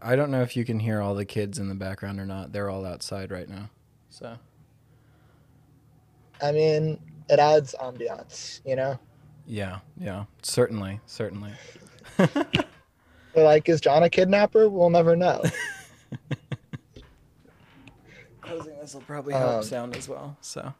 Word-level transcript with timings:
I 0.00 0.16
don't 0.16 0.30
know 0.30 0.40
if 0.42 0.56
you 0.56 0.64
can 0.64 0.80
hear 0.80 1.00
all 1.02 1.14
the 1.14 1.26
kids 1.26 1.58
in 1.58 1.68
the 1.68 1.74
background 1.74 2.18
or 2.18 2.24
not. 2.24 2.52
They're 2.52 2.70
all 2.70 2.86
outside 2.86 3.30
right 3.30 3.48
now. 3.48 3.68
So 4.10 4.36
I 6.42 6.52
mean, 6.52 6.98
it 7.28 7.38
adds 7.38 7.74
ambiance, 7.80 8.60
you 8.64 8.76
know? 8.76 8.98
yeah, 9.46 9.80
yeah, 9.98 10.24
certainly, 10.42 11.00
certainly. 11.06 11.52
They're 12.16 13.44
like, 13.44 13.68
is 13.68 13.80
John 13.80 14.02
a 14.04 14.10
kidnapper? 14.10 14.68
We'll 14.68 14.90
never 14.90 15.16
know. 15.16 15.42
Closing 18.40 18.78
this 18.78 18.94
will 18.94 19.00
probably 19.02 19.34
help 19.34 19.56
Um, 19.56 19.62
sound 19.62 19.96
as 19.96 20.08
well. 20.08 20.36
So, 20.40 20.72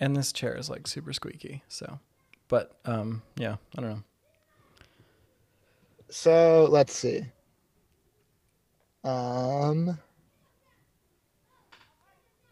and 0.00 0.16
this 0.16 0.32
chair 0.32 0.56
is 0.56 0.70
like 0.70 0.86
super 0.86 1.12
squeaky. 1.12 1.62
So, 1.68 1.98
but 2.48 2.76
um, 2.84 3.22
yeah, 3.36 3.56
I 3.76 3.80
don't 3.80 3.90
know. 3.90 4.02
So 6.10 6.68
let's 6.70 6.94
see. 6.94 7.24
Um, 9.04 9.98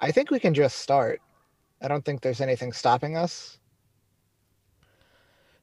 I 0.01 0.11
think 0.13 0.31
we 0.31 0.39
can 0.39 0.55
just 0.55 0.79
start. 0.79 1.21
I 1.83 1.89
don't 1.89 2.05
think 2.05 2.21
there's 2.21 2.41
anything 2.41 2.73
stopping 2.73 3.17
us. 3.17 3.59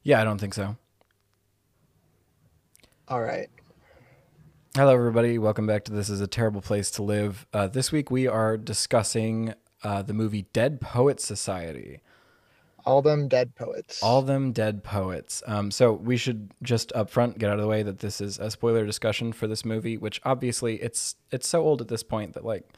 Yeah, 0.02 0.20
I 0.20 0.24
don't 0.24 0.38
think 0.38 0.54
so. 0.54 0.76
All 3.08 3.22
right. 3.22 3.48
Hello, 4.76 4.92
everybody. 4.92 5.38
Welcome 5.38 5.66
back 5.66 5.84
to 5.84 5.92
This 5.92 6.08
Is 6.08 6.20
a 6.20 6.26
Terrible 6.26 6.60
Place 6.60 6.90
to 6.92 7.02
Live. 7.02 7.46
Uh, 7.52 7.68
this 7.68 7.92
week 7.92 8.10
we 8.10 8.26
are 8.26 8.56
discussing 8.56 9.54
uh, 9.82 10.02
the 10.02 10.12
movie 10.12 10.46
Dead 10.52 10.80
Poet 10.80 11.20
Society. 11.20 12.00
All 12.86 13.02
them 13.02 13.28
dead 13.28 13.54
poets. 13.54 14.02
All 14.02 14.22
them 14.22 14.52
dead 14.52 14.84
poets. 14.84 15.42
Um, 15.46 15.70
so 15.70 15.92
we 15.92 16.16
should 16.16 16.50
just 16.62 16.92
up 16.94 17.10
front 17.10 17.38
get 17.38 17.50
out 17.50 17.56
of 17.56 17.62
the 17.62 17.68
way 17.68 17.82
that 17.82 18.00
this 18.00 18.20
is 18.20 18.38
a 18.38 18.50
spoiler 18.50 18.84
discussion 18.84 19.32
for 19.32 19.46
this 19.46 19.64
movie, 19.64 19.96
which 19.96 20.20
obviously 20.24 20.82
it's 20.82 21.16
it's 21.30 21.48
so 21.48 21.62
old 21.62 21.80
at 21.80 21.88
this 21.88 22.02
point 22.02 22.34
that 22.34 22.44
like 22.44 22.68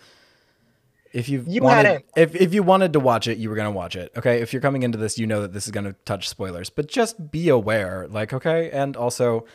if 1.13 1.29
you've 1.29 1.49
You 1.49 1.63
wanted, 1.63 2.05
if 2.17 2.35
if 2.35 2.53
you 2.53 2.63
wanted 2.63 2.93
to 2.93 3.01
watch 3.01 3.27
it, 3.27 3.39
you 3.39 3.49
were 3.49 3.57
gonna 3.57 3.71
watch 3.71 3.97
it. 3.97 4.13
Okay, 4.17 4.43
if 4.43 4.53
you're 4.53 4.63
coming 4.63 4.83
into 4.83 4.99
this, 4.99 5.19
you 5.19 5.27
know 5.27 5.43
that 5.43 5.53
this 5.53 5.67
is 5.67 5.71
gonna 5.71 5.95
touch 6.05 6.29
spoilers, 6.29 6.71
but 6.71 6.89
just 6.89 7.31
be 7.31 7.49
aware, 7.49 8.07
like 8.09 8.33
okay, 8.33 8.71
and 8.71 8.97
also 8.97 9.47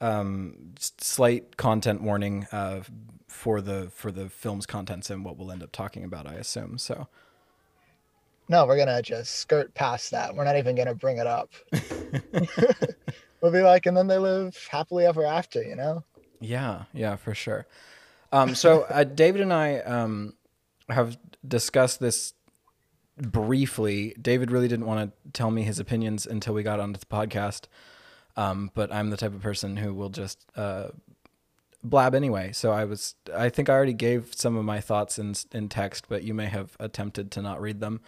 um, 0.00 0.74
slight 0.76 1.56
content 1.56 2.02
warning 2.02 2.46
uh, 2.52 2.80
for 3.28 3.60
the 3.60 3.90
for 3.94 4.10
the 4.10 4.28
film's 4.28 4.66
contents 4.66 5.08
and 5.08 5.24
what 5.24 5.36
we'll 5.36 5.52
end 5.52 5.62
up 5.62 5.72
talking 5.72 6.04
about. 6.04 6.26
I 6.26 6.34
assume 6.34 6.78
so. 6.78 7.08
No, 8.48 8.66
we're 8.66 8.76
gonna 8.76 9.02
just 9.02 9.36
skirt 9.36 9.74
past 9.74 10.10
that. 10.10 10.34
We're 10.34 10.44
not 10.44 10.56
even 10.56 10.76
gonna 10.76 10.94
bring 10.94 11.18
it 11.18 11.26
up. 11.26 11.50
we'll 13.40 13.52
be 13.52 13.62
like, 13.62 13.86
and 13.86 13.96
then 13.96 14.06
they 14.06 14.18
live 14.18 14.56
happily 14.70 15.06
ever 15.06 15.24
after, 15.24 15.62
you 15.62 15.76
know? 15.76 16.04
Yeah, 16.40 16.84
yeah, 16.92 17.16
for 17.16 17.34
sure. 17.34 17.66
Um, 18.32 18.54
so 18.54 18.82
uh, 18.82 19.04
David 19.04 19.40
and 19.40 19.52
I 19.52 19.78
um, 19.78 20.34
have 20.88 21.16
discussed 21.46 22.00
this 22.00 22.34
briefly. 23.16 24.14
David 24.20 24.50
really 24.50 24.68
didn't 24.68 24.86
want 24.86 25.10
to 25.10 25.30
tell 25.32 25.50
me 25.50 25.62
his 25.62 25.78
opinions 25.78 26.26
until 26.26 26.52
we 26.52 26.62
got 26.62 26.80
onto 26.80 26.98
the 26.98 27.06
podcast, 27.06 27.66
um, 28.36 28.70
but 28.74 28.92
I'm 28.92 29.10
the 29.10 29.16
type 29.16 29.34
of 29.34 29.40
person 29.40 29.76
who 29.76 29.94
will 29.94 30.08
just 30.08 30.44
uh, 30.56 30.88
blab 31.82 32.14
anyway. 32.14 32.50
So 32.52 32.72
I 32.72 32.84
was, 32.84 33.14
I 33.34 33.48
think 33.48 33.68
I 33.68 33.74
already 33.74 33.92
gave 33.92 34.34
some 34.34 34.56
of 34.56 34.64
my 34.64 34.80
thoughts 34.80 35.18
in 35.18 35.34
in 35.52 35.68
text, 35.68 36.06
but 36.08 36.24
you 36.24 36.34
may 36.34 36.46
have 36.46 36.76
attempted 36.80 37.30
to 37.32 37.42
not 37.42 37.60
read 37.60 37.80
them. 37.80 38.00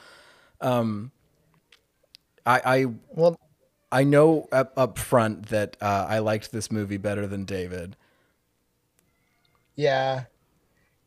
Um, 0.60 1.12
I, 2.44 2.60
I 2.64 2.86
Well, 3.10 3.38
I 3.92 4.04
know 4.04 4.48
up, 4.52 4.72
up 4.76 4.98
front 4.98 5.46
that 5.48 5.76
uh, 5.80 6.06
I 6.08 6.18
liked 6.18 6.52
this 6.52 6.70
movie 6.70 6.96
better 6.96 7.26
than 7.26 7.44
David. 7.44 7.96
yeah. 9.76 10.24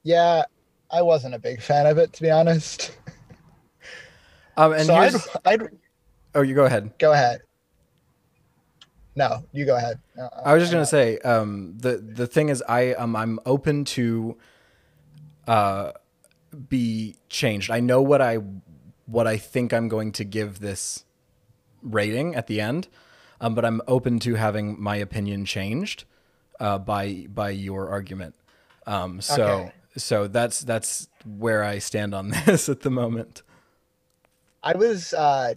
Yeah, 0.04 0.44
I 0.90 1.02
wasn't 1.02 1.36
a 1.36 1.40
big 1.40 1.62
fan 1.62 1.86
of 1.86 1.98
it, 1.98 2.14
to 2.14 2.22
be 2.22 2.32
honest. 2.32 2.98
Um, 4.58 4.74
and 4.74 4.88
so 4.88 4.94
I'd, 4.94 5.14
I'd 5.46 5.70
oh, 6.36 6.42
you 6.42 6.54
go 6.54 6.66
ahead. 6.66 6.92
go 6.98 7.14
ahead. 7.14 7.44
No, 9.16 9.46
you 9.54 9.66
go 9.66 9.78
ahead. 9.78 10.00
Uh, 10.20 10.28
I 10.44 10.54
was 10.54 10.62
just 10.62 10.74
gonna 10.74 10.86
say, 10.86 11.18
um, 11.20 11.76
the 11.78 11.96
the 11.96 12.28
thing 12.28 12.50
is, 12.50 12.62
I 12.68 12.94
um, 12.96 13.16
I'm 13.16 13.40
open 13.46 13.86
to, 13.86 14.38
uh, 15.48 15.94
be 16.68 17.16
changed. 17.30 17.72
I 17.72 17.80
know 17.80 18.02
what 18.02 18.22
I 18.22 18.40
what 19.10 19.28
I 19.28 19.38
think 19.38 19.74
I'm 19.74 19.88
going 19.88 20.12
to 20.14 20.24
give 20.24 20.60
this 20.60 21.06
rating 21.82 22.36
at 22.36 22.48
the 22.48 22.62
end, 22.62 22.88
um, 23.42 23.56
but 23.56 23.66
I'm 23.66 23.82
open 23.88 24.20
to 24.20 24.36
having 24.36 24.82
my 24.82 24.98
opinion 24.98 25.46
changed, 25.46 26.06
uh, 26.60 26.78
by 26.78 27.26
by 27.30 27.50
your 27.52 27.90
argument. 27.90 28.36
Um, 28.86 29.22
so 29.22 29.66
Okay. 29.66 29.74
so 29.98 30.28
that's 30.28 30.62
that's 30.62 31.08
where 31.26 31.64
I 31.64 31.80
stand 31.80 32.14
on 32.14 32.30
this 32.46 32.70
at 32.70 32.82
the 32.82 32.92
moment. 32.92 33.42
I 34.64 34.76
was 34.76 35.14
uh, 35.14 35.54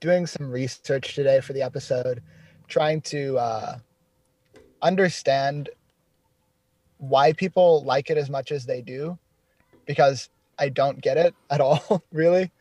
doing 0.00 0.26
some 0.26 0.50
research 0.50 1.14
today 1.14 1.40
for 1.40 1.52
the 1.52 1.62
episode, 1.62 2.22
trying 2.68 3.00
to 3.02 3.38
uh, 3.38 3.78
understand 4.82 5.70
why 6.98 7.32
people 7.32 7.84
like 7.84 8.10
it 8.10 8.18
as 8.18 8.30
much 8.30 8.52
as 8.52 8.64
they 8.66 8.82
do, 8.82 9.18
because 9.86 10.28
I 10.58 10.68
don't 10.68 11.00
get 11.00 11.16
it 11.18 11.34
at 11.50 11.60
all, 11.62 12.02
really. 12.12 12.52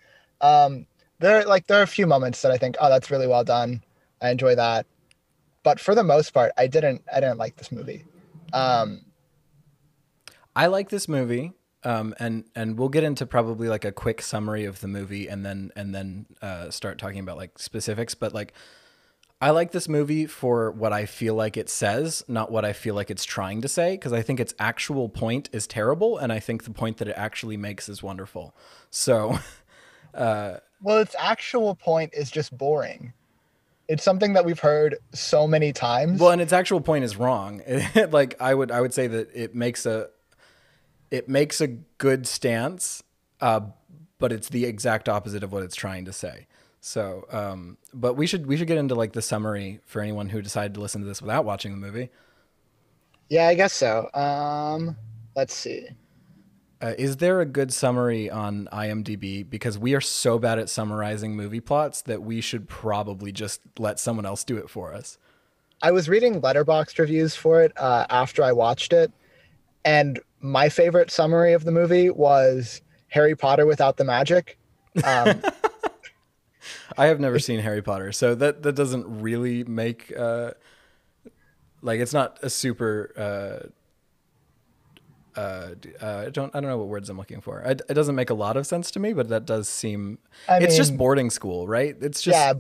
Um, 0.46 0.86
there, 1.20 1.46
like, 1.46 1.68
there 1.68 1.80
are 1.80 1.84
a 1.84 1.88
few 1.88 2.06
moments 2.06 2.42
that 2.42 2.52
I 2.52 2.58
think, 2.58 2.76
oh, 2.80 2.90
that's 2.90 3.10
really 3.10 3.28
well 3.28 3.44
done. 3.44 3.84
I 4.22 4.30
enjoy 4.30 4.56
that, 4.56 4.86
but 5.64 5.80
for 5.80 5.96
the 5.96 6.04
most 6.04 6.32
part, 6.34 6.52
I 6.58 6.68
didn't. 6.68 7.04
I 7.14 7.20
didn't 7.20 7.38
like 7.38 7.58
this 7.58 7.72
movie. 7.72 8.06
Um, 8.54 9.02
I 10.56 10.68
like 10.68 10.90
this 10.90 11.10
movie, 11.10 11.52
um, 11.84 12.16
and 12.18 12.46
and 12.56 12.80
we'll 12.80 12.90
get 12.90 13.04
into 13.04 13.26
probably 13.26 13.68
like 13.68 13.84
a 13.84 13.92
quick 13.92 14.22
summary 14.22 14.66
of 14.66 14.80
the 14.80 14.88
movie, 14.88 15.28
and 15.28 15.46
then 15.46 15.72
and 15.76 15.94
then 15.94 16.28
uh, 16.42 16.70
start 16.70 16.98
talking 16.98 17.20
about 17.20 17.38
like 17.38 17.60
specifics. 17.60 18.16
But 18.16 18.34
like, 18.34 18.54
I 19.42 19.50
like 19.50 19.72
this 19.72 19.90
movie 19.90 20.28
for 20.28 20.72
what 20.72 20.94
I 20.94 21.06
feel 21.06 21.36
like 21.36 21.58
it 21.58 21.70
says, 21.70 22.24
not 22.28 22.52
what 22.52 22.64
I 22.64 22.72
feel 22.72 22.96
like 22.96 23.12
it's 23.12 23.26
trying 23.26 23.62
to 23.62 23.68
say, 23.68 23.96
because 23.96 24.14
I 24.14 24.22
think 24.22 24.40
its 24.40 24.54
actual 24.60 25.10
point 25.10 25.50
is 25.52 25.68
terrible, 25.68 26.18
and 26.18 26.32
I 26.32 26.40
think 26.40 26.64
the 26.64 26.72
point 26.72 26.98
that 26.98 27.08
it 27.08 27.16
actually 27.18 27.58
makes 27.58 27.90
is 27.90 28.02
wonderful. 28.02 28.56
So, 28.90 29.40
uh, 30.16 30.58
Well, 30.81 31.00
its 31.00 31.16
actual 31.20 31.76
point 31.76 32.14
is 32.14 32.31
just 32.31 32.58
boring. 32.58 33.14
It's 33.88 34.03
something 34.03 34.34
that 34.34 34.46
we've 34.46 34.59
heard 34.59 34.98
so 35.14 35.48
many 35.48 35.72
times. 35.72 36.20
well, 36.20 36.31
and 36.31 36.42
its 36.42 36.53
actual 36.53 36.81
point 36.81 37.03
is 37.03 37.18
wrong. 37.18 37.62
like 38.09 38.40
I 38.42 38.53
would 38.53 38.72
I 38.72 38.81
would 38.81 38.94
say 38.94 39.06
that 39.08 39.30
it 39.36 39.53
makes 39.53 39.86
a 39.86 40.09
it 41.12 41.30
makes 41.30 41.62
a 41.62 41.68
good 41.68 42.26
stance, 42.26 43.03
uh, 43.42 43.62
but 44.18 44.31
it's 44.31 44.50
the 44.50 44.66
exact 44.66 45.08
opposite 45.08 45.44
of 45.44 45.52
what 45.52 45.62
it's 45.62 45.76
trying 45.76 46.06
to 46.06 46.14
say. 46.14 46.47
So, 46.82 47.26
um, 47.32 47.78
but 47.94 48.16
we 48.16 48.26
should 48.28 48.47
we 48.47 48.58
should 48.58 48.68
get 48.68 48.78
into 48.78 48.96
like 48.96 49.14
the 49.14 49.22
summary 49.22 49.82
for 49.86 50.02
anyone 50.02 50.30
who 50.30 50.42
decided 50.42 50.74
to 50.76 50.82
listen 50.82 51.02
to 51.02 51.08
this 51.08 51.22
without 51.22 51.46
watching 51.46 51.72
the 51.72 51.78
movie. 51.78 52.09
yeah, 53.30 53.47
I 53.47 53.56
guess 53.56 53.74
so. 53.74 54.09
Um, 54.14 54.96
let's 55.36 55.53
see. 55.53 55.88
Uh, 56.81 56.94
is 56.97 57.18
there 57.18 57.40
a 57.40 57.46
good 57.46 57.74
summary 57.74 58.30
on 58.30 58.68
IMDb? 58.72 59.47
Because 59.50 59.78
we 59.78 59.94
are 59.94 60.02
so 60.02 60.38
bad 60.38 60.59
at 60.59 60.69
summarizing 60.69 61.36
movie 61.36 61.62
plots 61.62 62.02
that 62.03 62.22
we 62.22 62.41
should 62.41 62.68
probably 62.68 63.31
just 63.31 63.62
let 63.80 64.00
someone 64.00 64.25
else 64.25 64.44
do 64.44 64.58
it 64.58 64.69
for 64.69 64.94
us. 64.94 65.18
I 65.81 65.91
was 65.91 66.09
reading 66.09 66.41
letterboxd 66.41 67.00
reviews 67.00 67.35
for 67.35 67.62
it 67.62 67.72
uh, 67.78 68.06
after 68.09 68.44
I 68.44 68.52
watched 68.52 68.94
it, 68.94 69.12
and 69.84 70.19
my 70.40 70.69
favorite 70.69 71.12
summary 71.12 71.53
of 71.53 71.64
the 71.64 71.72
movie 71.72 72.09
was 72.09 72.81
Harry 73.09 73.35
Potter 73.35 73.66
without 73.66 73.97
the 73.97 74.03
magic. 74.03 74.58
Um, 75.03 75.41
I 76.97 77.08
have 77.08 77.19
never 77.19 77.40
seen 77.40 77.59
Harry 77.59 77.81
Potter, 77.81 78.12
so 78.12 78.35
that 78.35 78.64
that 78.64 78.74
doesn't 78.74 79.22
really 79.22 79.64
make 79.64 80.14
uh, 80.18 80.52
like 81.81 82.00
it's 82.00 82.14
not 82.14 82.40
a 82.41 82.50
super. 82.50 83.72
Uh, 85.35 85.72
uh, 86.02 86.23
I 86.28 86.29
don't 86.29 86.55
I 86.55 86.59
don't 86.59 86.70
know 86.70 86.78
what 86.78 86.87
words 86.87 87.09
I'm 87.09 87.17
looking 87.17 87.41
for. 87.41 87.61
It, 87.61 87.82
it 87.90 87.93
doesn't 87.93 88.16
make 88.16 88.29
a 88.29 88.34
lot 88.34 88.58
of 88.58 88.66
sense 88.66 88.91
to 88.91 88.99
me, 88.99 89.14
but 89.14 89.29
that 89.29 89.46
does 89.46 89.67
seem. 89.67 90.20
I 90.47 90.59
it's 90.59 90.78
just 90.78 90.96
boarding 90.97 91.29
school, 91.29 91.67
right? 91.67 91.96
It's 91.99 92.22
just 92.22 92.37
yeah, 92.37 92.53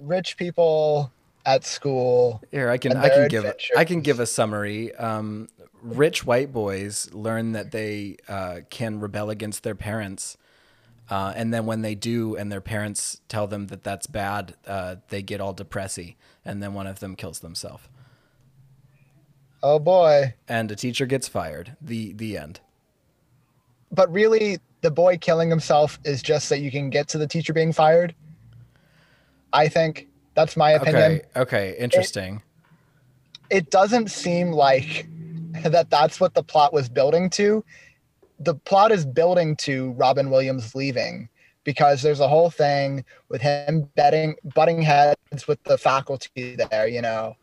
rich 0.00 0.36
people 0.36 1.12
at 1.44 1.64
school. 1.64 2.42
Here, 2.50 2.70
I 2.70 2.78
can 2.78 2.96
I 2.96 3.08
can 3.08 3.28
give 3.28 3.52
I 3.76 3.84
can 3.84 4.00
give 4.00 4.20
a 4.20 4.26
summary. 4.26 4.94
Um, 4.94 5.48
rich 5.82 6.24
white 6.24 6.52
boys 6.52 7.12
learn 7.12 7.52
that 7.52 7.72
they 7.72 8.16
uh, 8.28 8.60
can 8.70 9.00
rebel 9.00 9.30
against 9.30 9.62
their 9.62 9.74
parents, 9.74 10.36
uh, 11.10 11.32
and 11.36 11.52
then 11.52 11.66
when 11.66 11.82
they 11.82 11.94
do, 11.94 12.36
and 12.36 12.50
their 12.50 12.60
parents 12.60 13.20
tell 13.28 13.46
them 13.46 13.66
that 13.66 13.82
that's 13.84 14.06
bad, 14.06 14.54
uh, 14.66 14.96
they 15.08 15.22
get 15.22 15.40
all 15.40 15.54
depressy, 15.54 16.16
and 16.44 16.62
then 16.62 16.74
one 16.74 16.86
of 16.86 17.00
them 17.00 17.16
kills 17.16 17.40
themselves, 17.40 17.88
Oh 19.62 19.78
boy! 19.78 20.34
and 20.48 20.70
a 20.70 20.76
teacher 20.76 21.06
gets 21.06 21.28
fired. 21.28 21.76
the 21.80 22.12
The 22.12 22.36
end. 22.36 22.60
But 23.90 24.10
really, 24.12 24.58
the 24.80 24.90
boy 24.90 25.18
killing 25.18 25.50
himself 25.50 25.98
is 26.04 26.22
just 26.22 26.48
that 26.48 26.60
you 26.60 26.70
can 26.70 26.90
get 26.90 27.08
to 27.08 27.18
the 27.18 27.26
teacher 27.26 27.52
being 27.52 27.72
fired. 27.72 28.14
I 29.52 29.68
think 29.68 30.08
that's 30.34 30.56
my 30.56 30.70
opinion. 30.72 31.12
Okay, 31.12 31.22
okay, 31.36 31.76
interesting. 31.78 32.42
it 33.50 33.70
doesn't 33.70 34.10
seem 34.10 34.50
like 34.52 35.06
that 35.64 35.90
that's 35.90 36.18
what 36.18 36.32
the 36.34 36.42
plot 36.42 36.72
was 36.72 36.88
building 36.88 37.28
to. 37.30 37.62
The 38.40 38.54
plot 38.54 38.90
is 38.90 39.04
building 39.04 39.54
to 39.56 39.92
Robin 39.92 40.30
Williams 40.30 40.74
leaving 40.74 41.28
because 41.64 42.02
there's 42.02 42.18
a 42.20 42.26
whole 42.26 42.50
thing 42.50 43.04
with 43.28 43.40
him 43.40 43.88
betting 43.94 44.34
butting 44.54 44.82
heads 44.82 45.46
with 45.46 45.62
the 45.64 45.78
faculty 45.78 46.56
there, 46.70 46.88
you 46.88 47.02
know, 47.02 47.36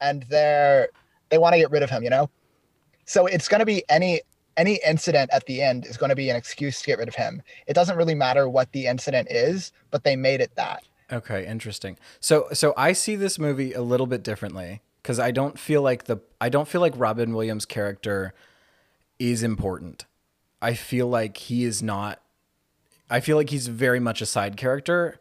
and 0.00 0.24
they're 0.30 0.88
they 1.32 1.38
want 1.38 1.54
to 1.54 1.58
get 1.58 1.70
rid 1.70 1.82
of 1.82 1.88
him, 1.88 2.04
you 2.04 2.10
know. 2.10 2.30
So 3.06 3.26
it's 3.26 3.48
going 3.48 3.60
to 3.60 3.66
be 3.66 3.82
any 3.88 4.20
any 4.58 4.78
incident 4.86 5.30
at 5.32 5.46
the 5.46 5.62
end 5.62 5.86
is 5.86 5.96
going 5.96 6.10
to 6.10 6.14
be 6.14 6.28
an 6.28 6.36
excuse 6.36 6.80
to 6.80 6.86
get 6.86 6.98
rid 6.98 7.08
of 7.08 7.14
him. 7.14 7.40
It 7.66 7.72
doesn't 7.72 7.96
really 7.96 8.14
matter 8.14 8.50
what 8.50 8.70
the 8.72 8.86
incident 8.86 9.28
is, 9.30 9.72
but 9.90 10.04
they 10.04 10.14
made 10.14 10.42
it 10.42 10.54
that. 10.56 10.84
Okay, 11.10 11.46
interesting. 11.46 11.96
So 12.20 12.48
so 12.52 12.74
I 12.76 12.92
see 12.92 13.16
this 13.16 13.38
movie 13.38 13.72
a 13.72 13.80
little 13.80 14.06
bit 14.06 14.22
differently 14.22 14.82
because 15.02 15.18
I 15.18 15.30
don't 15.30 15.58
feel 15.58 15.80
like 15.80 16.04
the 16.04 16.18
I 16.38 16.50
don't 16.50 16.68
feel 16.68 16.82
like 16.82 16.92
Robin 16.96 17.32
Williams' 17.34 17.64
character 17.64 18.34
is 19.18 19.42
important. 19.42 20.04
I 20.60 20.74
feel 20.74 21.08
like 21.08 21.38
he 21.38 21.64
is 21.64 21.82
not. 21.82 22.20
I 23.08 23.20
feel 23.20 23.38
like 23.38 23.48
he's 23.48 23.68
very 23.68 24.00
much 24.00 24.20
a 24.20 24.26
side 24.26 24.58
character 24.58 25.18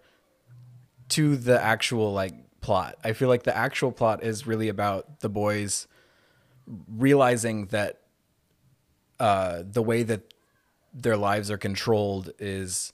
to 1.10 1.38
the 1.38 1.62
actual 1.62 2.12
like 2.12 2.34
plot. 2.60 2.98
I 3.02 3.14
feel 3.14 3.30
like 3.30 3.44
the 3.44 3.56
actual 3.56 3.94
plot 3.94 4.24
is 4.24 4.46
really 4.46 4.68
about 4.68 5.22
the 5.22 5.30
boys 5.30 5.88
realizing 6.88 7.68
that 7.68 8.00
uh, 9.20 9.64
the 9.66 9.82
way 9.82 10.04
that 10.04 10.34
their 10.94 11.18
lives 11.18 11.52
are 11.52 11.58
controlled 11.58 12.32
is 12.40 12.94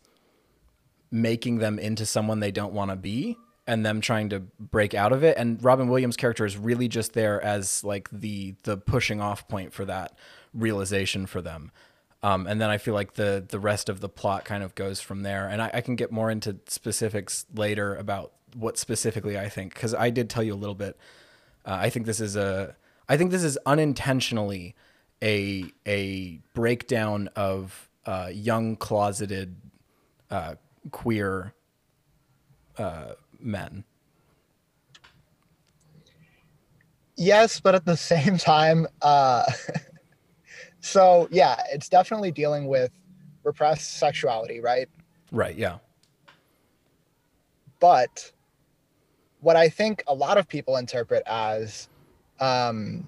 making 1.09 1.59
them 1.59 1.79
into 1.79 2.06
someone 2.06 2.39
they 2.39 2.51
don't 2.51 2.74
want 2.74 2.91
to 2.91 2.97
be 2.97 3.38
and 3.65 3.85
them 3.85 4.01
trying 4.01 4.29
to 4.29 4.39
break 4.59 4.94
out 4.94 5.12
of 5.12 5.24
it. 5.24 5.38
And 5.38 5.63
Robin 5.63 5.89
Williams 5.89 6.15
character 6.15 6.45
is 6.45 6.57
really 6.57 6.88
just 6.88 7.13
there 7.13 7.41
as 7.41 7.83
like 7.83 8.09
the 8.12 8.56
the 8.63 8.77
pushing 8.77 9.21
off 9.21 9.47
point 9.47 9.74
for 9.74 9.85
that 9.85 10.18
realization 10.53 11.25
for 11.25 11.41
them. 11.41 11.71
Um, 12.23 12.47
and 12.47 12.59
then 12.59 12.69
I 12.69 12.77
feel 12.77 12.94
like 12.94 13.13
the 13.13 13.45
the 13.47 13.59
rest 13.59 13.89
of 13.89 14.00
the 14.00 14.09
plot 14.09 14.45
kind 14.45 14.63
of 14.63 14.73
goes 14.75 15.01
from 15.01 15.23
there. 15.23 15.47
And 15.47 15.62
I, 15.62 15.71
I 15.75 15.81
can 15.81 15.95
get 15.95 16.12
more 16.12 16.31
into 16.31 16.57
specifics 16.68 17.45
later 17.53 17.95
about 17.95 18.31
what 18.56 18.77
specifically 18.77 19.38
I 19.38 19.50
think 19.50 19.73
because 19.73 19.94
I 19.94 20.09
did 20.09 20.30
tell 20.30 20.44
you 20.44 20.53
a 20.53 20.56
little 20.56 20.75
bit. 20.75 20.97
Uh, 21.65 21.77
I 21.81 21.89
think 21.89 22.06
this 22.06 22.21
is 22.21 22.35
a 22.35 22.75
I 23.09 23.18
think 23.18 23.31
this 23.31 23.44
is 23.44 23.57
unintentionally 23.65 24.75
a 25.21 25.65
a 25.86 26.39
breakdown 26.54 27.30
of 27.36 27.89
uh, 28.06 28.30
young 28.33 28.75
closeted 28.75 29.56
uh, 30.30 30.56
queer 30.92 31.54
uh, 32.77 33.13
men. 33.39 33.83
Yes, 37.15 37.59
but 37.59 37.74
at 37.74 37.86
the 37.86 37.98
same 37.98 38.38
time, 38.38 38.88
uh, 39.01 39.44
so 40.80 41.27
yeah, 41.31 41.62
it's 41.71 41.89
definitely 41.89 42.31
dealing 42.31 42.68
with 42.68 42.92
repressed 43.44 43.98
sexuality, 43.98 44.59
right? 44.59 44.88
Right. 45.31 45.56
Yeah. 45.56 45.77
But 47.80 48.31
what 49.42 49.56
I 49.56 49.69
think 49.69 50.04
a 50.07 50.13
lot 50.13 50.38
of 50.38 50.48
people 50.48 50.77
interpret 50.77 51.24
as 51.25 51.89
um, 52.39 53.07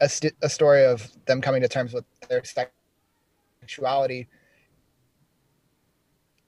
a, 0.00 0.08
st- 0.08 0.34
a 0.42 0.48
story 0.48 0.84
of 0.84 1.10
them 1.26 1.40
coming 1.40 1.62
to 1.62 1.68
terms 1.68 1.92
with 1.92 2.04
their 2.28 2.42
sexuality 3.60 4.28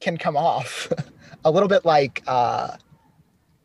can 0.01 0.17
come 0.17 0.37
off 0.37 0.93
a 1.45 1.51
little 1.51 1.69
bit 1.69 1.85
like 1.85 2.23
uh, 2.27 2.77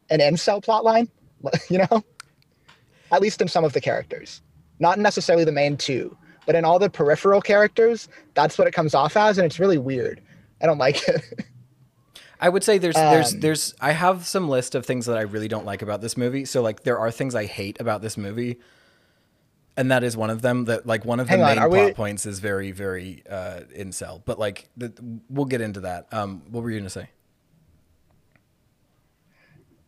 an 0.10 0.20
incel 0.20 0.64
plotline, 0.64 1.10
you 1.70 1.80
know? 1.80 2.04
At 3.12 3.22
least 3.22 3.42
in 3.42 3.48
some 3.48 3.64
of 3.66 3.74
the 3.74 3.82
characters. 3.82 4.42
Not 4.80 5.00
necessarily 5.00 5.44
the 5.44 5.52
main 5.52 5.76
two, 5.78 6.16
but 6.46 6.56
in 6.56 6.64
all 6.64 6.80
the 6.80 6.90
peripheral 6.90 7.42
characters, 7.42 8.08
that's 8.34 8.58
what 8.58 8.68
it 8.68 8.74
comes 8.74 8.94
off 8.96 9.18
as, 9.18 9.38
and 9.38 9.46
it's 9.46 9.60
really 9.60 9.78
weird. 9.78 10.22
I 10.62 10.66
don't 10.66 10.78
like 10.78 11.08
it. 11.08 11.24
I 12.40 12.50
would 12.50 12.64
say 12.64 12.78
there's 12.78 12.96
um, 12.96 13.12
there's 13.12 13.34
there's 13.34 13.76
I 13.82 13.92
have 13.92 14.26
some 14.26 14.48
list 14.48 14.76
of 14.76 14.86
things 14.86 15.06
that 15.08 15.18
I 15.18 15.22
really 15.22 15.48
don't 15.48 15.66
like 15.66 15.82
about 15.82 16.02
this 16.02 16.16
movie. 16.16 16.46
So 16.46 16.62
like 16.62 16.84
there 16.84 16.98
are 16.98 17.12
things 17.12 17.36
I 17.36 17.46
hate 17.46 17.80
about 17.80 18.02
this 18.02 18.18
movie 18.18 18.60
and 19.80 19.92
that 19.92 20.04
is 20.04 20.18
one 20.18 20.30
of 20.30 20.42
them. 20.42 20.66
That 20.66 20.86
like 20.86 21.06
one 21.06 21.22
of 21.22 21.30
the 21.30 21.38
main 21.38 21.58
on, 21.58 21.70
plot 21.70 21.72
we... 21.72 21.94
points 21.94 22.26
is 22.26 22.40
very 22.40 22.72
very 22.72 23.24
uh, 23.30 23.62
incel. 23.76 24.22
But 24.26 24.38
like 24.38 24.70
the, 24.76 24.92
we'll 25.30 25.46
get 25.46 25.62
into 25.62 25.80
that. 25.82 26.14
Um, 26.14 26.44
what 26.50 26.64
were 26.64 26.70
you 26.70 26.78
gonna 26.80 26.90
say? 26.90 27.10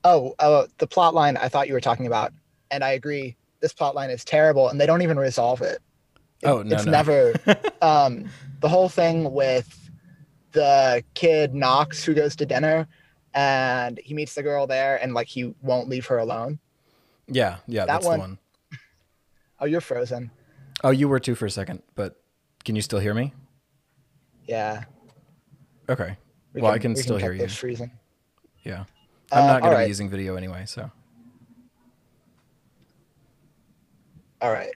Oh, 0.06 0.34
uh, 0.40 0.68
the 0.78 0.88
plot 0.88 1.14
line 1.14 1.36
I 1.36 1.50
thought 1.50 1.68
you 1.68 1.74
were 1.74 1.82
talking 1.82 2.08
about, 2.08 2.32
and 2.72 2.86
I 2.86 2.92
agree. 2.92 3.36
This 3.60 3.74
plot 3.74 3.94
line 3.94 4.10
is 4.10 4.24
terrible, 4.24 4.70
and 4.70 4.80
they 4.80 4.86
don't 4.86 5.02
even 5.02 5.20
resolve 5.20 5.62
it. 5.62 5.80
it 6.42 6.48
oh 6.48 6.64
no, 6.64 6.74
it's 6.74 6.86
no. 6.86 6.92
never. 6.94 7.34
um, 7.82 8.30
the 8.62 8.70
whole 8.70 8.88
thing 8.88 9.34
with 9.34 9.81
the 10.52 11.04
kid 11.14 11.54
Knox 11.54 12.04
who 12.04 12.14
goes 12.14 12.36
to 12.38 12.46
dinner, 12.46 12.88
and 13.34 14.00
he 14.04 14.14
meets 14.14 14.36
the 14.36 14.44
girl 14.44 14.68
there, 14.68 15.02
and 15.02 15.14
like 15.14 15.28
he 15.28 15.54
won't 15.62 15.90
leave 15.90 16.06
her 16.08 16.18
alone. 16.18 16.60
Yeah, 17.28 17.58
yeah, 17.68 17.82
that 17.82 17.88
that's 17.88 18.06
one, 18.06 18.20
the 18.20 18.22
one. 18.22 18.40
Oh, 19.60 19.66
you're 19.66 19.82
frozen. 19.82 20.32
Oh, 20.84 20.90
you 20.90 21.08
were 21.08 21.20
too 21.20 21.36
for 21.36 21.46
a 21.46 21.52
second, 21.52 21.84
but 21.96 22.22
can 22.64 22.76
you 22.76 22.82
still 22.82 23.00
hear 23.00 23.14
me? 23.14 23.34
Yeah. 24.46 24.84
Okay. 25.88 26.18
We 26.54 26.62
well, 26.62 26.72
can, 26.72 26.80
I 26.80 26.82
can 26.82 26.96
still 26.96 27.18
can 27.18 27.24
hear 27.24 27.34
you. 27.34 27.48
Freezing. 27.48 27.92
Yeah. 28.64 28.86
I'm 29.32 29.44
uh, 29.44 29.48
not 29.48 29.62
going 29.62 29.74
right. 29.74 29.80
to 29.82 29.86
be 29.86 29.90
using 29.90 30.10
video 30.10 30.36
anyway, 30.36 30.66
so. 30.66 30.92
All 34.42 34.52
right. 34.52 34.74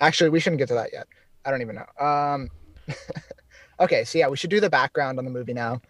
Actually, 0.00 0.30
we 0.30 0.40
shouldn't 0.40 0.58
get 0.58 0.68
to 0.68 0.74
that 0.74 0.90
yet. 0.92 1.06
I 1.44 1.50
don't 1.50 1.62
even 1.62 1.76
know. 1.76 2.04
Um, 2.04 2.48
okay, 3.80 4.04
so 4.04 4.18
yeah, 4.18 4.28
we 4.28 4.36
should 4.36 4.50
do 4.50 4.60
the 4.60 4.70
background 4.70 5.18
on 5.18 5.24
the 5.24 5.30
movie 5.30 5.54
now. 5.54 5.80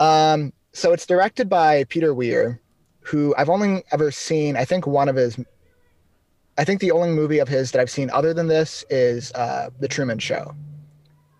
Um, 0.00 0.52
so 0.72 0.92
it's 0.92 1.06
directed 1.06 1.48
by 1.48 1.84
Peter 1.84 2.14
Weir, 2.14 2.60
who 3.00 3.34
I've 3.36 3.48
only 3.50 3.84
ever 3.92 4.10
seen, 4.10 4.56
I 4.56 4.64
think 4.64 4.86
one 4.86 5.08
of 5.08 5.16
his, 5.16 5.38
I 6.58 6.64
think 6.64 6.80
the 6.80 6.90
only 6.90 7.10
movie 7.10 7.38
of 7.38 7.48
his 7.48 7.72
that 7.72 7.80
I've 7.80 7.90
seen 7.90 8.10
other 8.10 8.34
than 8.34 8.48
this 8.48 8.84
is 8.90 9.32
uh, 9.32 9.70
The 9.80 9.88
Truman 9.88 10.18
Show. 10.18 10.54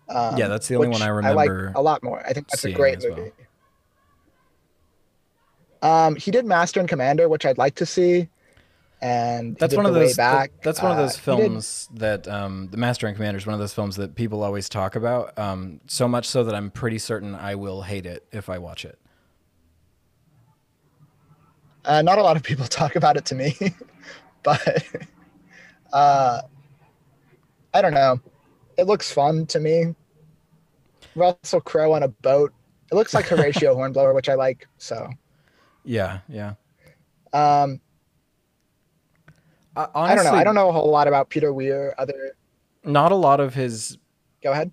Um, 0.09 0.37
yeah, 0.37 0.47
that's 0.47 0.67
the 0.67 0.75
only 0.75 0.89
one 0.89 1.01
I 1.01 1.07
remember. 1.07 1.39
I 1.39 1.71
like 1.71 1.75
a 1.75 1.81
lot 1.81 2.03
more. 2.03 2.23
I 2.25 2.33
think 2.33 2.47
that's 2.47 2.65
a 2.65 2.71
great 2.71 3.01
movie. 3.01 3.31
Well. 5.81 6.07
Um, 6.07 6.15
he 6.15 6.31
did 6.31 6.45
Master 6.45 6.79
and 6.79 6.87
Commander, 6.87 7.27
which 7.27 7.45
I'd 7.45 7.57
like 7.57 7.75
to 7.75 7.85
see. 7.85 8.29
And 9.03 9.57
that's 9.57 9.75
one 9.75 9.85
of 9.85 9.93
those. 9.93 10.15
Back. 10.15 10.53
That's 10.63 10.81
one 10.81 10.91
of 10.91 10.97
those 10.97 11.17
uh, 11.17 11.19
films 11.19 11.89
that 11.93 12.25
um, 12.25 12.69
the 12.71 12.77
Master 12.77 13.05
and 13.05 13.13
Commander 13.13 13.37
is 13.37 13.45
one 13.45 13.53
of 13.53 13.59
those 13.59 13.73
films 13.73 13.97
that 13.97 14.15
people 14.15 14.41
always 14.41 14.69
talk 14.69 14.95
about. 14.95 15.37
Um, 15.37 15.81
so 15.87 16.07
much 16.07 16.25
so 16.25 16.45
that 16.45 16.55
I'm 16.55 16.71
pretty 16.71 16.99
certain 16.99 17.35
I 17.35 17.55
will 17.55 17.81
hate 17.81 18.05
it 18.05 18.25
if 18.31 18.49
I 18.49 18.59
watch 18.59 18.85
it. 18.85 18.97
Uh, 21.83 22.01
not 22.01 22.17
a 22.17 22.23
lot 22.23 22.37
of 22.37 22.43
people 22.43 22.65
talk 22.69 22.95
about 22.95 23.17
it 23.17 23.25
to 23.25 23.35
me, 23.35 23.57
but 24.43 24.85
uh, 25.91 26.41
I 27.73 27.81
don't 27.81 27.93
know. 27.93 28.21
It 28.77 28.87
looks 28.87 29.11
fun 29.11 29.45
to 29.47 29.59
me. 29.59 29.95
Russell 31.13 31.59
Crowe 31.59 31.91
on 31.91 32.03
a 32.03 32.07
boat. 32.07 32.53
It 32.89 32.95
looks 32.95 33.13
like 33.13 33.25
Horatio 33.27 33.75
Hornblower, 33.75 34.13
which 34.13 34.29
I 34.29 34.35
like. 34.35 34.65
So, 34.77 35.09
yeah, 35.83 36.19
yeah. 36.29 36.53
Um, 37.33 37.81
uh, 39.75 39.87
honestly, 39.93 40.19
I 40.19 40.23
don't 40.23 40.25
know. 40.25 40.39
I 40.39 40.43
don't 40.43 40.55
know 40.55 40.69
a 40.69 40.71
whole 40.71 40.89
lot 40.89 41.07
about 41.07 41.29
Peter 41.29 41.53
Weir. 41.53 41.93
Other, 41.97 42.35
not 42.83 43.11
a 43.11 43.15
lot 43.15 43.39
of 43.39 43.53
his. 43.53 43.97
Go 44.41 44.51
ahead. 44.51 44.71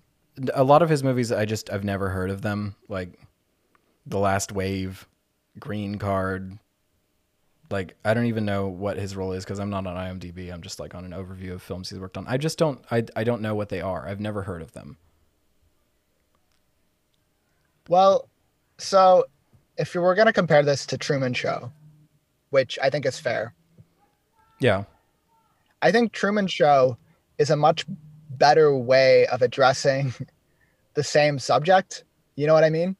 A 0.53 0.63
lot 0.63 0.81
of 0.81 0.89
his 0.89 1.03
movies, 1.03 1.31
I 1.31 1.45
just 1.45 1.71
I've 1.71 1.83
never 1.83 2.09
heard 2.09 2.29
of 2.29 2.41
them. 2.41 2.75
Like, 2.87 3.19
The 4.05 4.17
Last 4.17 4.51
Wave, 4.51 5.07
Green 5.59 5.97
Card, 5.97 6.57
like 7.71 7.95
I 8.03 8.13
don't 8.13 8.25
even 8.25 8.45
know 8.45 8.67
what 8.67 8.97
his 8.97 9.15
role 9.15 9.31
is 9.31 9.43
because 9.43 9.59
I'm 9.59 9.69
not 9.69 9.87
on 9.87 9.95
IMDb. 9.95 10.53
I'm 10.53 10.61
just 10.61 10.79
like 10.79 10.93
on 10.95 11.05
an 11.05 11.11
overview 11.11 11.53
of 11.53 11.61
films 11.61 11.89
he's 11.89 11.99
worked 11.99 12.17
on. 12.17 12.25
I 12.27 12.37
just 12.37 12.57
don't 12.57 12.83
I 12.91 13.03
I 13.15 13.23
don't 13.23 13.41
know 13.41 13.55
what 13.55 13.69
they 13.69 13.81
are. 13.81 14.07
I've 14.07 14.19
never 14.19 14.43
heard 14.43 14.61
of 14.61 14.73
them. 14.73 14.97
Well, 17.87 18.29
so 18.77 19.25
if 19.77 19.95
you 19.95 20.01
were 20.01 20.15
going 20.15 20.27
to 20.27 20.33
compare 20.33 20.63
this 20.63 20.85
to 20.87 20.97
Truman 20.97 21.33
Show, 21.33 21.71
which 22.51 22.77
I 22.81 22.89
think 22.89 23.05
is 23.05 23.19
fair. 23.19 23.53
Yeah. 24.61 24.85
I 25.81 25.91
think 25.91 26.13
Truman 26.13 26.47
Show 26.47 26.97
is 27.37 27.49
a 27.49 27.55
much 27.55 27.85
better 28.29 28.75
way 28.75 29.27
of 29.27 29.41
addressing 29.41 30.13
the 30.93 31.03
same 31.03 31.39
subject. 31.39 32.05
You 32.35 32.47
know 32.47 32.53
what 32.53 32.63
I 32.63 32.69
mean? 32.69 32.95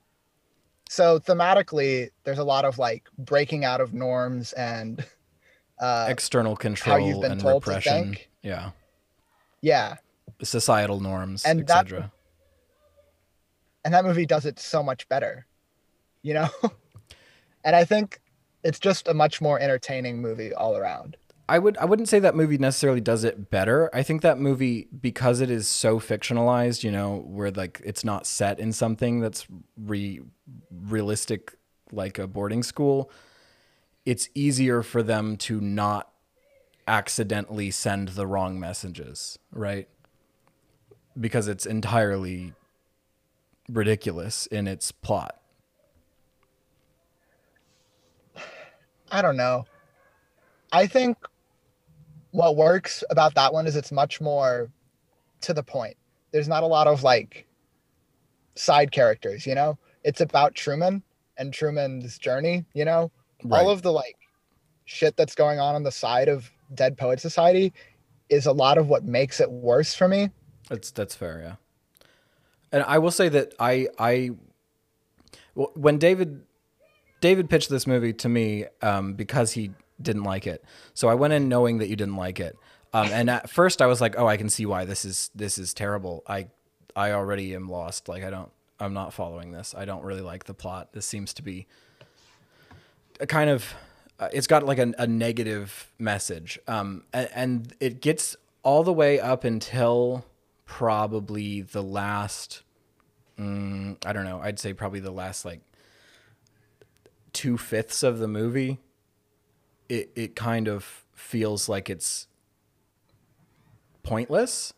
so 0.92 1.18
thematically 1.20 2.10
there's 2.26 2.38
a 2.38 2.44
lot 2.44 2.66
of 2.66 2.78
like 2.78 3.06
breaking 3.18 3.64
out 3.64 3.80
of 3.80 3.94
norms 3.94 4.52
and 4.52 5.06
uh, 5.80 6.08
external 6.10 6.58
control 6.58 7.00
how 7.00 7.06
you've 7.06 7.22
been 7.22 7.32
and 7.32 7.40
told 7.40 7.66
repression. 7.66 8.18
Yeah. 8.42 8.72
Yeah. 9.62 9.96
Societal 10.44 11.00
norms, 11.00 11.46
etc. 11.46 12.12
And 13.86 13.94
that 13.94 14.04
movie 14.04 14.26
does 14.26 14.46
it 14.46 14.60
so 14.60 14.84
much 14.84 15.08
better, 15.08 15.46
you 16.24 16.34
know. 16.34 16.50
and 17.64 17.74
I 17.74 17.86
think 17.86 18.20
it's 18.66 18.78
just 18.80 19.08
a 19.08 19.14
much 19.14 19.40
more 19.40 19.62
entertaining 19.62 20.22
movie 20.22 20.54
all 20.54 20.76
around. 20.76 21.16
I 21.52 21.60
would 21.60 21.78
I 21.80 21.84
wouldn't 21.84 22.08
say 22.08 22.20
that 22.20 22.34
movie 22.34 22.58
necessarily 22.58 23.02
does 23.02 23.26
it 23.26 23.50
better. 23.50 23.90
I 23.94 24.04
think 24.04 24.22
that 24.22 24.40
movie 24.40 24.88
because 25.02 25.42
it 25.42 25.52
is 25.52 25.68
so 25.68 26.00
fictionalized, 26.00 26.82
you 26.82 26.92
know, 26.92 27.26
where 27.28 27.52
like 27.52 27.82
it's 27.84 28.06
not 28.06 28.26
set 28.26 28.58
in 28.58 28.72
something 28.72 29.20
that's 29.20 29.48
re 29.76 30.22
realistic 30.72 31.58
like 31.92 32.18
a 32.18 32.26
boarding 32.26 32.64
school, 32.64 33.12
it's 34.06 34.30
easier 34.34 34.82
for 34.82 35.04
them 35.04 35.36
to 35.36 35.60
not 35.60 36.10
accidentally 36.88 37.70
send 37.70 38.10
the 38.10 38.26
wrong 38.26 38.58
messages, 38.58 39.38
right? 39.52 39.90
Because 41.20 41.50
it's 41.50 41.66
entirely 41.66 42.54
ridiculous 43.68 44.46
in 44.46 44.70
its 44.70 44.94
plot. 44.94 45.42
I 49.12 49.22
don't 49.22 49.36
know. 49.36 49.66
I 50.72 50.88
think 50.88 51.18
what 52.32 52.56
works 52.56 53.04
about 53.10 53.36
that 53.36 53.54
one 53.54 53.68
is 53.68 53.76
it's 53.76 53.92
much 53.92 54.22
more 54.22 54.70
to 55.42 55.54
the 55.54 55.64
point. 55.64 55.98
There's 56.32 56.48
not 56.48 56.64
a 56.64 56.68
lot 56.68 56.88
of 56.88 57.04
like 57.04 57.46
side 58.56 58.92
characters, 58.92 59.46
you 59.46 59.56
know? 59.56 59.78
It's 60.04 60.22
about 60.22 60.56
Truman 60.56 61.04
and 61.38 61.54
Truman's 61.54 62.18
journey, 62.18 62.66
you 62.74 62.86
know? 62.86 63.12
Right. 63.44 63.60
All 63.60 63.70
of 63.70 63.82
the 63.82 63.92
like 63.92 64.16
shit 64.86 65.18
that's 65.18 65.36
going 65.36 65.60
on 65.60 65.76
on 65.76 65.84
the 65.84 65.92
side 65.92 66.28
of 66.28 66.50
Dead 66.74 66.98
Poet 66.98 67.20
Society 67.20 67.74
is 68.30 68.46
a 68.46 68.52
lot 68.52 68.78
of 68.78 68.88
what 68.88 69.04
makes 69.04 69.40
it 69.40 69.52
worse 69.52 69.94
for 69.94 70.08
me. 70.08 70.30
That's 70.70 70.92
that's 70.92 71.16
fair, 71.16 71.42
yeah. 71.44 71.56
And 72.72 72.84
I 72.88 72.98
will 73.00 73.12
say 73.12 73.28
that 73.30 73.54
I 73.60 73.90
I 74.00 74.32
when 75.54 75.98
David 75.98 76.44
David 77.20 77.50
pitched 77.50 77.70
this 77.70 77.86
movie 77.86 78.14
to 78.14 78.30
me 78.30 78.66
um, 78.82 79.14
because 79.14 79.52
he 79.52 79.72
didn't 80.04 80.24
like 80.24 80.48
it. 80.48 80.64
So 80.94 81.08
I 81.08 81.14
went 81.14 81.34
in 81.34 81.50
knowing 81.50 81.80
that 81.80 81.88
you 81.88 81.96
didn't 81.96 82.16
like 82.16 82.40
it. 82.40 82.58
Um, 82.94 83.08
and 83.08 83.30
at 83.30 83.50
first 83.50 83.82
I 83.82 83.86
was 83.86 84.02
like, 84.02 84.16
"Oh, 84.18 84.28
I 84.28 84.38
can 84.38 84.50
see 84.50 84.66
why 84.66 84.86
this 84.86 85.06
is 85.06 85.32
this 85.34 85.58
is 85.58 85.74
terrible. 85.74 86.24
I 86.28 86.48
I 86.96 87.12
already 87.12 87.56
am 87.56 87.70
lost. 87.70 88.10
Like 88.10 88.24
I 88.24 88.30
don't 88.30 88.52
I'm 88.80 88.94
not 88.94 89.14
following 89.14 89.52
this. 89.52 89.74
I 89.78 89.86
don't 89.86 90.04
really 90.04 90.22
like 90.22 90.46
the 90.46 90.54
plot. 90.54 90.92
This 90.94 91.06
seems 91.06 91.34
to 91.36 91.42
be 91.42 91.68
a 93.20 93.28
kind 93.28 93.50
of 93.50 93.74
uh, 94.20 94.30
it's 94.34 94.48
got 94.48 94.66
like 94.66 94.80
a, 94.80 94.94
a 94.98 95.08
negative 95.08 95.92
message. 95.98 96.60
Um, 96.68 97.04
and, 97.14 97.30
and 97.34 97.74
it 97.80 98.02
gets 98.02 98.36
all 98.64 98.84
the 98.84 98.94
way 98.94 99.20
up 99.20 99.44
until 99.44 100.26
probably 100.66 101.62
the 101.62 101.82
last 101.84 102.64
mm, 103.42 103.98
I 104.06 104.14
don't 104.14 104.26
know, 104.26 104.40
I'd 104.42 104.60
say 104.60 104.74
probably 104.74 105.00
the 105.00 105.12
last 105.12 105.46
like 105.46 105.62
two 107.34 107.58
fifths 107.58 108.04
of 108.04 108.20
the 108.20 108.28
movie. 108.28 108.80
It 109.92 110.10
it 110.16 110.36
kind 110.38 110.70
of 110.70 111.04
feels 111.14 111.68
like 111.68 111.90
it's 111.90 112.28
pointless. 114.04 114.74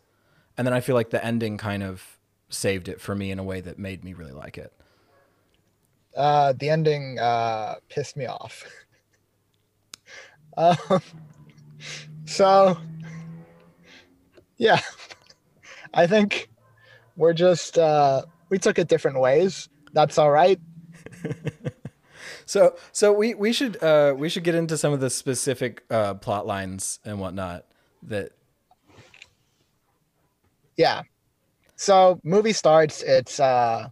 And 0.57 0.65
then 0.65 0.73
I 0.73 0.79
feel 0.79 0.95
like 0.95 1.11
the 1.11 1.23
ending 1.23 1.57
kind 1.59 1.83
of 1.83 2.17
saved 2.49 2.87
it 2.87 2.99
for 2.99 3.13
me 3.13 3.29
in 3.29 3.37
a 3.37 3.43
way 3.43 3.61
that 3.61 3.77
made 3.77 4.03
me 4.03 4.13
really 4.13 4.31
like 4.31 4.57
it. 4.57 4.73
Uh, 6.17 6.53
the 6.53 6.69
ending 6.69 7.19
uh, 7.19 7.75
pissed 7.89 8.17
me 8.17 8.25
off. 8.25 8.63
um, 10.57 11.01
so, 12.25 12.77
yeah, 14.57 14.79
I 15.93 16.07
think 16.07 16.49
we're 17.17 17.33
just 17.33 17.77
uh, 17.77 18.23
we 18.49 18.57
took 18.57 18.79
it 18.79 18.87
different 18.87 19.19
ways. 19.19 19.69
That's 19.93 20.17
all 20.17 20.31
right. 20.31 20.59
So 22.45 22.75
so 22.91 23.13
we 23.13 23.33
we 23.33 23.53
should 23.53 23.81
uh, 23.83 24.13
we 24.17 24.29
should 24.29 24.43
get 24.43 24.55
into 24.55 24.77
some 24.77 24.93
of 24.93 24.99
the 24.99 25.09
specific 25.09 25.83
uh, 25.89 26.15
plot 26.15 26.45
lines 26.45 26.99
and 27.05 27.19
whatnot 27.19 27.65
that 28.03 28.31
Yeah. 30.75 31.03
So 31.75 32.19
movie 32.23 32.53
starts. 32.53 33.01
It's 33.03 33.39
uh, 33.39 33.89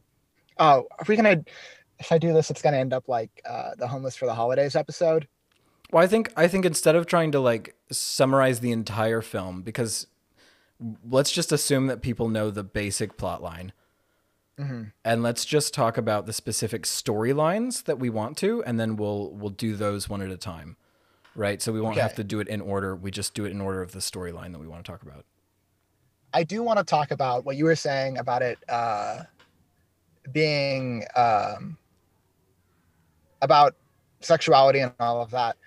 oh, 0.58 0.88
are 0.98 1.06
we 1.08 1.16
gonna? 1.16 1.44
If 2.00 2.12
I 2.12 2.18
do 2.18 2.34
this, 2.34 2.50
it's 2.50 2.62
gonna 2.62 2.78
end 2.78 2.94
up 2.94 3.08
like 3.08 3.30
uh, 3.48 3.72
the 3.78 3.88
homeless 3.88 4.16
for 4.16 4.26
the 4.26 4.34
holidays 4.34 4.76
episode. 4.76 5.28
Well, 5.92 6.04
I 6.04 6.08
think 6.08 6.32
I 6.36 6.48
think 6.48 6.66
instead 6.66 6.96
of 6.96 7.06
trying 7.06 7.32
to 7.34 7.40
like 7.40 7.76
summarize 7.92 8.60
the 8.60 8.72
entire 8.72 9.22
film, 9.22 9.62
because 9.62 10.08
let's 11.08 11.32
just 11.32 11.52
assume 11.52 11.88
that 11.88 12.02
people 12.02 12.30
know 12.30 12.50
the 12.50 12.64
basic 12.64 13.18
plot 13.18 13.44
line, 13.44 13.74
and 15.04 15.24
let's 15.24 15.46
just 15.46 15.74
talk 15.74 15.98
about 15.98 16.26
the 16.26 16.34
specific 16.34 16.84
storylines 16.84 17.84
that 17.86 18.00
we 18.00 18.10
want 18.10 18.38
to, 18.38 18.64
and 18.64 18.80
then 18.80 18.96
we'll 18.96 19.32
we'll 19.32 19.50
do 19.50 19.76
those 19.76 20.10
one 20.10 20.22
at 20.22 20.30
a 20.30 20.38
time, 20.38 20.78
right? 21.36 21.62
So 21.62 21.72
we 21.72 21.82
won't 21.82 21.98
have 21.98 22.16
to 22.16 22.24
do 22.24 22.40
it 22.40 22.48
in 22.48 22.62
order. 22.62 22.96
We 22.96 23.12
just 23.12 23.34
do 23.34 23.46
it 23.46 23.52
in 23.52 23.62
order 23.62 23.82
of 23.82 23.92
the 23.92 24.00
storyline 24.00 24.52
that 24.52 24.60
we 24.60 24.68
want 24.68 24.86
to 24.86 24.92
talk 24.92 25.02
about. 25.02 25.26
I 26.34 26.44
do 26.44 26.64
want 26.64 26.80
to 26.80 26.86
talk 26.86 27.12
about 27.12 27.46
what 27.46 27.58
you 27.58 27.66
were 27.66 27.76
saying 27.76 28.18
about 28.18 28.42
it 28.42 28.58
uh, 28.70 29.24
being 30.32 31.06
um, 31.16 31.78
about 33.42 33.76
sexuality 34.22 34.80
and 34.80 34.94
all 35.00 35.22
of 35.22 35.32
that. 35.32 35.58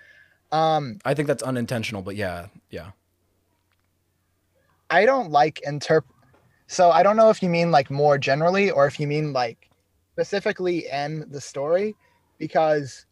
Um, 0.51 0.99
I 1.05 1.13
think 1.13 1.27
that's 1.27 1.43
unintentional, 1.43 2.01
but 2.01 2.15
yeah, 2.15 2.47
yeah. 2.69 2.91
I 4.89 5.05
don't 5.05 5.31
like 5.31 5.61
interp. 5.67 6.03
So 6.67 6.91
I 6.91 7.03
don't 7.03 7.17
know 7.17 7.29
if 7.29 7.43
you 7.43 7.49
mean 7.49 7.71
like 7.71 7.89
more 7.91 8.17
generally 8.17 8.71
or 8.71 8.87
if 8.87 8.99
you 8.99 9.07
mean 9.07 9.33
like 9.33 9.69
specifically 10.13 10.87
in 10.91 11.25
the 11.29 11.41
story, 11.41 11.95
because 12.39 13.05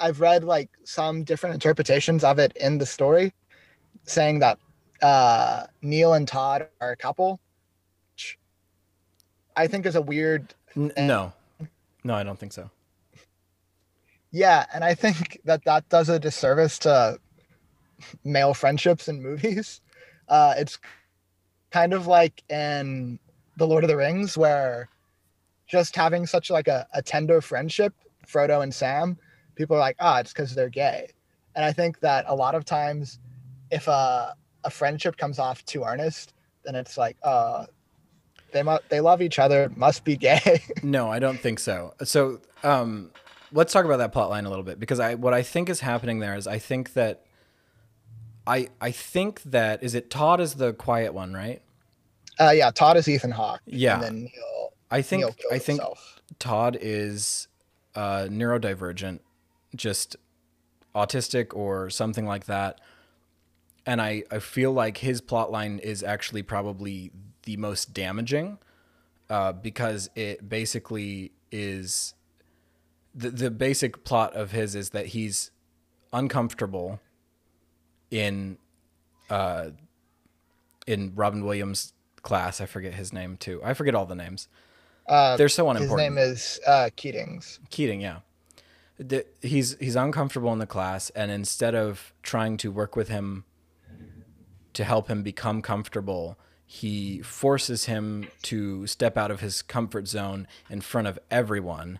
I've 0.00 0.20
read 0.20 0.44
like 0.44 0.70
some 0.84 1.24
different 1.24 1.54
interpretations 1.54 2.24
of 2.24 2.38
it 2.38 2.52
in 2.56 2.78
the 2.78 2.86
story, 2.86 3.32
saying 4.04 4.40
that 4.40 4.58
uh, 5.02 5.64
Neil 5.82 6.14
and 6.14 6.26
Todd 6.28 6.68
are 6.80 6.92
a 6.92 6.96
couple. 6.96 7.40
which 8.12 8.38
I 9.56 9.66
think 9.66 9.86
is 9.86 9.96
a 9.96 10.02
weird 10.02 10.54
N- 10.76 10.92
no, 10.96 11.32
no, 12.04 12.14
I 12.14 12.22
don't 12.24 12.38
think 12.38 12.52
so. 12.52 12.70
Yeah, 14.32 14.66
and 14.74 14.84
I 14.84 14.94
think 14.94 15.40
that 15.44 15.64
that 15.64 15.88
does 15.88 16.08
a 16.08 16.18
disservice 16.18 16.78
to 16.80 17.18
male 18.24 18.54
friendships 18.54 19.08
in 19.08 19.22
movies. 19.22 19.80
Uh, 20.26 20.54
it's 20.56 20.78
kind 21.74 21.92
of 21.92 22.06
like 22.06 22.44
in 22.48 23.18
The 23.56 23.66
Lord 23.66 23.82
of 23.82 23.88
the 23.88 23.96
Rings, 23.96 24.38
where 24.38 24.88
just 25.66 25.96
having 25.96 26.24
such 26.24 26.48
like 26.48 26.68
a, 26.68 26.86
a 26.94 27.02
tender 27.02 27.40
friendship, 27.40 27.92
Frodo 28.24 28.62
and 28.62 28.72
Sam, 28.72 29.18
people 29.56 29.74
are 29.74 29.80
like, 29.80 29.96
ah, 29.98 30.20
it's 30.20 30.32
because 30.32 30.54
they're 30.54 30.68
gay. 30.68 31.08
And 31.56 31.64
I 31.64 31.72
think 31.72 31.98
that 31.98 32.26
a 32.28 32.34
lot 32.34 32.54
of 32.54 32.64
times, 32.64 33.18
if 33.72 33.88
a 33.88 34.36
a 34.62 34.70
friendship 34.70 35.16
comes 35.16 35.40
off 35.40 35.64
too 35.64 35.82
earnest, 35.82 36.32
then 36.64 36.76
it's 36.76 36.96
like, 36.96 37.16
uh, 37.24 37.66
they 38.52 38.62
they 38.88 39.00
love 39.00 39.20
each 39.20 39.40
other, 39.40 39.68
must 39.74 40.04
be 40.04 40.16
gay. 40.16 40.62
No, 40.84 41.10
I 41.10 41.18
don't 41.18 41.40
think 41.40 41.58
so. 41.58 41.94
So, 42.04 42.40
um, 42.62 43.10
let's 43.50 43.72
talk 43.72 43.84
about 43.84 43.96
that 43.96 44.12
plot 44.12 44.30
line 44.30 44.44
a 44.44 44.48
little 44.48 44.64
bit 44.64 44.78
because 44.78 45.00
I 45.00 45.16
what 45.16 45.34
I 45.34 45.42
think 45.42 45.68
is 45.68 45.80
happening 45.80 46.20
there 46.20 46.36
is 46.36 46.46
I 46.46 46.60
think 46.60 46.92
that 46.92 47.24
I 48.46 48.68
I 48.80 48.92
think 48.92 49.42
that 49.42 49.82
is 49.82 49.96
it 49.96 50.08
Todd 50.08 50.40
is 50.40 50.54
the 50.54 50.72
quiet 50.72 51.12
one, 51.14 51.34
right? 51.34 51.60
Uh, 52.40 52.50
yeah, 52.50 52.70
Todd 52.70 52.96
is 52.96 53.08
Ethan 53.08 53.30
Hawke. 53.32 53.60
Yeah. 53.66 53.94
and 53.94 54.02
then 54.02 54.14
Neil 54.24 54.72
I 54.90 55.02
think 55.02 55.22
killed 55.22 55.34
I 55.50 55.58
think 55.58 55.80
himself. 55.80 56.20
Todd 56.38 56.78
is 56.80 57.48
uh, 57.94 58.26
neurodivergent, 58.30 59.20
just 59.74 60.16
autistic 60.94 61.54
or 61.54 61.90
something 61.90 62.26
like 62.26 62.46
that. 62.46 62.80
And 63.86 64.00
I, 64.00 64.24
I 64.30 64.38
feel 64.38 64.72
like 64.72 64.98
his 64.98 65.20
plot 65.20 65.50
line 65.50 65.78
is 65.78 66.02
actually 66.02 66.42
probably 66.42 67.10
the 67.42 67.56
most 67.56 67.92
damaging 67.92 68.58
uh, 69.28 69.52
because 69.52 70.08
it 70.14 70.48
basically 70.48 71.32
is 71.52 72.14
the, 73.14 73.30
the 73.30 73.50
basic 73.50 74.04
plot 74.04 74.34
of 74.34 74.52
his 74.52 74.74
is 74.74 74.90
that 74.90 75.06
he's 75.06 75.50
uncomfortable 76.12 77.00
in 78.10 78.58
uh, 79.30 79.70
in 80.86 81.12
Robin 81.14 81.44
Williams' 81.44 81.92
class. 82.24 82.60
I 82.60 82.66
forget 82.66 82.94
his 82.94 83.12
name 83.12 83.36
too. 83.36 83.60
I 83.62 83.72
forget 83.74 83.94
all 83.94 84.06
the 84.06 84.16
names. 84.16 84.48
Uh, 85.08 85.36
They're 85.36 85.48
so 85.48 85.68
unimportant. 85.70 86.00
his 86.00 86.08
name 86.10 86.18
is 86.18 86.60
uh, 86.66 86.88
Keatings. 86.96 87.58
Keating, 87.70 88.00
yeah. 88.00 88.18
The- 88.98 89.26
He's 89.42 89.76
he's 89.78 89.94
uncomfortable 89.96 90.52
in 90.52 90.58
the 90.58 90.66
class, 90.66 91.10
and 91.10 91.30
instead 91.30 91.74
of 91.74 92.12
trying 92.22 92.56
to 92.58 92.72
work 92.72 92.96
with 92.96 93.08
him 93.08 93.44
to 94.72 94.82
help 94.82 95.08
him 95.08 95.22
become 95.22 95.62
comfortable, 95.62 96.36
he 96.66 97.20
forces 97.22 97.84
him 97.84 98.26
to 98.42 98.86
step 98.86 99.16
out 99.16 99.30
of 99.30 99.40
his 99.40 99.62
comfort 99.62 100.08
zone 100.08 100.48
in 100.70 100.80
front 100.80 101.06
of 101.06 101.18
everyone. 101.30 101.98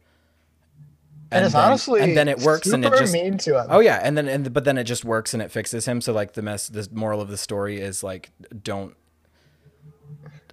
And, 1.30 1.44
it's 1.44 1.54
then- 1.54 1.64
honestly 1.64 2.00
and 2.00 2.16
then 2.16 2.28
it 2.28 2.40
works, 2.40 2.66
and 2.68 2.84
it 2.84 2.92
just 2.92 3.12
mean 3.12 3.38
to 3.38 3.60
him. 3.60 3.66
oh 3.68 3.80
yeah, 3.80 4.00
and 4.02 4.16
then 4.16 4.28
and 4.28 4.52
but 4.52 4.64
then 4.64 4.78
it 4.78 4.84
just 4.84 5.04
works 5.04 5.34
and 5.34 5.42
it 5.42 5.50
fixes 5.50 5.86
him. 5.86 6.00
So 6.00 6.12
like 6.12 6.32
the 6.34 6.42
mess, 6.42 6.68
the 6.68 6.88
moral 6.92 7.20
of 7.20 7.28
the 7.28 7.36
story 7.36 7.80
is 7.80 8.02
like 8.02 8.30
don't. 8.62 8.94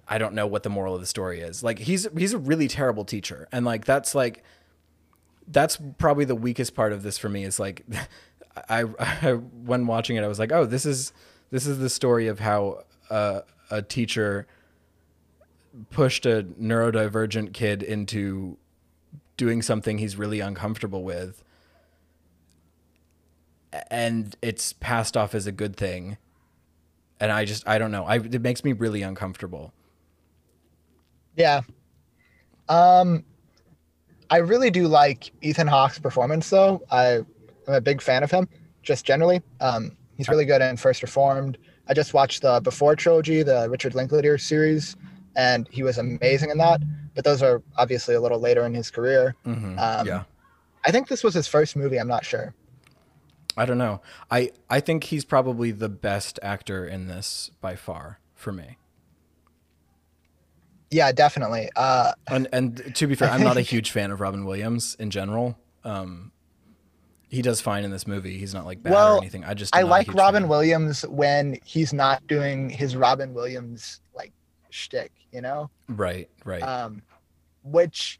I 0.08 0.18
don't 0.18 0.34
know 0.34 0.46
what 0.46 0.62
the 0.62 0.70
moral 0.70 0.94
of 0.94 1.00
the 1.00 1.06
story 1.06 1.40
is. 1.40 1.62
Like 1.62 1.78
he's 1.78 2.06
he's 2.16 2.32
a 2.32 2.38
really 2.38 2.68
terrible 2.68 3.04
teacher, 3.04 3.48
and 3.52 3.64
like 3.64 3.84
that's 3.84 4.14
like 4.14 4.42
that's 5.48 5.78
probably 5.98 6.24
the 6.24 6.34
weakest 6.34 6.74
part 6.74 6.92
of 6.92 7.02
this 7.02 7.18
for 7.18 7.28
me 7.28 7.44
is 7.44 7.58
like 7.58 7.84
I, 8.68 8.84
I 8.98 9.32
when 9.32 9.86
watching 9.86 10.16
it 10.16 10.22
I 10.22 10.28
was 10.28 10.38
like 10.38 10.52
oh 10.52 10.64
this 10.64 10.86
is 10.86 11.12
this 11.50 11.66
is 11.66 11.78
the 11.78 11.90
story 11.90 12.28
of 12.28 12.40
how 12.40 12.84
uh, 13.10 13.40
a 13.70 13.82
teacher 13.82 14.46
pushed 15.90 16.26
a 16.26 16.44
neurodivergent 16.60 17.52
kid 17.52 17.82
into 17.82 18.56
doing 19.36 19.62
something 19.62 19.98
he's 19.98 20.16
really 20.16 20.40
uncomfortable 20.40 21.02
with. 21.02 21.42
And 23.90 24.36
it's 24.42 24.72
passed 24.74 25.16
off 25.16 25.34
as 25.34 25.46
a 25.46 25.52
good 25.52 25.76
thing. 25.76 26.18
And 27.20 27.30
i 27.30 27.44
just 27.44 27.66
i 27.68 27.78
don't 27.78 27.92
know. 27.92 28.04
I, 28.04 28.16
it 28.16 28.42
makes 28.42 28.64
me 28.64 28.72
really 28.72 29.02
uncomfortable 29.02 29.72
Yeah. 31.36 31.62
Um, 32.68 33.24
I 34.30 34.38
really 34.38 34.70
do 34.70 34.88
like 34.88 35.32
Ethan 35.42 35.66
Hawke's 35.66 35.98
performance, 35.98 36.48
though. 36.50 36.82
I, 36.90 37.16
I'm 37.68 37.74
a 37.74 37.80
big 37.80 38.00
fan 38.00 38.22
of 38.22 38.30
him, 38.30 38.48
just 38.82 39.04
generally. 39.04 39.42
Um, 39.60 39.96
he's 40.16 40.28
really 40.28 40.44
good 40.44 40.62
in 40.62 40.76
First 40.76 41.02
Reformed. 41.02 41.58
I 41.88 41.94
just 41.94 42.14
watched 42.14 42.42
the 42.42 42.60
Before 42.60 42.96
trilogy, 42.96 43.42
the 43.42 43.68
Richard 43.68 43.94
Linklater 43.94 44.38
series, 44.38 44.96
and 45.36 45.68
he 45.70 45.82
was 45.82 45.98
amazing 45.98 46.50
in 46.50 46.58
that. 46.58 46.80
But 47.14 47.24
those 47.24 47.42
are 47.42 47.62
obviously 47.76 48.14
a 48.14 48.20
little 48.20 48.38
later 48.40 48.64
in 48.64 48.72
his 48.72 48.90
career. 48.90 49.34
Mhm. 49.44 49.78
Um, 49.78 50.06
yeah 50.06 50.22
I 50.84 50.90
think 50.90 51.06
this 51.08 51.22
was 51.22 51.34
his 51.34 51.46
first 51.46 51.76
movie. 51.76 51.98
I'm 52.00 52.08
not 52.08 52.24
sure. 52.24 52.54
i 53.56 53.66
don't 53.66 53.76
know 53.76 54.00
i 54.30 54.50
i 54.70 54.80
think 54.80 55.04
he's 55.04 55.26
probably 55.26 55.70
the 55.72 55.88
best 55.90 56.38
actor 56.42 56.86
in 56.86 57.06
this 57.06 57.50
by 57.60 57.76
far 57.76 58.18
for 58.34 58.50
me 58.50 58.78
Yeah, 60.92 61.10
definitely. 61.10 61.70
Uh, 61.74 62.12
And 62.28 62.48
and 62.52 62.94
to 62.96 63.06
be 63.06 63.14
fair, 63.14 63.30
I'm 63.30 63.42
not 63.42 63.56
a 63.56 63.62
huge 63.62 63.90
fan 63.90 64.10
of 64.10 64.20
Robin 64.20 64.44
Williams 64.44 64.94
in 64.98 65.10
general. 65.10 65.58
Um, 65.84 66.32
he 67.30 67.40
does 67.40 67.62
fine 67.62 67.84
in 67.84 67.90
this 67.90 68.06
movie. 68.06 68.36
He's 68.36 68.52
not 68.52 68.66
like 68.66 68.82
bad 68.82 68.92
Well, 68.92 69.14
or 69.16 69.18
anything. 69.18 69.42
I 69.42 69.54
just 69.54 69.74
I 69.74 69.80
am 69.80 69.86
not 69.86 69.88
a 69.88 69.90
like 69.90 70.14
Robin 70.14 70.42
fan. 70.42 70.48
Williams 70.50 71.02
when 71.08 71.58
he's 71.64 71.94
not 71.94 72.26
doing 72.26 72.68
his 72.68 72.94
Robin 72.94 73.32
Williams 73.32 74.02
like 74.14 74.32
shtick, 74.68 75.12
you 75.32 75.40
know. 75.40 75.70
Right, 75.88 76.28
right. 76.44 76.62
um, 76.62 77.00
which 77.64 78.18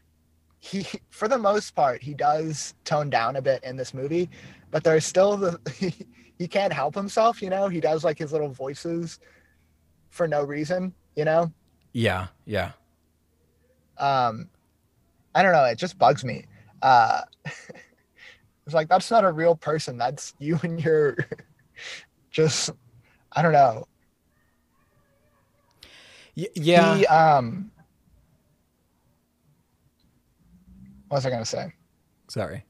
he 0.61 0.87
for 1.11 1.27
the 1.29 1.37
most 1.37 1.75
part 1.75 2.01
he 2.01 2.15
does 2.15 2.75
tone 2.85 3.11
down 3.11 3.35
a 3.35 3.43
bit 3.43 3.63
in 3.65 3.77
this 3.77 3.93
movie 3.93 4.31
but 4.71 4.85
there's 4.85 5.05
still 5.05 5.37
the 5.37 5.59
he 6.39 6.47
can't 6.47 6.73
help 6.73 6.95
himself 6.95 7.43
you 7.43 7.51
know 7.51 7.67
he 7.67 7.81
does 7.81 8.05
like 8.05 8.17
his 8.17 8.31
little 8.31 8.49
voices 8.49 9.19
for 10.11 10.29
no 10.29 10.45
reason 10.45 10.95
you 11.17 11.25
know 11.25 11.53
yeah, 11.93 12.29
yeah. 12.47 12.73
um 13.99 14.49
i 15.35 15.43
don't 15.43 15.53
know 15.53 15.65
it 15.65 15.79
just 15.79 15.99
bugs 15.99 16.25
me 16.25 16.45
uh 16.83 17.21
it's 17.45 18.75
like 18.75 18.89
that's 18.89 19.11
not 19.11 19.25
a 19.25 19.31
real 19.33 19.55
person 19.55 19.97
that's 19.99 20.35
you 20.39 20.59
and 20.63 20.83
your 20.83 21.17
just 22.31 22.71
i 23.33 23.43
don't 23.43 23.53
know 23.53 23.87
Y- 26.37 26.49
yeah. 26.55 26.97
he 26.97 27.07
um 27.07 27.71
what 31.09 31.17
was 31.19 31.27
i 31.27 31.31
gonna 31.31 31.45
say 31.45 31.73
Sorry. 32.29 32.65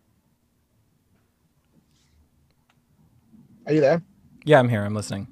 are 3.67 3.73
you 3.73 3.81
there 3.81 4.03
Yeah, 4.45 4.59
I'm 4.59 4.69
here. 4.69 4.83
I'm 4.85 4.95
listening. 4.95 5.29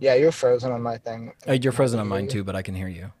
Yeah, 0.00 0.14
you're 0.14 0.32
frozen 0.32 0.72
on 0.72 0.82
my 0.82 0.96
thing. 0.98 1.32
Uh, 1.46 1.52
you're 1.52 1.72
frozen 1.72 2.00
on 2.00 2.08
mine 2.08 2.26
too, 2.26 2.42
but 2.42 2.56
I 2.56 2.62
can 2.62 2.74
hear 2.74 2.88
you. 2.88 3.12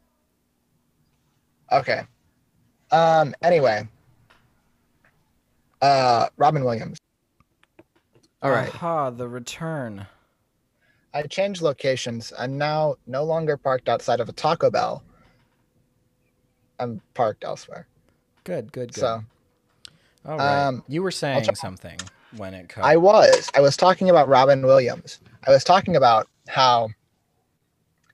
Okay. 1.70 2.02
Um. 2.90 3.34
Anyway. 3.42 3.86
Uh, 5.80 6.26
Robin 6.36 6.64
Williams. 6.64 6.98
All 8.42 8.50
right. 8.50 8.68
Aha, 8.74 9.10
the 9.10 9.28
return. 9.28 10.06
I 11.12 11.22
changed 11.22 11.62
locations. 11.62 12.32
I'm 12.38 12.56
now 12.56 12.96
no 13.06 13.24
longer 13.24 13.56
parked 13.56 13.88
outside 13.88 14.20
of 14.20 14.28
a 14.28 14.32
Taco 14.32 14.70
Bell. 14.70 15.02
I'm 16.78 17.00
parked 17.14 17.44
elsewhere. 17.44 17.86
Good, 18.44 18.72
good, 18.72 18.92
good. 18.94 19.00
So 19.00 19.22
All 20.26 20.38
right. 20.38 20.66
um, 20.66 20.82
you 20.88 21.02
were 21.02 21.10
saying 21.10 21.44
try- 21.44 21.54
something 21.54 21.98
when 22.36 22.54
it 22.54 22.68
cut. 22.68 22.84
I 22.84 22.96
was. 22.96 23.50
I 23.54 23.60
was 23.60 23.76
talking 23.76 24.08
about 24.08 24.28
Robin 24.28 24.62
Williams. 24.64 25.20
I 25.46 25.50
was 25.50 25.64
talking 25.64 25.96
about 25.96 26.28
how 26.50 26.90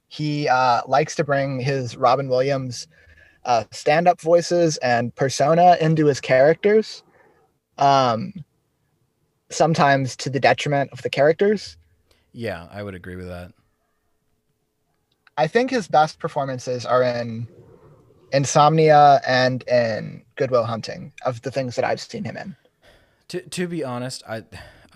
he 0.08 0.48
uh, 0.48 0.82
likes 0.86 1.14
to 1.16 1.24
bring 1.24 1.60
his 1.60 1.96
Robin 1.96 2.28
Williams 2.28 2.86
uh, 3.44 3.64
stand-up 3.70 4.20
voices 4.20 4.76
and 4.78 5.14
persona 5.14 5.76
into 5.80 6.06
his 6.06 6.20
characters. 6.20 7.02
Um, 7.78 8.32
sometimes 9.50 10.16
to 10.16 10.30
the 10.30 10.40
detriment 10.40 10.90
of 10.92 11.02
the 11.02 11.10
characters. 11.10 11.76
yeah, 12.32 12.68
I 12.70 12.82
would 12.82 12.94
agree 12.94 13.16
with 13.16 13.28
that. 13.28 13.52
I 15.38 15.46
think 15.46 15.70
his 15.70 15.86
best 15.86 16.18
performances 16.18 16.86
are 16.86 17.02
in 17.02 17.46
Insomnia 18.32 19.20
and 19.26 19.62
in 19.68 20.24
Good 20.36 20.50
Will 20.50 20.64
Hunting 20.64 21.12
of 21.24 21.42
the 21.42 21.50
things 21.50 21.76
that 21.76 21.84
I've 21.84 22.00
seen 22.00 22.24
him 22.24 22.36
in. 22.36 22.56
To 23.28 23.40
to 23.40 23.68
be 23.68 23.84
honest, 23.84 24.22
I 24.28 24.44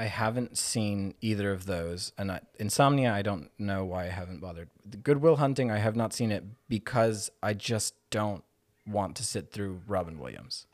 I 0.01 0.05
haven't 0.05 0.57
seen 0.57 1.13
either 1.21 1.53
of 1.53 1.67
those, 1.67 2.13
and 2.17 2.33
I, 2.33 2.41
Insomnia. 2.59 3.13
I 3.13 3.21
don't 3.21 3.51
know 3.59 3.85
why 3.85 4.05
I 4.05 4.09
haven't 4.09 4.41
bothered. 4.41 4.71
The 4.83 4.97
Good 4.97 5.21
Will 5.21 5.37
Hunting. 5.37 5.71
I 5.71 5.77
have 5.77 5.95
not 5.95 6.15
seen 6.15 6.33
it 6.33 6.43
because 6.71 7.31
I 7.43 7.53
just 7.53 7.93
don't 8.09 8.43
want 8.87 9.15
to 9.17 9.23
sit 9.23 9.53
through 9.53 9.83
Robin 9.87 10.19
Williams. 10.19 10.67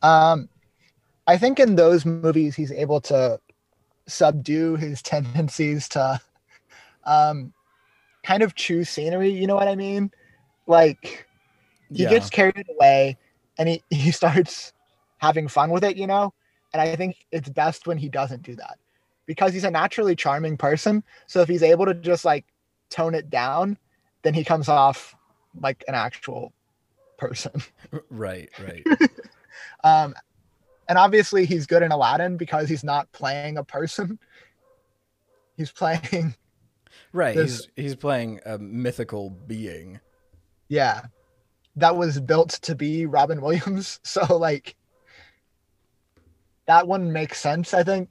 Um, 0.00 0.48
I 1.26 1.36
think 1.36 1.58
in 1.58 1.74
those 1.74 2.06
movies 2.06 2.54
he's 2.54 2.70
able 2.70 3.00
to 3.00 3.40
subdue 4.06 4.76
his 4.76 5.02
tendencies 5.02 5.88
to 5.88 6.20
um, 7.02 7.52
kind 8.22 8.44
of 8.44 8.54
choose 8.54 8.88
scenery. 8.88 9.30
You 9.30 9.48
know 9.48 9.56
what 9.56 9.66
I 9.66 9.74
mean? 9.74 10.12
Like 10.68 11.26
he 11.92 12.04
yeah, 12.04 12.10
gets 12.10 12.30
carried 12.30 12.66
away 12.78 13.18
and 13.58 13.68
he, 13.68 13.82
he 13.90 14.12
starts 14.12 14.72
having 15.18 15.48
fun 15.48 15.70
with 15.70 15.82
it, 15.82 15.96
you 15.96 16.06
know? 16.06 16.32
And 16.74 16.82
I 16.82 16.94
think 16.96 17.16
it's 17.32 17.48
best 17.48 17.86
when 17.86 17.96
he 17.96 18.08
doesn't 18.10 18.42
do 18.42 18.54
that 18.56 18.78
because 19.26 19.54
he's 19.54 19.64
a 19.64 19.70
naturally 19.70 20.14
charming 20.16 20.56
person. 20.58 21.02
So 21.26 21.40
if 21.40 21.48
he's 21.48 21.62
able 21.62 21.86
to 21.86 21.94
just 21.94 22.24
like 22.26 22.44
tone 22.90 23.14
it 23.14 23.30
down, 23.30 23.78
then 24.22 24.34
he 24.34 24.44
comes 24.44 24.68
off 24.68 25.14
like 25.60 25.82
an 25.88 25.94
actual 25.94 26.52
person. 27.16 27.52
right, 28.10 28.50
right. 28.62 28.84
Um, 29.84 30.14
and 30.88 30.98
obviously 30.98 31.46
he's 31.46 31.64
good 31.66 31.82
in 31.84 31.92
Aladdin 31.92 32.36
because 32.36 32.68
he's 32.68 32.82
not 32.82 33.10
playing 33.12 33.56
a 33.56 33.62
person. 33.64 34.18
He's 35.56 35.70
playing, 35.70 36.34
Right. 37.12 37.36
This- 37.36 37.68
He's 37.76 37.84
he's 37.84 37.96
playing 37.96 38.40
a 38.44 38.58
mythical 38.58 39.30
being. 39.30 40.00
yeah, 40.68 41.02
that 41.76 41.96
was 41.96 42.20
built 42.20 42.50
to 42.62 42.74
be 42.74 43.06
Robin 43.06 43.40
Williams. 43.40 44.00
So 44.02 44.36
like 44.36 44.74
that 46.66 46.86
one 46.86 47.12
makes 47.12 47.40
sense, 47.40 47.74
I 47.74 47.82
think. 47.82 48.10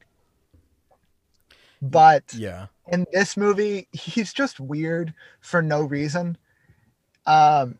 But 1.82 2.34
Yeah. 2.34 2.68
in 2.88 3.06
this 3.12 3.36
movie, 3.36 3.88
he's 3.92 4.34
just 4.34 4.60
weird 4.60 5.14
for 5.42 5.62
no 5.62 5.82
reason. 5.82 6.38
Um, 7.26 7.80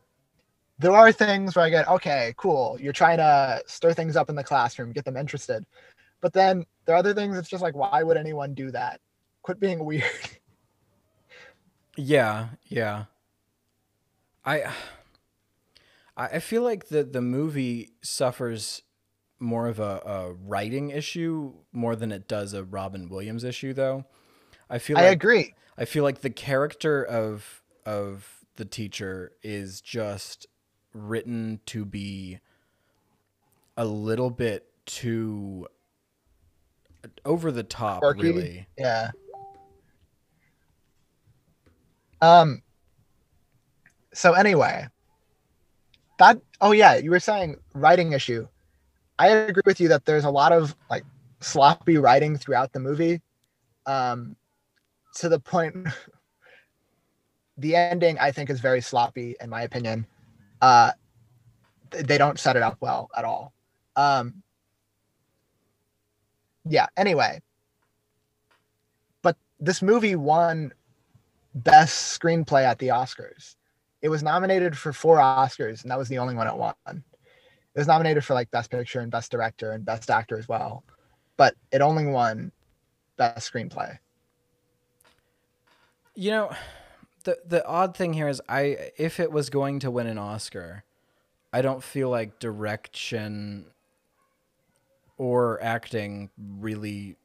there 0.80 0.92
are 0.94 1.12
things 1.12 1.56
where 1.56 1.66
I 1.66 1.70
get, 1.70 1.88
okay, 1.88 2.34
cool. 2.38 2.78
You're 2.80 2.94
trying 2.94 3.18
to 3.18 3.62
stir 3.68 3.94
things 3.94 4.16
up 4.18 4.30
in 4.30 4.36
the 4.36 4.44
classroom, 4.44 4.92
get 4.92 5.06
them 5.06 5.16
interested. 5.18 5.66
But 6.20 6.34
then 6.34 6.66
there 6.86 6.96
are 6.96 7.00
other 7.00 7.14
things 7.14 7.38
it's 7.38 7.50
just 7.50 7.64
like, 7.64 7.76
why 7.76 8.04
would 8.04 8.18
anyone 8.18 8.54
do 8.54 8.72
that? 8.72 9.00
Quit 9.42 9.60
being 9.60 9.86
weird. 9.86 10.04
Yeah, 11.96 12.50
yeah. 12.66 13.06
I 14.46 14.74
I 16.18 16.40
feel 16.40 16.64
like 16.64 16.88
the 16.88 17.04
the 17.04 17.22
movie 17.22 17.92
suffers 18.02 18.82
more 19.44 19.68
of 19.68 19.80
a, 19.80 20.02
a 20.06 20.34
writing 20.34 20.90
issue 20.90 21.54
more 21.72 21.96
than 21.96 22.12
it 22.12 22.28
does 22.28 22.54
a 22.54 22.64
Robin 22.64 23.10
Williams 23.10 23.44
issue 23.44 23.74
though. 23.74 24.06
I 24.70 24.80
feel 24.80 24.98
I 24.98 25.04
like 25.04 25.14
agree. 25.14 25.54
I 25.78 25.86
feel 25.86 26.04
like 26.04 26.22
the 26.22 26.30
character 26.30 27.04
of 27.04 27.62
of 27.86 28.46
the 28.56 28.66
teacher 28.66 29.34
is 29.44 29.82
just 29.82 30.48
written 30.94 31.60
to 31.68 31.86
be 31.86 32.40
a 33.76 33.86
little 33.86 34.30
bit 34.30 34.66
too 34.86 35.68
over 37.26 37.52
the 37.52 37.64
top 37.64 38.02
Quirky? 38.02 38.22
really. 38.22 38.68
Yeah. 38.78 39.12
Um. 42.22 42.62
So 44.14 44.34
anyway, 44.34 44.88
that 46.20 46.40
oh 46.62 46.72
yeah, 46.72 46.96
you 46.96 47.12
were 47.12 47.20
saying 47.20 47.58
writing 47.74 48.14
issue. 48.14 48.48
I 49.20 49.28
agree 49.30 49.64
with 49.66 49.80
you 49.80 49.88
that 49.90 50.06
there's 50.06 50.26
a 50.26 50.30
lot 50.30 50.52
of 50.52 50.76
like 50.90 51.04
sloppy 51.40 51.98
writing 51.98 52.38
throughout 52.38 52.74
the 52.74 52.80
movie, 52.80 53.22
um, 53.86 54.36
to 55.16 55.30
the 55.30 55.40
point. 55.40 55.76
the 57.58 57.76
ending 57.76 58.18
I 58.20 58.32
think 58.32 58.50
is 58.50 58.60
very 58.60 58.82
sloppy 58.82 59.36
in 59.40 59.50
my 59.50 59.62
opinion. 59.62 60.08
Uh, 60.62 60.92
they 61.92 62.18
don't 62.18 62.40
set 62.40 62.56
it 62.56 62.64
up 62.64 62.78
well 62.82 63.10
at 63.16 63.26
all. 63.26 63.54
Um, 63.96 64.42
yeah. 66.66 66.88
Anyway, 66.98 67.42
but 69.22 69.38
this 69.60 69.82
movie 69.82 70.16
won 70.16 70.74
best 71.54 72.20
screenplay 72.20 72.64
at 72.64 72.80
the 72.80 72.88
Oscars. 72.88 73.56
It 74.02 74.10
was 74.10 74.24
nominated 74.24 74.78
for 74.78 74.92
four 74.92 75.18
Oscars, 75.18 75.84
and 75.84 75.92
that 75.92 75.98
was 75.98 76.10
the 76.10 76.18
only 76.18 76.36
one 76.36 76.48
it 76.48 76.56
won. 76.56 77.04
It 77.76 77.80
was 77.80 77.88
nominated 77.88 78.24
for 78.24 78.34
like 78.34 78.52
best 78.52 78.70
picture 78.70 79.00
and 79.00 79.12
best 79.12 79.32
director 79.32 79.72
and 79.72 79.84
best 79.84 80.10
actor 80.10 80.38
as 80.38 80.48
well, 80.48 80.84
but 81.38 81.56
it 81.72 81.82
only 81.82 82.06
won 82.06 82.52
best 83.18 83.52
screenplay. 83.52 83.98
You 86.16 86.32
know, 86.32 86.56
the 87.24 87.40
the 87.46 87.66
odd 87.66 87.98
thing 87.98 88.14
here 88.14 88.28
is 88.28 88.42
I 88.48 88.92
if 88.98 89.20
it 89.20 89.32
was 89.32 89.50
going 89.50 89.80
to 89.80 89.90
win 89.90 90.06
an 90.06 90.20
Oscar, 90.20 90.84
I 91.52 91.62
don't 91.62 91.84
feel 91.84 92.10
like 92.10 92.40
direction 92.40 93.66
or 95.18 95.62
acting 95.62 96.30
really 96.38 97.16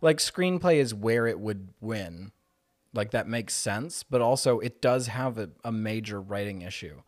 like 0.00 0.18
screenplay 0.18 0.76
is 0.76 0.94
where 0.94 1.26
it 1.26 1.40
would 1.40 1.68
win. 1.80 2.32
Like 2.92 3.10
that 3.10 3.26
makes 3.26 3.54
sense, 3.54 4.02
but 4.02 4.20
also 4.20 4.60
it 4.60 4.80
does 4.80 5.08
have 5.08 5.36
a, 5.38 5.50
a 5.64 5.72
major 5.72 6.20
writing 6.20 6.62
issue. 6.62 7.02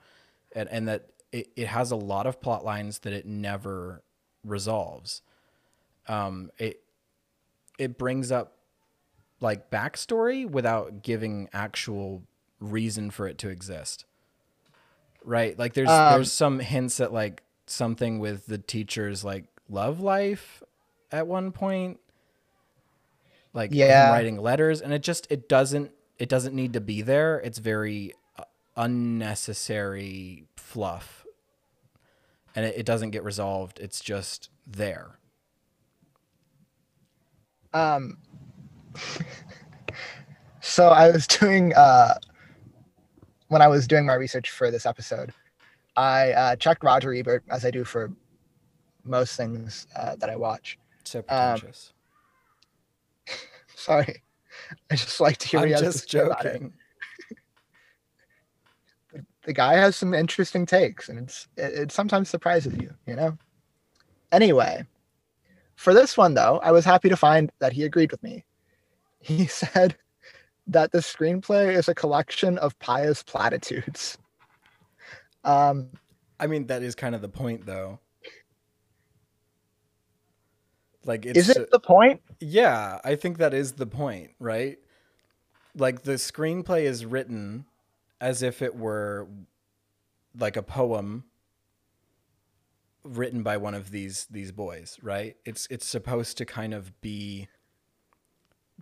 And 0.55 0.69
and 0.71 0.89
that 0.89 1.11
it, 1.33 1.49
it 1.57 1.67
has 1.69 1.91
a 1.91 1.97
lot 1.97 2.27
of 2.27 2.41
plot 2.41 2.65
lines 2.65 3.01
that 3.01 3.13
it 3.13 3.27
never 3.27 4.03
resolves. 4.45 5.23
Um 6.09 6.51
it 6.59 6.83
it 7.79 7.99
brings 7.99 8.31
up 8.33 8.53
like 9.41 9.71
backstory 9.71 10.49
without 10.49 11.03
giving 11.03 11.49
actual 11.53 12.23
reason 12.61 13.11
for 13.11 13.27
it 13.27 13.39
to 13.39 13.49
exist. 13.49 14.05
Right? 15.25 15.59
Like 15.59 15.75
there's 15.75 15.91
Um, 15.91 16.13
there's 16.15 16.33
some 16.33 16.61
hints 16.61 17.01
at 17.01 17.13
like 17.13 17.43
something 17.67 18.19
with 18.21 18.47
the 18.47 18.59
teacher's 18.59 19.25
like 19.25 19.45
love 19.69 20.01
life 20.01 20.63
at 21.11 21.27
one 21.27 21.51
point. 21.53 21.99
Like 23.53 23.71
Yeah. 23.73 24.11
writing 24.11 24.39
letters 24.39 24.81
and 24.81 24.93
it 24.93 25.03
just 25.03 25.27
it 25.31 25.49
doesn't 25.49 25.91
it 26.19 26.29
doesn't 26.29 26.55
need 26.55 26.73
to 26.75 26.81
be 26.81 27.03
there. 27.03 27.41
It's 27.41 27.59
very 27.59 28.15
uh, 28.39 28.45
unnecessary 28.77 30.45
fluff. 30.57 31.16
And 32.57 32.65
it, 32.65 32.79
it 32.79 32.87
doesn't 32.87 33.11
get 33.11 33.23
resolved. 33.23 33.79
It's 33.79 34.01
just 34.01 34.51
there. 34.67 35.19
Um, 37.73 38.17
so 40.61 40.89
I 40.89 41.11
was 41.11 41.27
doing 41.27 41.75
uh, 41.75 42.15
when 43.49 43.63
I 43.63 43.69
was 43.69 43.87
doing 43.87 44.07
my 44.07 44.15
research 44.15 44.51
for 44.51 44.71
this 44.71 44.87
episode, 44.87 45.33
I 45.97 46.33
uh, 46.33 46.57
checked 46.57 46.83
Roger 46.83 47.15
Ebert 47.15 47.45
as 47.51 47.65
I 47.65 47.71
do 47.71 47.85
for 47.85 48.11
most 49.05 49.37
things 49.37 49.87
uh, 49.95 50.17
that 50.17 50.31
I 50.31 50.37
watch. 50.37 50.79
So 51.05 51.23
Um. 51.29 51.61
Sorry, 53.75 54.23
I 54.91 54.97
just 54.97 55.21
like 55.21 55.37
to 55.39 55.49
hear 55.49 55.61
I'm 55.61 55.67
he 55.67 55.73
has 55.73 55.81
to 55.81 55.87
just 55.91 56.11
say 56.11 56.19
about 56.21 56.45
it. 56.47 56.55
joking. 56.55 56.73
The 59.47 59.53
guy 59.53 59.75
has 59.75 59.97
some 59.97 60.13
interesting 60.13 60.67
takes, 60.67 61.09
and 61.09 61.21
it's 61.21 61.49
it, 61.57 61.73
it 61.75 61.93
sometimes 61.93 62.29
surprises 62.29 62.75
you, 62.75 62.93
you 63.07 63.15
know. 63.15 63.39
Anyway, 64.33 64.85
for 65.77 65.95
this 65.95 66.17
one 66.17 66.35
though, 66.35 66.61
I 66.63 66.73
was 66.73 66.85
happy 66.85 67.09
to 67.09 67.17
find 67.17 67.51
that 67.61 67.73
he 67.73 67.85
agreed 67.85 68.11
with 68.11 68.23
me. 68.23 68.45
He 69.21 69.47
said 69.47 69.97
that 70.67 70.91
the 70.93 70.99
screenplay 70.99 71.77
is 71.77 71.89
a 71.89 71.95
collection 71.95 72.59
of 72.59 72.79
pious 72.81 73.23
platitudes. 73.23 74.19
Um, 75.45 75.91
I 76.41 76.49
mean, 76.49 76.67
that 76.67 76.83
is 76.83 76.95
kind 76.97 77.15
of 77.15 77.23
the 77.23 77.29
point, 77.29 77.67
though. 77.67 78.01
Like, 81.05 81.25
it's 81.25 81.39
is 81.39 81.51
it 81.51 81.71
the 81.71 81.79
point? 81.79 82.21
yeah, 82.41 82.99
I 83.05 83.15
think 83.15 83.39
that 83.39 83.55
is 83.55 83.73
the 83.73 83.87
point, 83.87 84.33
right? 84.41 84.79
Like, 85.77 86.03
the 86.03 86.15
screenplay 86.15 86.83
is 86.83 87.07
written 87.07 87.65
as 88.21 88.43
if 88.43 88.63
it 88.63 88.75
were 88.77 89.29
like 90.39 90.57
a 90.57 90.63
poem 90.63 91.25
written 93.05 93.43
by 93.43 93.57
one 93.57 93.75
of 93.75 93.91
these 93.91 94.27
these 94.31 94.53
boys, 94.53 94.99
right? 95.03 95.37
It's 95.45 95.67
it's 95.71 95.87
supposed 95.87 96.39
to 96.39 96.45
kind 96.45 96.75
of 96.75 97.01
be 97.01 97.49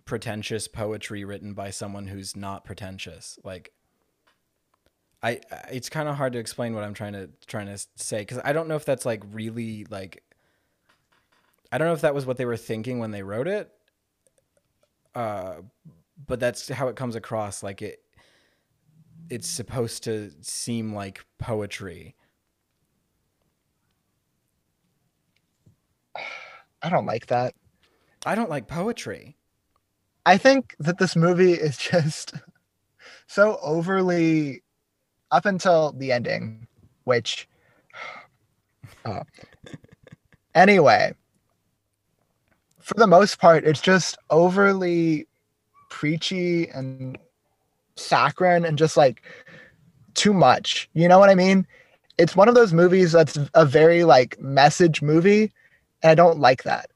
pretentious 0.05 0.67
poetry 0.67 1.23
written 1.23 1.53
by 1.53 1.69
someone 1.69 2.07
who's 2.07 2.35
not 2.35 2.63
pretentious. 2.63 3.39
Like 3.43 3.71
I 5.23 5.41
it's 5.71 5.89
kind 5.89 6.09
of 6.09 6.15
hard 6.15 6.33
to 6.33 6.39
explain 6.39 6.73
what 6.73 6.83
I'm 6.83 6.93
trying 6.93 7.13
to 7.13 7.29
trying 7.47 7.67
to 7.67 7.77
say 7.95 8.25
cuz 8.25 8.39
I 8.43 8.53
don't 8.53 8.67
know 8.67 8.75
if 8.75 8.85
that's 8.85 9.05
like 9.05 9.23
really 9.31 9.85
like 9.89 10.23
I 11.71 11.77
don't 11.77 11.87
know 11.87 11.93
if 11.93 12.01
that 12.01 12.15
was 12.15 12.25
what 12.25 12.37
they 12.37 12.45
were 12.45 12.57
thinking 12.57 12.99
when 12.99 13.11
they 13.11 13.23
wrote 13.23 13.47
it. 13.47 13.71
Uh 15.13 15.61
but 16.27 16.39
that's 16.39 16.69
how 16.69 16.87
it 16.87 16.95
comes 16.95 17.15
across 17.15 17.61
like 17.61 17.81
it 17.81 18.04
it's 19.29 19.47
supposed 19.47 20.03
to 20.03 20.31
seem 20.41 20.93
like 20.93 21.25
poetry. 21.39 22.15
I 26.81 26.89
don't 26.89 27.05
like 27.05 27.27
that. 27.27 27.55
I 28.25 28.35
don't 28.35 28.49
like 28.49 28.67
poetry. 28.67 29.37
I 30.25 30.37
think 30.37 30.75
that 30.79 30.97
this 30.97 31.15
movie 31.15 31.53
is 31.53 31.77
just 31.91 32.33
so 33.27 33.57
overly 33.61 34.63
up 35.31 35.45
until 35.45 35.91
the 35.91 36.11
ending, 36.11 36.67
which 37.03 37.47
uh, 39.05 39.23
anyway, 40.53 41.13
for 42.79 42.93
the 42.95 43.07
most 43.07 43.39
part, 43.39 43.63
it's 43.63 43.81
just 43.81 44.17
overly 44.29 45.27
preachy 45.89 46.67
and 46.69 47.17
saccharine 47.95 48.65
and 48.65 48.77
just 48.77 48.97
like 48.97 49.21
too 50.13 50.33
much. 50.33 50.89
You 50.93 51.07
know 51.07 51.19
what 51.19 51.29
I 51.29 51.35
mean? 51.35 51.67
It's 52.17 52.35
one 52.35 52.47
of 52.47 52.55
those 52.55 52.73
movies 52.73 53.11
that's 53.11 53.37
a 53.53 53.65
very 53.65 54.03
like 54.03 54.39
message 54.39 55.01
movie, 55.01 55.51
and 56.01 56.11
I 56.11 56.15
don't 56.15 56.39
like 56.39 56.63
that. 56.63 56.89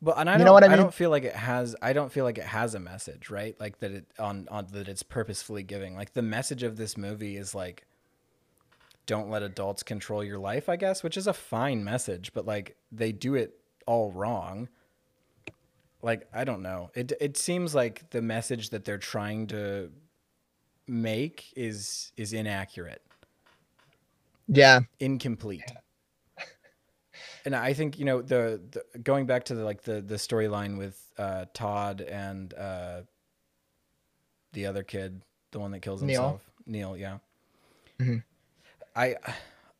But 0.00 0.18
and 0.18 0.30
I 0.30 0.36
don't, 0.36 0.46
know 0.46 0.52
what 0.52 0.62
I 0.62 0.68
mean? 0.68 0.78
I 0.78 0.82
don't 0.82 0.94
feel 0.94 1.10
like 1.10 1.24
it 1.24 1.34
has. 1.34 1.74
I 1.82 1.92
don't 1.92 2.12
feel 2.12 2.24
like 2.24 2.38
it 2.38 2.44
has 2.44 2.74
a 2.74 2.80
message, 2.80 3.30
right? 3.30 3.58
Like 3.58 3.80
that 3.80 3.90
it 3.90 4.06
on 4.18 4.46
on 4.50 4.68
that 4.72 4.88
it's 4.88 5.02
purposefully 5.02 5.64
giving. 5.64 5.96
Like 5.96 6.12
the 6.12 6.22
message 6.22 6.62
of 6.62 6.76
this 6.76 6.96
movie 6.96 7.36
is 7.36 7.54
like, 7.54 7.84
don't 9.06 9.28
let 9.28 9.42
adults 9.42 9.82
control 9.82 10.22
your 10.22 10.38
life. 10.38 10.68
I 10.68 10.76
guess, 10.76 11.02
which 11.02 11.16
is 11.16 11.26
a 11.26 11.32
fine 11.32 11.82
message, 11.82 12.32
but 12.32 12.46
like 12.46 12.76
they 12.92 13.10
do 13.10 13.34
it 13.34 13.58
all 13.86 14.12
wrong. 14.12 14.68
Like 16.00 16.28
I 16.32 16.44
don't 16.44 16.62
know. 16.62 16.90
It 16.94 17.12
it 17.20 17.36
seems 17.36 17.74
like 17.74 18.10
the 18.10 18.22
message 18.22 18.70
that 18.70 18.84
they're 18.84 18.98
trying 18.98 19.48
to 19.48 19.90
make 20.88 21.52
is 21.56 22.12
is 22.16 22.32
inaccurate 22.32 23.02
Yeah. 24.48 24.80
incomplete. 24.98 25.72
And 27.44 27.54
I 27.54 27.72
think 27.72 27.98
you 27.98 28.04
know 28.04 28.20
the, 28.22 28.60
the 28.70 28.98
going 28.98 29.26
back 29.26 29.44
to 29.44 29.54
the 29.54 29.64
like 29.64 29.82
the 29.82 30.00
the 30.00 30.16
storyline 30.16 30.76
with 30.78 31.00
uh, 31.18 31.46
Todd 31.54 32.00
and 32.00 32.52
uh, 32.54 33.02
the 34.52 34.66
other 34.66 34.82
kid, 34.82 35.22
the 35.52 35.58
one 35.58 35.70
that 35.72 35.80
kills 35.80 36.00
himself, 36.00 36.42
Neil. 36.66 36.90
Neil 36.90 36.96
Yeah, 36.96 37.18
Mhm. 38.00 38.22
I 38.94 39.16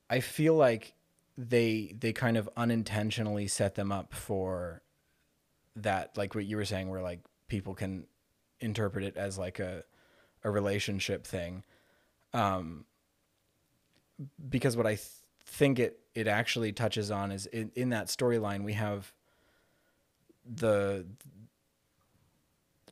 I 0.08 0.20
feel 0.20 0.54
like 0.54 0.94
they 1.36 1.94
they 1.98 2.12
kind 2.12 2.36
of 2.36 2.48
unintentionally 2.56 3.48
set 3.48 3.74
them 3.74 3.92
up 3.92 4.14
for 4.14 4.82
that, 5.76 6.16
like 6.16 6.34
what 6.34 6.46
you 6.46 6.56
were 6.56 6.64
saying, 6.64 6.88
where 6.88 7.02
like 7.02 7.20
people 7.48 7.74
can 7.74 8.06
interpret 8.60 9.04
it 9.04 9.16
as 9.16 9.38
like 9.38 9.58
a 9.58 9.84
a 10.48 10.50
relationship 10.50 11.26
thing. 11.26 11.62
Um, 12.32 12.84
because 14.48 14.76
what 14.76 14.86
I 14.86 14.96
th- 14.96 15.08
think 15.44 15.78
it 15.78 16.00
it 16.14 16.26
actually 16.26 16.72
touches 16.72 17.10
on 17.10 17.30
is 17.30 17.46
in, 17.46 17.70
in 17.74 17.90
that 17.90 18.08
storyline 18.08 18.64
we 18.64 18.72
have 18.72 19.12
the 20.44 21.06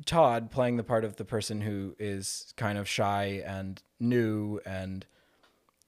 Todd 0.05 0.51
playing 0.51 0.77
the 0.77 0.85
part 0.85 1.05
of 1.05 1.17
the 1.17 1.25
person 1.25 1.61
who 1.63 1.97
is 1.99 2.53
kind 2.57 2.79
of 2.79 2.89
shy 2.89 3.43
and 3.45 3.83
new 3.99 4.61
and 4.65 5.07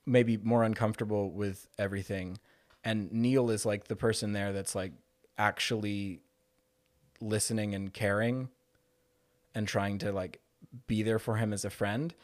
maybe 0.05 0.37
more 0.39 0.65
uncomfortable 0.65 1.31
with 1.31 1.69
everything 1.79 2.39
and 2.85 3.13
Neil 3.13 3.51
is 3.51 3.65
like 3.65 3.85
the 3.85 3.97
person 3.97 4.33
there 4.33 4.53
that's 4.53 4.75
like 4.75 4.93
actually 5.37 6.21
listening 7.21 7.75
and 7.75 7.93
caring 7.93 8.49
and 9.55 9.67
trying 9.69 9.99
to 9.99 10.13
like 10.13 10.41
be 10.87 11.03
there 11.03 11.19
for 11.19 11.37
him 11.37 11.53
as 11.53 11.65
a 11.65 11.71
friend 11.71 12.15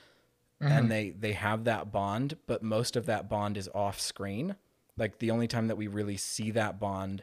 and 0.61 0.91
they 0.91 1.11
they 1.11 1.33
have 1.33 1.65
that 1.65 1.93
bond 1.93 2.37
but 2.47 2.63
most 2.63 2.97
of 2.97 3.05
that 3.05 3.29
bond 3.29 3.59
is 3.59 3.69
off 3.75 4.01
screen 4.01 4.57
like 4.97 5.19
the 5.19 5.31
only 5.31 5.47
time 5.47 5.69
that 5.69 5.77
we 5.77 5.87
really 5.87 6.17
see 6.17 6.51
that 6.51 6.81
bond 6.81 7.23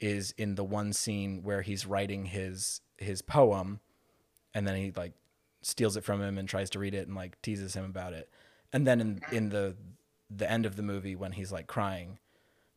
is 0.00 0.32
in 0.38 0.54
the 0.54 0.62
one 0.62 0.92
scene 0.92 1.42
where 1.42 1.62
he's 1.62 1.84
writing 1.84 2.26
his 2.26 2.80
his 2.98 3.22
poem 3.22 3.80
and 4.54 4.68
then 4.68 4.76
he 4.76 4.92
like 4.94 5.14
steals 5.62 5.96
it 5.96 6.04
from 6.04 6.22
him 6.22 6.38
and 6.38 6.48
tries 6.48 6.70
to 6.70 6.78
read 6.78 6.94
it 6.94 7.08
and 7.08 7.16
like 7.16 7.40
teases 7.42 7.74
him 7.74 7.84
about 7.84 8.12
it 8.12 8.28
and 8.72 8.86
then 8.86 9.00
in 9.00 9.20
in 9.32 9.48
the 9.48 9.74
the 10.30 10.48
end 10.50 10.66
of 10.66 10.76
the 10.76 10.82
movie 10.82 11.16
when 11.16 11.32
he's 11.32 11.50
like 11.50 11.66
crying 11.66 12.18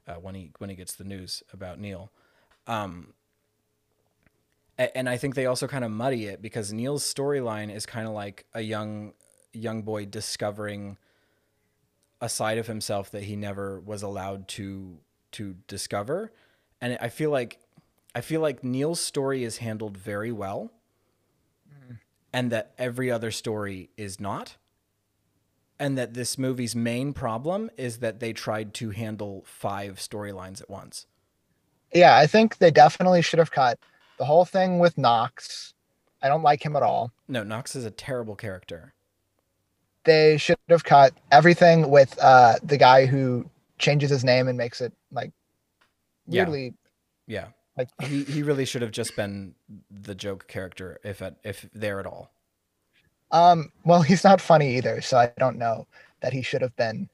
uh, 0.10 0.16
when 0.16 0.36
he 0.36 0.52
when 0.58 0.70
he 0.70 0.76
gets 0.76 0.96
the 0.96 1.04
news 1.04 1.44
about 1.54 1.80
Neil. 1.80 2.12
Um, 2.68 3.14
and 4.80 5.10
I 5.10 5.18
think 5.18 5.36
they 5.36 5.46
also 5.46 5.68
kind 5.68 5.84
of 5.84 5.92
muddy 5.92 6.26
it 6.26 6.42
because 6.42 6.72
Neil's 6.72 7.04
storyline 7.04 7.74
is 7.74 7.86
kind 7.86 8.08
of 8.08 8.14
like 8.14 8.46
a 8.54 8.62
young 8.62 9.14
young 9.52 9.82
boy 9.82 10.06
discovering 10.06 10.98
a 12.22 12.30
side 12.30 12.58
of 12.58 12.68
himself 12.68 13.12
that 13.12 13.24
he 13.24 13.36
never 13.36 13.80
was 13.80 14.02
allowed 14.02 14.48
to 14.48 14.98
to 15.34 15.56
discover. 15.68 16.32
And 16.82 16.98
I 17.02 17.10
feel 17.10 17.30
like 17.30 17.60
I 18.16 18.22
feel 18.22 18.42
like 18.42 18.64
Neil's 18.64 19.02
story 19.02 19.44
is 19.44 19.58
handled 19.58 19.98
very 19.98 20.32
well 20.32 20.72
mm-hmm. 21.70 21.96
and 22.32 22.52
that 22.52 22.72
every 22.78 23.12
other 23.12 23.32
story 23.32 23.90
is 23.98 24.20
not. 24.20 24.56
And 25.82 25.98
that 25.98 26.14
this 26.14 26.38
movie's 26.38 26.76
main 26.76 27.14
problem 27.14 27.70
is 27.78 28.00
that 28.00 28.20
they 28.20 28.34
tried 28.34 28.74
to 28.76 28.90
handle 28.90 29.44
five 29.46 29.96
storylines 29.96 30.62
at 30.62 30.70
once. 30.70 31.06
Yeah, 31.94 32.18
I 32.18 32.28
think 32.28 32.58
they 32.58 32.70
definitely 32.70 33.22
should 33.22 33.40
have 33.40 33.52
cut 33.52 33.80
the 34.20 34.26
whole 34.26 34.46
thing 34.46 34.78
with 34.78 34.98
Knox. 34.98 35.74
I 36.22 36.28
don't 36.28 36.44
like 36.44 36.64
him 36.64 36.76
at 36.76 36.84
all. 36.84 37.12
No, 37.28 37.44
Knox 37.44 37.76
is 37.76 37.86
a 37.86 37.92
terrible 37.92 38.36
character. 38.36 38.94
They 40.04 40.38
should 40.38 40.58
have 40.70 40.84
cut 40.84 41.14
everything 41.32 41.90
with 41.90 42.18
uh, 42.22 42.56
the 42.62 42.78
guy 42.78 43.06
who 43.06 43.50
changes 43.80 44.10
his 44.10 44.24
name 44.24 44.48
and 44.48 44.58
makes 44.58 44.82
it 44.82 44.94
like 45.12 45.32
Yeah. 46.28 46.46
Yeah. 47.28 47.48
like 47.78 47.88
He 48.02 48.24
he 48.26 48.44
really 48.44 48.66
should 48.66 48.82
have 48.82 48.92
just 48.92 49.16
been 49.16 49.56
the 49.90 50.16
joke 50.16 50.48
character 50.48 51.00
if 51.04 51.22
at, 51.22 51.38
if 51.44 51.68
there 51.74 52.00
at 52.00 52.06
all. 52.06 52.32
Um, 53.32 53.72
well, 53.86 54.02
he's 54.02 54.24
not 54.24 54.42
funny 54.42 54.76
either, 54.78 55.02
so 55.02 55.18
I 55.18 55.32
don't 55.38 55.58
know 55.58 55.88
that 56.22 56.34
he 56.34 56.42
should 56.42 56.62
have 56.62 56.76
been 56.76 57.10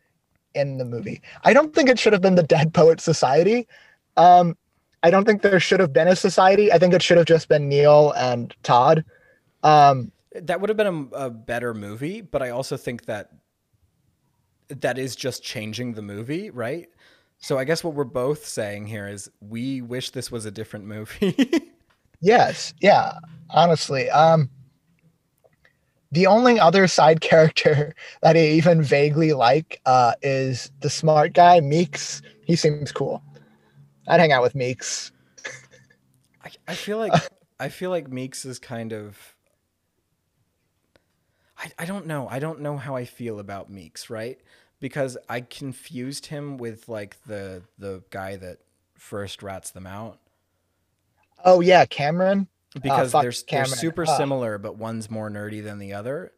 in 0.56 0.78
the 0.78 0.86
movie. 0.86 1.22
I 1.44 1.54
don't 1.54 1.76
think 1.76 1.89
it 1.89 2.00
should 2.00 2.13
have 2.13 2.22
been 2.22 2.36
the 2.36 2.44
Dead 2.44 2.74
Poet 2.74 3.02
Society. 3.02 3.68
Um, 4.15 4.58
I 5.06 5.12
don't 5.12 5.24
think 5.24 5.44
there 5.44 5.60
should 5.60 5.80
have 5.80 5.94
been 5.94 6.08
a 6.08 6.15
society. 6.15 6.72
I 6.72 6.80
think 6.80 6.91
it 6.96 7.04
should 7.04 7.18
have 7.18 7.28
just 7.28 7.48
been 7.48 7.70
Neil 7.70 8.12
and 8.18 8.56
Todd. 8.63 9.06
Um, 9.62 10.12
That 10.34 10.60
would 10.60 10.70
have 10.70 10.78
been 10.78 11.10
a, 11.13 11.26
a 11.26 11.30
better 11.30 11.76
movie, 11.76 12.22
but 12.22 12.41
I 12.41 12.50
also 12.50 12.76
think 12.76 13.06
that 13.06 13.30
that 14.68 14.98
is 14.98 15.15
just 15.15 15.44
changing 15.44 15.94
the 15.94 16.02
movie, 16.02 16.50
right? 16.50 16.89
So 17.38 17.60
I 17.60 17.65
guess 17.65 17.84
what 17.84 17.94
we're 17.94 18.04
both 18.04 18.48
saying 18.48 18.88
here 18.88 19.08
is 19.08 19.30
we 19.41 19.82
wish 19.82 20.10
this 20.10 20.32
was 20.32 20.46
a 20.46 20.52
different 20.52 20.86
movie. 20.86 21.36
yes, 22.20 22.74
yeah, 22.82 23.13
honestly. 23.52 24.10
Um, 24.10 24.50
the 26.12 26.26
only 26.28 26.60
other 26.60 26.88
side 26.88 27.22
character 27.30 27.94
that 28.24 28.36
I 28.36 28.39
even 28.39 28.82
vaguely 28.82 29.34
like 29.34 29.82
uh, 29.86 30.13
is 30.24 30.72
the 30.80 30.89
smart 30.89 31.34
guy, 31.34 31.60
Meeks. 31.60 32.24
He 32.46 32.56
seems 32.56 32.91
cool. 32.91 33.22
I'd 34.08 34.20
hang 34.20 34.32
out 34.32 34.44
with 34.44 34.56
Meeks. 34.56 35.12
I, 36.44 36.52
I 36.68 36.76
feel 36.76 36.98
like 36.98 37.13
I 37.60 37.70
feel 37.70 37.89
like 37.89 38.08
Meeks 38.08 38.46
is 38.46 38.60
kind 38.60 38.94
of 38.94 39.36
I, 41.58 41.72
I 41.80 41.86
don't 41.86 42.06
know. 42.06 42.28
I 42.30 42.39
don't 42.39 42.62
know 42.62 42.78
how 42.78 42.96
I 42.96 43.06
feel 43.06 43.39
about 43.39 43.70
Meeks, 43.70 44.10
right? 44.10 44.39
Because 44.80 45.18
I 45.30 45.41
confused 45.41 46.28
him 46.28 46.58
with 46.58 46.89
like 46.89 47.18
the 47.26 47.63
the 47.78 48.04
guy 48.10 48.36
that 48.36 48.60
first 48.96 49.41
rats 49.41 49.72
them 49.72 49.88
out. 49.88 50.20
Oh 51.44 51.62
yeah, 51.62 51.86
Cameron. 51.86 52.48
Oh, 52.76 52.80
because 52.82 53.12
fuck 53.13 53.22
they're, 53.24 53.34
they're 53.50 53.65
super 53.65 54.06
similar, 54.06 54.58
but 54.58 54.78
one's 54.78 55.10
more 55.10 55.30
nerdy 55.30 55.63
than 55.63 55.80
the 55.80 55.94
other. 55.94 56.34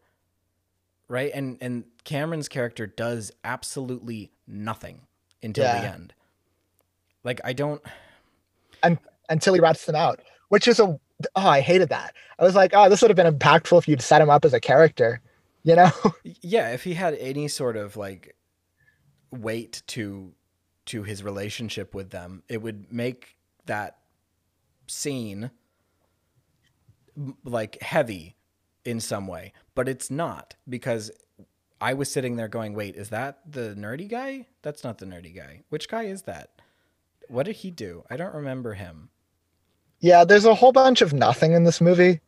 Right? 1.08 1.32
And 1.34 1.58
and 1.62 1.86
Cameron's 2.04 2.48
character 2.48 2.86
does 2.86 3.32
absolutely 3.44 4.32
nothing 4.46 5.02
until 5.42 5.66
the 5.66 5.88
end. 5.88 6.14
Like 7.28 7.42
I 7.44 7.54
don't 7.54 7.82
And 8.82 8.98
until 9.30 9.54
he 9.54 9.60
rats 9.60 9.86
them 9.86 9.96
out, 9.96 10.22
which 10.48 10.68
is 10.68 10.80
a 10.80 10.86
oh, 10.86 11.00
I 11.36 11.60
hated 11.60 11.90
that. 11.90 12.16
I 12.40 12.44
was 12.44 12.56
like, 12.56 12.72
oh, 12.74 12.90
this 12.90 13.02
would 13.02 13.10
have 13.10 13.18
been 13.18 13.32
impactful 13.32 13.78
if 13.78 13.88
you'd 13.88 14.02
set 14.02 14.22
him 14.22 14.30
up 14.30 14.46
as 14.46 14.54
a 14.54 14.60
character, 14.60 15.20
you 15.64 15.76
know? 15.76 15.92
yeah 16.42 16.70
if 16.70 16.84
he 16.84 16.94
had 16.94 17.16
any 17.16 17.48
sort 17.48 17.76
of 17.76 17.98
like 17.98 18.36
weight 19.32 19.84
to 19.88 20.32
to 20.86 21.04
his 21.04 21.22
relationship 21.22 21.94
with 21.94 22.12
them 22.12 22.44
it 22.48 22.62
would 22.62 22.92
make 22.92 23.36
that 23.66 23.98
scene 24.88 25.52
like 27.44 27.82
heavy 27.82 28.38
in 28.86 29.02
some 29.02 29.28
way 29.28 29.52
but 29.76 29.90
it's 29.90 30.10
not 30.10 30.56
because 30.70 31.12
i 31.82 31.94
was 31.94 32.10
sitting 32.10 32.38
there 32.38 32.48
going 32.48 32.74
wait 32.74 32.96
is 32.96 33.10
that 33.10 33.40
the 33.52 33.76
nerdy 33.78 34.08
guy 34.08 34.46
that's 34.62 34.86
not 34.86 35.00
the 35.00 35.06
nerdy 35.06 35.36
guy 35.36 35.62
which 35.68 35.90
guy 35.90 36.04
is 36.04 36.22
that 36.22 36.57
what 37.30 37.46
did 37.46 37.58
he 37.58 37.72
do 37.72 38.04
i 38.10 38.18
don't 38.18 38.34
remember 38.34 38.74
him 38.74 39.10
yeah, 40.00 40.24
there's 40.24 40.46
a 40.46 40.54
whole 40.54 40.72
bunch 40.72 41.02
of 41.02 41.14
nothing 41.14 41.54
in 41.54 41.64
this 41.64 41.82
movie. 41.82 42.22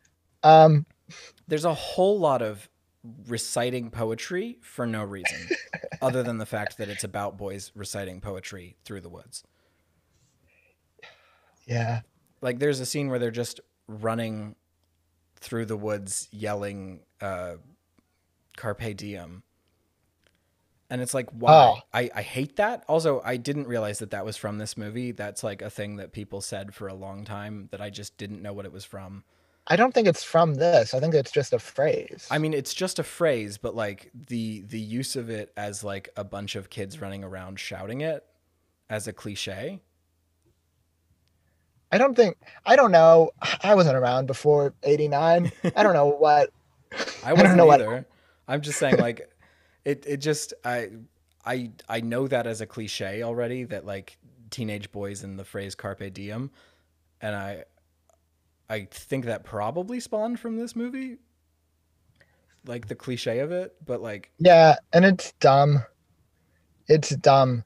Um, 0.44 0.86
there's 1.48 1.66
a 1.66 1.74
whole 1.74 2.20
lot 2.20 2.42
of 2.42 2.70
reciting 3.28 3.92
poetry 3.92 4.58
for 4.62 4.86
no 4.86 5.04
reason 5.04 5.50
other 6.02 6.22
than 6.22 6.38
the 6.38 6.46
fact 6.46 6.78
that 6.78 6.90
it's 6.90 7.04
about 7.04 7.38
boys 7.38 7.72
reciting 7.74 8.20
poetry 8.20 8.76
through 8.84 9.00
the 9.00 9.08
woods 9.08 9.46
yeah. 11.66 12.02
like 12.42 12.60
there's 12.60 12.82
a 12.82 12.86
scene 12.86 13.10
where 13.10 13.18
they're 13.18 13.32
just 13.32 13.62
running 13.88 14.54
through 15.38 15.66
the 15.66 15.78
woods 15.78 16.28
yelling 16.32 17.00
uh 17.22 17.54
carpe 18.58 18.98
diem 18.98 19.44
and 20.90 21.02
it's 21.02 21.14
like 21.14 21.30
why 21.32 21.52
Oh. 21.54 21.80
I, 21.94 22.10
I 22.16 22.22
hate 22.22 22.56
that 22.58 22.84
also 22.88 23.22
i 23.24 23.38
didn't 23.38 23.68
realize 23.68 24.00
that 24.00 24.12
that 24.12 24.26
was 24.26 24.38
from 24.38 24.58
this 24.58 24.76
movie 24.78 25.12
that's 25.12 25.44
like 25.44 25.62
a 25.62 25.70
thing 25.70 25.98
that 25.98 26.12
people 26.12 26.42
said 26.42 26.74
for 26.74 26.88
a 26.88 26.94
long 26.94 27.26
time 27.26 27.68
that 27.72 27.82
i 27.82 27.90
just 27.90 28.18
didn't 28.18 28.42
know 28.42 28.54
what 28.54 28.66
it 28.66 28.72
was 28.72 28.86
from 28.86 29.24
I 29.72 29.76
don't 29.76 29.94
think 29.94 30.08
it's 30.08 30.24
from 30.24 30.56
this. 30.56 30.96
I 30.96 31.00
think 31.00 31.14
it's 31.14 31.30
just 31.30 31.54
a 31.54 31.60
phrase. 31.60 32.28
I 32.32 32.40
mean, 32.40 32.56
it's 32.56 32.74
just 32.74 32.98
a 32.98 33.04
phrase, 33.04 33.60
but 33.60 33.76
like 33.76 34.10
the 34.16 34.62
the 34.62 34.80
use 34.80 35.16
of 35.16 35.30
it 35.30 35.54
as 35.56 35.84
like 35.84 36.10
a 36.18 36.24
bunch 36.24 36.56
of 36.56 36.72
kids 36.72 37.00
running 37.00 37.24
around 37.24 37.60
shouting 37.60 38.02
it 38.02 38.26
as 38.90 39.08
a 39.08 39.14
cliche. 39.14 39.80
I 41.92 42.00
don't 42.00 42.16
think 42.16 42.38
I 42.66 42.76
don't 42.76 42.92
know. 42.92 43.30
I 43.62 43.76
wasn't 43.76 43.96
around 43.98 44.26
before 44.26 44.74
89. 44.82 45.52
I 45.76 45.84
don't 45.84 45.94
know 45.94 46.08
what 46.08 46.50
I 47.24 47.34
wasn't 47.34 47.64
what- 47.64 47.80
either. 47.82 48.08
I'm 48.48 48.62
just 48.62 48.80
saying, 48.80 48.98
like, 48.98 49.30
it 49.90 50.06
it 50.08 50.18
just 50.18 50.54
I 50.64 50.90
I 51.46 51.72
I 51.88 52.02
know 52.02 52.28
that 52.28 52.46
as 52.48 52.62
a 52.62 52.66
cliche 52.66 53.24
already 53.24 53.64
that 53.66 53.86
like 53.86 54.18
teenage 54.52 54.92
boys 54.92 55.24
and 55.24 55.38
the 55.40 55.44
phrase 55.46 55.76
carpe 55.76 56.14
diem, 56.14 56.52
and 57.22 57.36
I 57.36 57.64
I 58.70 58.88
think 58.92 59.26
that 59.26 59.44
probably 59.44 60.00
spawned 60.00 60.40
from 60.40 60.58
this 60.58 60.76
movie, 60.76 61.18
like 62.66 62.88
the 62.88 62.96
cliche 62.96 63.40
of 63.40 63.52
it. 63.52 63.76
But 63.86 64.02
like, 64.02 64.32
Yeah, 64.40 64.76
and 64.94 65.06
it's 65.06 65.34
dumb. 65.40 65.84
It's 66.88 67.10
dumb. 67.16 67.64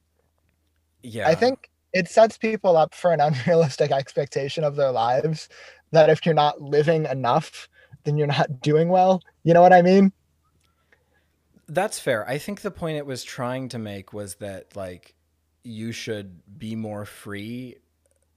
yeah, 1.03 1.27
I 1.27 1.35
think 1.35 1.69
it 1.93 2.07
sets 2.07 2.37
people 2.37 2.77
up 2.77 2.93
for 2.95 3.11
an 3.11 3.19
unrealistic 3.21 3.91
expectation 3.91 4.63
of 4.63 4.75
their 4.75 4.91
lives 4.91 5.49
that 5.91 6.09
if 6.09 6.25
you're 6.25 6.35
not 6.35 6.61
living 6.61 7.05
enough, 7.05 7.67
then 8.03 8.17
you're 8.17 8.27
not 8.27 8.61
doing 8.61 8.89
well. 8.89 9.21
You 9.43 9.53
know 9.53 9.61
what 9.61 9.73
I 9.73 9.81
mean? 9.81 10.11
That's 11.73 11.97
fair. 11.97 12.27
I 12.29 12.37
think 12.37 12.61
the 12.61 12.69
point 12.69 12.97
it 12.97 13.05
was 13.07 13.23
trying 13.23 13.69
to 13.69 13.79
make 13.79 14.13
was 14.13 14.35
that 14.35 14.75
like 14.75 15.15
you 15.63 15.91
should 15.91 16.59
be 16.59 16.75
more 16.75 17.03
free 17.03 17.77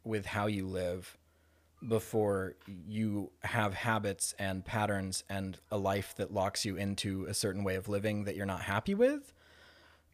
with 0.05 0.25
how 0.25 0.47
you 0.47 0.67
live 0.67 1.19
before 1.87 2.55
you 2.89 3.31
have 3.43 3.75
habits 3.75 4.35
and 4.39 4.65
patterns 4.65 5.23
and 5.29 5.59
a 5.71 5.77
life 5.77 6.15
that 6.17 6.33
locks 6.33 6.65
you 6.65 6.77
into 6.77 7.27
a 7.27 7.35
certain 7.35 7.63
way 7.63 7.75
of 7.75 7.91
living 7.91 8.25
that 8.25 8.37
you're 8.37 8.47
not 8.47 8.63
happy 8.63 8.95
with. 8.95 9.35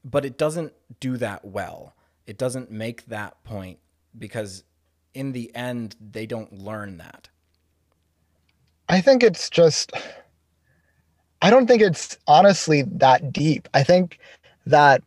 But 0.05 0.25
it 0.25 0.37
doesn't 0.37 0.73
do 0.99 1.17
that 1.19 1.45
well. 1.45 1.95
It 2.27 2.37
doesn't 2.37 2.73
make 2.73 3.07
that 3.07 3.45
point 3.45 3.79
because 4.19 4.65
in 5.15 5.31
the 5.31 5.55
end 5.55 5.95
they 6.01 6.27
don't 6.27 6.53
learn 6.53 6.97
that. 6.97 7.29
I 8.89 9.01
think 9.01 9.23
it's 9.23 9.49
just 9.49 9.93
I 11.43 11.51
don't 11.51 11.67
think 11.67 11.83
it's 11.83 12.17
honestly 12.27 12.83
that 12.83 13.33
deep. 13.33 13.69
I 13.75 13.83
think 13.83 14.21
that 14.67 15.03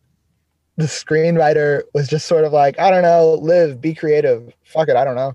the 0.76 0.84
screenwriter 0.84 1.84
was 1.94 2.08
just 2.08 2.26
sort 2.26 2.44
of 2.44 2.52
like, 2.52 2.78
I 2.78 2.92
don't 2.92 3.04
know, 3.04 3.40
live, 3.42 3.80
be 3.80 3.94
creative. 3.94 4.54
Fuck 4.66 4.90
it, 4.90 4.98
I 4.98 5.06
don't 5.06 5.16
know. 5.16 5.34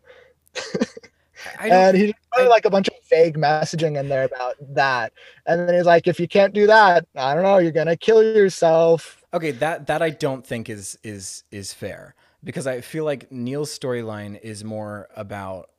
I 1.58 1.68
don't 1.68 1.78
and 1.78 1.96
he 1.96 2.14
put 2.36 2.48
like 2.48 2.66
a 2.66 2.70
bunch 2.70 2.88
of 2.88 2.94
vague 3.08 3.38
messaging 3.38 3.98
in 3.98 4.10
there 4.10 4.24
about 4.24 4.56
that. 4.74 5.12
And 5.46 5.66
then 5.66 5.74
he's 5.74 5.86
like, 5.86 6.06
if 6.06 6.20
you 6.20 6.28
can't 6.28 6.52
do 6.52 6.66
that, 6.66 7.06
I 7.16 7.34
don't 7.34 7.44
know, 7.44 7.58
you're 7.58 7.72
gonna 7.72 7.96
kill 7.96 8.22
yourself. 8.22 9.22
Okay, 9.32 9.52
that 9.52 9.86
that 9.86 10.02
I 10.02 10.10
don't 10.10 10.46
think 10.46 10.68
is 10.68 10.98
is 11.02 11.44
is 11.50 11.72
fair 11.72 12.14
because 12.44 12.66
I 12.66 12.82
feel 12.82 13.04
like 13.04 13.32
Neil's 13.32 13.76
storyline 13.76 14.38
is 14.40 14.64
more 14.64 15.08
about. 15.16 15.70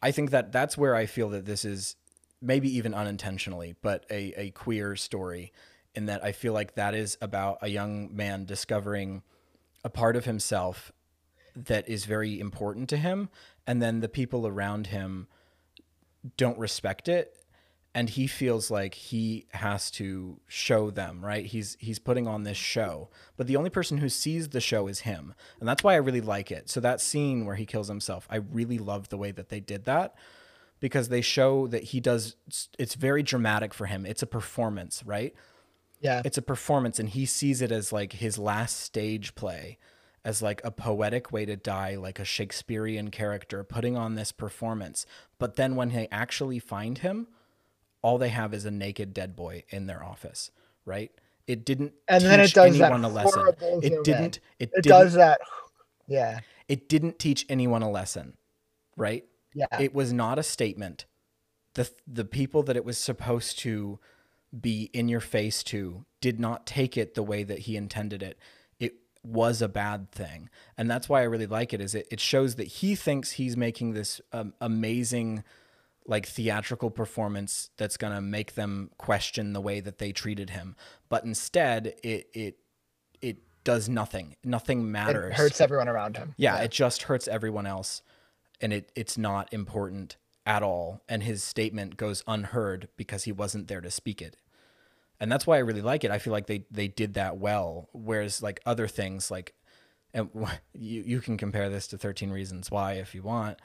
I 0.00 0.12
think 0.12 0.30
that 0.30 0.52
that's 0.52 0.78
where 0.78 0.94
I 0.94 1.06
feel 1.06 1.30
that 1.30 1.46
this 1.46 1.64
is 1.64 1.96
maybe 2.44 2.76
even 2.76 2.94
unintentionally, 2.94 3.74
but 3.82 4.04
a 4.10 4.32
a 4.36 4.50
queer 4.50 4.96
story 4.96 5.52
in 5.94 6.06
that 6.06 6.24
I 6.24 6.32
feel 6.32 6.52
like 6.52 6.74
that 6.74 6.94
is 6.94 7.16
about 7.20 7.58
a 7.62 7.68
young 7.68 8.14
man 8.14 8.44
discovering 8.44 9.22
a 9.84 9.90
part 9.90 10.16
of 10.16 10.24
himself 10.24 10.92
that 11.54 11.88
is 11.88 12.04
very 12.04 12.40
important 12.40 12.88
to 12.88 12.96
him 12.96 13.28
and 13.66 13.80
then 13.80 14.00
the 14.00 14.08
people 14.08 14.46
around 14.46 14.88
him 14.88 15.28
don't 16.36 16.58
respect 16.58 17.08
it 17.08 17.36
and 17.94 18.10
he 18.10 18.26
feels 18.26 18.72
like 18.72 18.94
he 18.94 19.46
has 19.50 19.88
to 19.92 20.40
show 20.48 20.90
them 20.90 21.24
right? 21.24 21.46
He's 21.46 21.76
he's 21.78 22.00
putting 22.00 22.26
on 22.26 22.42
this 22.42 22.56
show 22.56 23.08
but 23.36 23.46
the 23.46 23.56
only 23.56 23.70
person 23.70 23.98
who 23.98 24.08
sees 24.08 24.48
the 24.48 24.60
show 24.60 24.88
is 24.88 25.00
him 25.00 25.34
and 25.60 25.68
that's 25.68 25.84
why 25.84 25.92
i 25.92 25.98
really 25.98 26.20
like 26.20 26.50
it. 26.50 26.68
So 26.68 26.80
that 26.80 27.00
scene 27.00 27.46
where 27.46 27.56
he 27.56 27.66
kills 27.66 27.88
himself 27.88 28.26
i 28.30 28.36
really 28.36 28.78
love 28.78 29.10
the 29.10 29.18
way 29.18 29.30
that 29.30 29.48
they 29.48 29.60
did 29.60 29.84
that 29.84 30.14
because 30.84 31.08
they 31.08 31.22
show 31.22 31.66
that 31.68 31.82
he 31.84 31.98
does 31.98 32.36
it's 32.78 32.94
very 32.94 33.22
dramatic 33.22 33.72
for 33.72 33.86
him 33.86 34.04
it's 34.04 34.22
a 34.22 34.26
performance 34.26 35.02
right 35.06 35.32
Yeah. 36.02 36.20
it's 36.26 36.36
a 36.36 36.42
performance 36.42 36.98
and 36.98 37.08
he 37.08 37.24
sees 37.24 37.62
it 37.62 37.72
as 37.72 37.90
like 37.90 38.12
his 38.12 38.36
last 38.38 38.78
stage 38.80 39.34
play 39.34 39.78
as 40.26 40.42
like 40.42 40.60
a 40.62 40.70
poetic 40.70 41.32
way 41.32 41.46
to 41.46 41.56
die 41.56 41.94
like 41.94 42.18
a 42.18 42.24
shakespearean 42.26 43.10
character 43.10 43.64
putting 43.64 43.96
on 43.96 44.14
this 44.14 44.30
performance 44.30 45.06
but 45.38 45.56
then 45.56 45.74
when 45.74 45.88
they 45.88 46.06
actually 46.12 46.58
find 46.58 46.98
him 46.98 47.28
all 48.02 48.18
they 48.18 48.28
have 48.28 48.52
is 48.52 48.66
a 48.66 48.70
naked 48.70 49.14
dead 49.14 49.34
boy 49.34 49.64
in 49.70 49.86
their 49.86 50.04
office 50.04 50.50
right 50.84 51.12
it 51.46 51.64
didn't 51.64 51.94
And 52.08 52.20
teach 52.20 52.28
then 52.28 52.40
it 52.40 52.52
does 52.52 52.76
that 52.78 52.92
a 52.92 53.08
lesson 53.08 53.38
horrible 53.40 53.80
zoom 53.80 53.84
in. 53.84 53.92
it 53.94 54.04
didn't 54.04 54.36
it, 54.58 54.70
it 54.76 54.82
didn't 54.82 54.88
does 54.98 55.14
that. 55.14 55.40
Yeah. 56.06 56.40
it 56.68 56.90
didn't 56.90 57.18
teach 57.18 57.46
anyone 57.48 57.80
a 57.80 57.90
lesson 57.90 58.36
right 58.98 59.24
Yeah. 59.54 59.66
it 59.80 59.94
was 59.94 60.12
not 60.12 60.38
a 60.38 60.42
statement. 60.42 61.06
The 61.74 61.90
the 62.06 62.24
people 62.24 62.62
that 62.64 62.76
it 62.76 62.84
was 62.84 62.98
supposed 62.98 63.58
to 63.60 63.98
be 64.60 64.90
in 64.92 65.08
your 65.08 65.20
face 65.20 65.62
to 65.64 66.04
did 66.20 66.38
not 66.38 66.66
take 66.66 66.96
it 66.96 67.14
the 67.14 67.22
way 67.22 67.42
that 67.42 67.60
he 67.60 67.76
intended 67.76 68.22
it. 68.22 68.38
It 68.78 68.94
was 69.22 69.60
a 69.60 69.68
bad 69.68 70.10
thing. 70.12 70.48
And 70.78 70.90
that's 70.90 71.08
why 71.08 71.20
i 71.20 71.24
really 71.24 71.46
like 71.46 71.72
it 71.72 71.80
is 71.80 71.94
it, 71.94 72.06
it 72.10 72.20
shows 72.20 72.54
that 72.56 72.64
he 72.64 72.94
thinks 72.94 73.32
he's 73.32 73.56
making 73.56 73.92
this 73.92 74.20
um, 74.32 74.54
amazing 74.60 75.42
like 76.06 76.26
theatrical 76.26 76.90
performance 76.90 77.70
that's 77.78 77.96
going 77.96 78.12
to 78.12 78.20
make 78.20 78.54
them 78.54 78.90
question 78.98 79.54
the 79.54 79.60
way 79.60 79.80
that 79.80 79.98
they 79.98 80.12
treated 80.12 80.50
him. 80.50 80.76
But 81.08 81.24
instead 81.24 81.94
it 82.02 82.28
it 82.32 82.58
it 83.20 83.38
does 83.64 83.88
nothing. 83.88 84.36
Nothing 84.44 84.80
it 84.80 84.84
matters. 84.84 85.34
hurts 85.34 85.60
everyone 85.60 85.88
around 85.88 86.16
him. 86.16 86.34
yeah, 86.36 86.58
it 86.58 86.70
just 86.70 87.04
hurts 87.04 87.26
everyone 87.26 87.66
else 87.66 88.02
and 88.64 88.72
it 88.72 88.90
it's 88.96 89.18
not 89.18 89.52
important 89.52 90.16
at 90.46 90.62
all 90.62 91.02
and 91.08 91.22
his 91.22 91.44
statement 91.44 91.96
goes 91.98 92.24
unheard 92.26 92.88
because 92.96 93.24
he 93.24 93.32
wasn't 93.32 93.68
there 93.68 93.80
to 93.82 93.90
speak 93.90 94.20
it. 94.22 94.36
And 95.20 95.30
that's 95.30 95.46
why 95.46 95.56
I 95.56 95.60
really 95.60 95.82
like 95.82 96.02
it. 96.02 96.10
I 96.10 96.18
feel 96.18 96.32
like 96.32 96.46
they 96.46 96.64
they 96.70 96.88
did 96.88 97.14
that 97.14 97.36
well 97.36 97.88
whereas 97.92 98.42
like 98.42 98.60
other 98.66 98.88
things 98.88 99.30
like 99.30 99.54
and 100.14 100.30
you 100.72 101.02
you 101.06 101.20
can 101.20 101.36
compare 101.36 101.68
this 101.68 101.86
to 101.88 101.98
13 101.98 102.30
reasons 102.30 102.70
why 102.70 102.94
if 102.94 103.14
you 103.14 103.22
want 103.22 103.58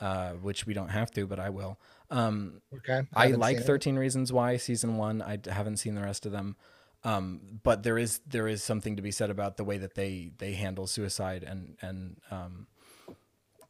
uh, 0.00 0.32
which 0.32 0.66
we 0.66 0.74
don't 0.74 0.88
have 0.88 1.10
to 1.12 1.26
but 1.26 1.38
I 1.38 1.50
will. 1.50 1.78
Um, 2.10 2.60
Okay. 2.74 3.06
I 3.14 3.26
haven't 3.26 3.40
like 3.40 3.58
seen 3.58 3.62
it. 3.62 3.66
13 3.66 3.96
Reasons 3.96 4.32
Why 4.32 4.56
season 4.56 4.96
1. 4.96 5.22
i 5.22 5.38
haven't 5.48 5.76
seen 5.76 5.94
the 5.94 6.02
rest 6.02 6.26
of 6.26 6.32
them. 6.32 6.56
Um, 7.04 7.60
but 7.62 7.82
there 7.82 7.98
is 7.98 8.20
there 8.26 8.48
is 8.48 8.62
something 8.62 8.96
to 8.96 9.02
be 9.02 9.10
said 9.10 9.30
about 9.30 9.56
the 9.56 9.64
way 9.64 9.78
that 9.78 9.94
they 9.94 10.32
they 10.38 10.52
handle 10.52 10.86
suicide 10.86 11.44
and 11.44 11.76
and 11.80 12.18
um, 12.30 12.66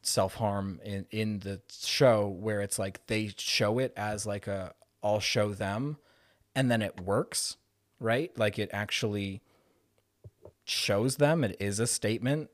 self-harm 0.01 0.79
in 0.83 1.05
in 1.11 1.39
the 1.39 1.61
show 1.71 2.27
where 2.27 2.61
it's 2.61 2.79
like 2.79 3.05
they 3.07 3.31
show 3.37 3.79
it 3.79 3.93
as 3.95 4.25
like 4.25 4.47
a 4.47 4.73
I'll 5.03 5.19
show 5.19 5.53
them 5.53 5.97
and 6.55 6.69
then 6.69 6.81
it 6.81 7.01
works, 7.01 7.57
right? 7.99 8.35
Like 8.37 8.59
it 8.59 8.69
actually 8.73 9.41
shows 10.63 11.17
them 11.17 11.43
it 11.43 11.55
is 11.59 11.79
a 11.79 11.87
statement 11.87 12.49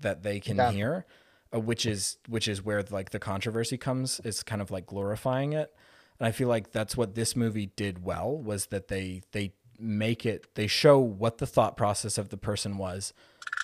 that 0.00 0.22
they 0.22 0.40
can 0.40 0.56
Yeah. 0.56 0.70
hear 0.70 1.06
uh, 1.52 1.60
which 1.60 1.86
is 1.86 2.18
which 2.28 2.46
is 2.48 2.62
where 2.64 2.82
like 2.90 3.10
the 3.10 3.18
controversy 3.18 3.76
comes 3.76 4.20
It's 4.24 4.42
kind 4.42 4.62
of 4.62 4.70
like 4.70 4.86
glorifying 4.86 5.52
it 5.52 5.74
and 6.18 6.26
i 6.26 6.30
feel 6.32 6.48
like 6.48 6.72
that's 6.72 6.96
what 6.96 7.14
this 7.14 7.34
movie 7.34 7.66
did 7.76 8.04
well 8.04 8.36
was 8.36 8.66
that 8.66 8.88
they 8.88 9.22
they 9.32 9.52
make 9.78 10.24
it 10.24 10.54
they 10.54 10.66
show 10.66 10.98
what 10.98 11.38
the 11.38 11.46
thought 11.46 11.76
process 11.76 12.16
of 12.18 12.28
the 12.30 12.36
person 12.36 12.78
was 12.78 13.12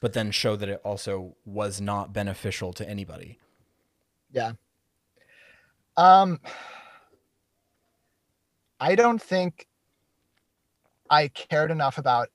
but 0.00 0.12
then 0.12 0.30
show 0.30 0.57
that 0.57 0.68
it 0.68 0.80
also 0.85 1.37
was 1.44 1.80
not 1.80 2.12
beneficial 2.12 2.72
to 2.72 2.88
anybody 2.88 3.38
Yeah. 4.33 4.52
Um 5.96 6.40
I 8.80 8.94
don't 8.94 9.22
think 9.22 9.66
I 11.11 11.28
cared 11.28 11.70
enough 11.70 11.98
about 11.98 12.28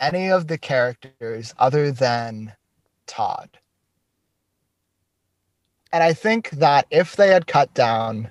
any 0.00 0.30
of 0.30 0.48
the 0.48 0.58
characters 0.58 1.54
other 1.58 1.90
than 1.92 2.54
Todd. 3.06 3.50
And 5.92 6.02
I 6.02 6.12
think 6.12 6.50
that 6.50 6.86
if 6.90 7.16
they 7.16 7.28
had 7.28 7.46
cut 7.46 7.72
down 7.74 8.30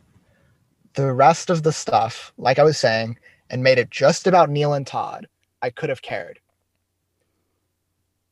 the 0.96 1.13
rest 1.13 1.50
of 1.50 1.63
the 1.63 1.72
stuff, 1.72 2.34
like 2.38 2.60
I 2.60 2.63
was 2.63 2.78
saying, 2.78 3.17
and 3.50 3.63
made 3.63 3.80
it 3.80 3.89
just 3.89 4.28
about 4.28 4.50
Neil 4.50 4.74
and 4.74 4.86
Todd, 4.88 5.28
I 5.62 5.69
could 5.69 5.89
have 5.89 6.02
cared. 6.02 6.39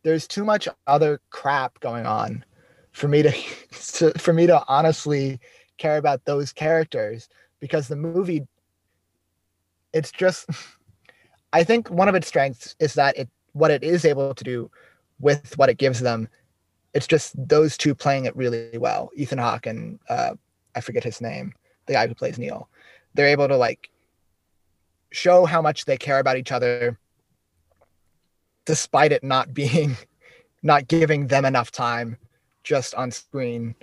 There's 0.03 0.27
too 0.27 0.43
much 0.43 0.67
other 0.87 1.21
crap 1.29 1.79
going 1.79 2.05
on 2.05 2.43
for 2.91 3.07
me 3.07 3.23
to, 3.93 4.11
for 4.17 4.33
me 4.33 4.47
to 4.47 4.63
honestly 4.67 5.39
care 5.77 5.97
about 5.97 6.25
those 6.25 6.53
characters 6.53 7.27
because 7.59 7.87
the 7.87 7.95
movie 7.95 8.47
it's 9.93 10.11
just 10.11 10.47
I 11.53 11.63
think 11.63 11.89
one 11.89 12.07
of 12.07 12.15
its 12.15 12.27
strengths 12.27 12.75
is 12.79 12.93
that 12.93 13.17
it 13.17 13.29
what 13.53 13.71
it 13.71 13.83
is 13.83 14.05
able 14.05 14.33
to 14.33 14.43
do 14.43 14.71
with 15.19 15.57
what 15.57 15.69
it 15.69 15.77
gives 15.77 15.99
them 15.99 16.29
it's 16.93 17.07
just 17.07 17.33
those 17.47 17.77
two 17.77 17.95
playing 17.95 18.25
it 18.25 18.35
really 18.35 18.77
well. 18.77 19.11
Ethan 19.15 19.37
Hawke 19.37 19.65
and 19.65 19.99
uh, 20.09 20.33
I 20.75 20.81
forget 20.81 21.03
his 21.03 21.21
name 21.21 21.53
the 21.85 21.93
guy 21.93 22.07
who 22.07 22.15
plays 22.15 22.37
Neil. 22.37 22.69
They're 23.13 23.27
able 23.27 23.47
to 23.47 23.57
like 23.57 23.89
show 25.11 25.45
how 25.45 25.61
much 25.61 25.85
they 25.85 25.97
care 25.97 26.19
about 26.19 26.37
each 26.37 26.51
other 26.51 26.99
despite 28.71 29.11
it 29.11 29.21
not 29.21 29.53
being 29.53 29.97
not 30.63 30.87
giving 30.87 31.27
them 31.27 31.43
enough 31.43 31.73
time 31.73 32.15
just 32.63 32.95
on 32.95 33.11
screen 33.11 33.75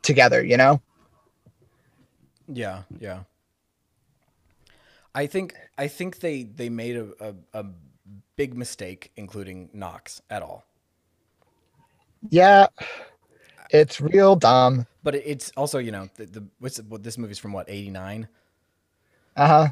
together 0.00 0.42
you 0.42 0.56
know? 0.56 0.80
Yeah 2.48 2.84
yeah. 2.98 3.24
I 5.14 5.26
think 5.26 5.54
i 5.76 5.86
think 5.86 6.20
they 6.20 6.44
they 6.44 6.70
made 6.70 6.96
a, 6.96 7.08
a, 7.20 7.34
a 7.60 7.66
big 8.36 8.56
mistake 8.56 9.12
including 9.16 9.68
knox 9.74 10.22
at 10.30 10.40
all. 10.40 10.64
Yeah 12.30 12.68
it's 13.68 14.00
real 14.00 14.34
dumb. 14.34 14.86
But 15.02 15.16
it's 15.16 15.52
also 15.58 15.78
you 15.78 15.92
know 15.92 16.08
the, 16.16 16.24
the 16.24 16.42
what's 16.58 16.78
what 16.78 17.02
this 17.02 17.18
movie's 17.18 17.38
from 17.38 17.52
what 17.52 17.68
89 17.68 18.28
uh-huh 19.36 19.68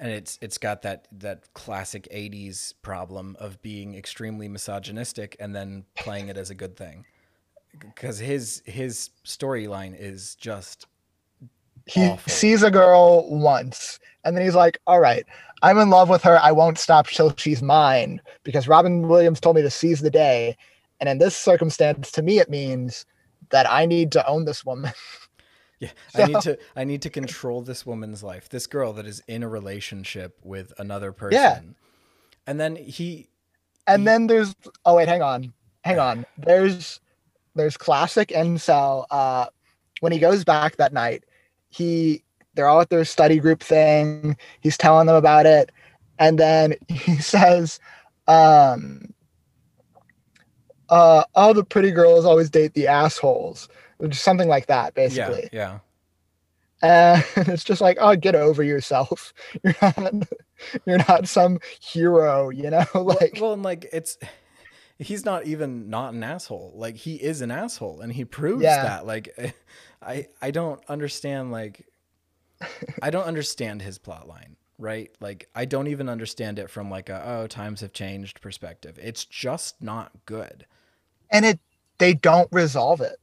and 0.00 0.10
it's 0.10 0.38
it's 0.40 0.56
got 0.56 0.82
that 0.82 1.06
that 1.12 1.52
classic 1.52 2.08
80s 2.12 2.74
problem 2.82 3.36
of 3.38 3.60
being 3.60 3.94
extremely 3.94 4.48
misogynistic 4.48 5.36
and 5.38 5.54
then 5.54 5.84
playing 5.94 6.28
it 6.28 6.38
as 6.38 6.48
a 6.50 6.54
good 6.54 6.76
thing. 6.76 7.04
Because 7.78 8.18
his 8.18 8.62
his 8.64 9.10
storyline 9.24 9.94
is 9.96 10.34
just 10.36 10.86
he 11.86 12.06
Awful. 12.06 12.32
sees 12.32 12.62
a 12.62 12.70
girl 12.70 13.28
once 13.30 14.00
and 14.24 14.36
then 14.36 14.44
he's 14.44 14.54
like 14.54 14.78
all 14.86 15.00
right 15.00 15.24
i'm 15.62 15.78
in 15.78 15.90
love 15.90 16.08
with 16.08 16.22
her. 16.22 16.38
I 16.42 16.52
won't 16.52 16.78
stop 16.78 17.06
till 17.06 17.34
she's 17.36 17.62
mine. 17.62 18.20
Because 18.42 18.66
robin 18.66 19.06
williams 19.06 19.38
told 19.38 19.56
me 19.56 19.62
to 19.62 19.70
seize 19.70 20.00
the 20.00 20.10
day 20.10 20.56
and 20.98 21.08
in 21.08 21.18
this 21.18 21.36
circumstance 21.36 22.10
to 22.12 22.22
me 22.22 22.38
it 22.38 22.48
means 22.50 23.04
that 23.50 23.70
i 23.70 23.84
need 23.86 24.12
to 24.12 24.26
own 24.26 24.44
this 24.46 24.64
woman 24.64 24.92
yeah 25.80 25.90
i 26.14 26.26
need 26.26 26.40
to 26.40 26.58
i 26.76 26.84
need 26.84 27.02
to 27.02 27.10
control 27.10 27.62
this 27.62 27.84
woman's 27.84 28.22
life 28.22 28.48
this 28.48 28.66
girl 28.66 28.92
that 28.92 29.06
is 29.06 29.22
in 29.26 29.42
a 29.42 29.48
relationship 29.48 30.38
with 30.44 30.72
another 30.78 31.12
person. 31.12 31.40
Yeah. 31.40 31.60
and 32.46 32.60
then 32.60 32.76
he 32.76 33.28
and 33.86 34.06
then 34.06 34.26
there's 34.28 34.54
oh 34.84 34.96
wait 34.96 35.08
hang 35.08 35.22
on 35.22 35.52
hang 35.84 35.98
on. 35.98 36.26
There's 36.38 37.00
there's 37.54 37.76
classic 37.76 38.28
incel 38.28 39.04
uh 39.10 39.46
when 40.00 40.12
he 40.12 40.18
goes 40.18 40.44
back 40.44 40.76
that 40.76 40.92
night 40.92 41.24
he 41.68 42.22
they're 42.54 42.68
all 42.68 42.80
at 42.80 42.90
their 42.90 43.04
study 43.04 43.38
group 43.38 43.62
thing. 43.62 44.36
He's 44.60 44.76
telling 44.76 45.06
them 45.06 45.16
about 45.16 45.46
it. 45.46 45.70
And 46.18 46.38
then 46.38 46.74
he 46.88 47.16
says 47.16 47.80
um 48.28 49.12
uh 50.88 51.24
all 51.34 51.54
the 51.54 51.64
pretty 51.64 51.90
girls 51.90 52.24
always 52.24 52.50
date 52.50 52.74
the 52.74 52.86
assholes 52.86 53.68
something 54.12 54.48
like 54.48 54.66
that 54.66 54.94
basically 54.94 55.48
yeah 55.52 55.78
yeah. 56.82 57.20
and 57.36 57.48
it's 57.48 57.64
just 57.64 57.80
like 57.80 57.98
oh 58.00 58.16
get 58.16 58.34
over 58.34 58.62
yourself 58.62 59.32
you're 59.64 59.74
not 59.82 60.14
you're 60.86 60.98
not 61.08 61.28
some 61.28 61.58
hero 61.80 62.50
you 62.50 62.70
know 62.70 62.84
like 62.94 63.38
well 63.40 63.52
and 63.52 63.62
like 63.62 63.86
it's 63.92 64.18
he's 64.98 65.24
not 65.24 65.46
even 65.46 65.88
not 65.90 66.12
an 66.14 66.22
asshole 66.22 66.72
like 66.76 66.96
he 66.96 67.16
is 67.16 67.40
an 67.40 67.50
asshole 67.50 68.00
and 68.00 68.12
he 68.12 68.24
proves 68.24 68.62
Yeah. 68.62 68.82
that 68.82 69.06
like 69.06 69.54
i 70.02 70.26
i 70.42 70.50
don't 70.50 70.82
understand 70.88 71.52
like 71.52 71.86
i 73.02 73.10
don't 73.10 73.24
understand 73.24 73.82
his 73.82 73.98
plot 73.98 74.28
line 74.28 74.56
right? 74.80 75.10
Like 75.20 75.48
I 75.54 75.66
don't 75.66 75.88
even 75.88 76.08
understand 76.08 76.58
it 76.58 76.70
from 76.70 76.90
like 76.90 77.08
a 77.08 77.22
oh 77.42 77.46
times 77.46 77.82
have 77.82 77.92
changed 77.92 78.40
perspective. 78.40 78.98
It's 79.00 79.24
just 79.24 79.80
not 79.82 80.10
good. 80.26 80.66
And 81.30 81.44
it 81.44 81.60
they 81.98 82.14
don't 82.14 82.48
resolve 82.50 83.00
it. 83.00 83.16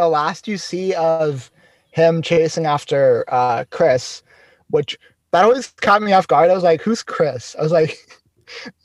The 0.00 0.08
last 0.08 0.46
you 0.48 0.58
see 0.58 0.94
of 0.94 1.50
him 1.90 2.22
chasing 2.22 2.66
after 2.66 3.24
uh 3.28 3.64
Chris, 3.70 4.22
which 4.70 4.98
that 5.32 5.44
always 5.44 5.68
caught 5.80 6.02
me 6.02 6.12
off 6.12 6.26
guard. 6.28 6.50
I 6.50 6.54
was 6.54 6.62
like, 6.62 6.80
who's 6.80 7.02
Chris? 7.02 7.54
I 7.58 7.62
was 7.62 7.72
like 7.72 7.98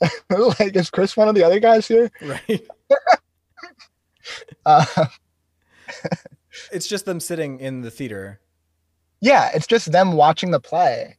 like 0.58 0.76
is 0.76 0.90
Chris 0.90 1.16
one 1.16 1.28
of 1.28 1.34
the 1.34 1.44
other 1.44 1.60
guys 1.60 1.86
here? 1.88 2.10
Right. 2.22 2.66
Uh, 4.64 4.86
it's 6.72 6.86
just 6.86 7.04
them 7.04 7.20
sitting 7.20 7.60
in 7.60 7.82
the 7.82 7.90
theater. 7.90 8.40
yeah, 9.20 9.50
it's 9.54 9.66
just 9.66 9.92
them 9.92 10.12
watching 10.12 10.50
the 10.50 10.60
play. 10.60 11.18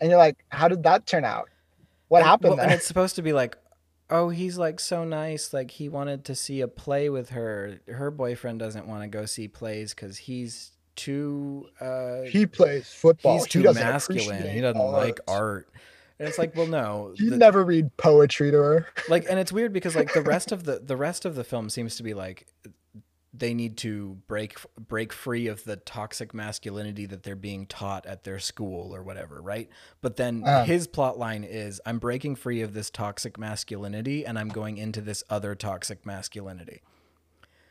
And 0.00 0.10
you're 0.10 0.18
like, 0.18 0.44
how 0.50 0.68
did 0.68 0.84
that 0.84 1.06
turn 1.06 1.24
out? 1.24 1.48
What 2.08 2.22
happened 2.22 2.56
well, 2.56 2.60
And 2.60 2.70
it's 2.70 2.86
supposed 2.86 3.16
to 3.16 3.22
be 3.22 3.32
like, 3.32 3.56
oh, 4.10 4.28
he's 4.30 4.56
like 4.58 4.80
so 4.80 5.04
nice. 5.04 5.52
Like 5.52 5.70
he 5.72 5.88
wanted 5.88 6.24
to 6.26 6.34
see 6.34 6.60
a 6.60 6.68
play 6.68 7.08
with 7.08 7.30
her. 7.30 7.80
Her 7.88 8.10
boyfriend 8.10 8.58
doesn't 8.58 8.86
want 8.86 9.02
to 9.02 9.08
go 9.08 9.26
see 9.26 9.48
plays 9.48 9.94
because 9.94 10.16
he's 10.18 10.72
too. 10.94 11.68
Uh, 11.80 12.22
He 12.22 12.46
plays 12.46 12.88
football. 12.88 13.34
he's 13.38 13.46
too 13.46 13.62
doesn't 13.62 13.82
masculine. 13.82 14.48
He 14.48 14.60
doesn't 14.60 14.80
like 14.80 15.20
art. 15.28 15.40
art. 15.40 15.68
And 16.18 16.26
it's 16.26 16.38
like, 16.38 16.56
well, 16.56 16.66
no. 16.66 17.12
You 17.18 17.30
the- 17.30 17.36
never 17.36 17.62
read 17.64 17.94
poetry 17.98 18.50
to 18.50 18.56
her. 18.56 18.86
like 19.08 19.26
and 19.28 19.38
it's 19.38 19.52
weird 19.52 19.72
because 19.72 19.94
like 19.94 20.12
the 20.14 20.22
rest 20.34 20.52
of 20.52 20.64
the 20.64 20.78
the 20.78 20.96
rest 20.96 21.24
of 21.24 21.34
the 21.34 21.44
film 21.44 21.68
seems 21.68 21.96
to 21.96 22.02
be 22.02 22.14
like 22.14 22.46
they 23.38 23.54
need 23.54 23.76
to 23.76 24.18
break 24.28 24.58
break 24.88 25.12
free 25.12 25.46
of 25.46 25.64
the 25.64 25.76
toxic 25.76 26.32
masculinity 26.34 27.06
that 27.06 27.22
they're 27.22 27.36
being 27.36 27.66
taught 27.66 28.06
at 28.06 28.24
their 28.24 28.38
school 28.38 28.94
or 28.94 29.02
whatever 29.02 29.40
right 29.42 29.68
but 30.02 30.16
then 30.16 30.42
Uh. 30.44 30.64
his 30.64 30.86
plot 30.86 31.18
line 31.18 31.44
is 31.44 31.80
i'm 31.86 31.98
breaking 31.98 32.34
free 32.36 32.60
of 32.62 32.72
this 32.74 32.90
toxic 32.90 33.38
masculinity 33.38 34.24
and 34.26 34.38
i'm 34.38 34.48
going 34.48 34.78
into 34.78 35.00
this 35.00 35.22
other 35.30 35.54
toxic 35.54 36.04
masculinity 36.06 36.82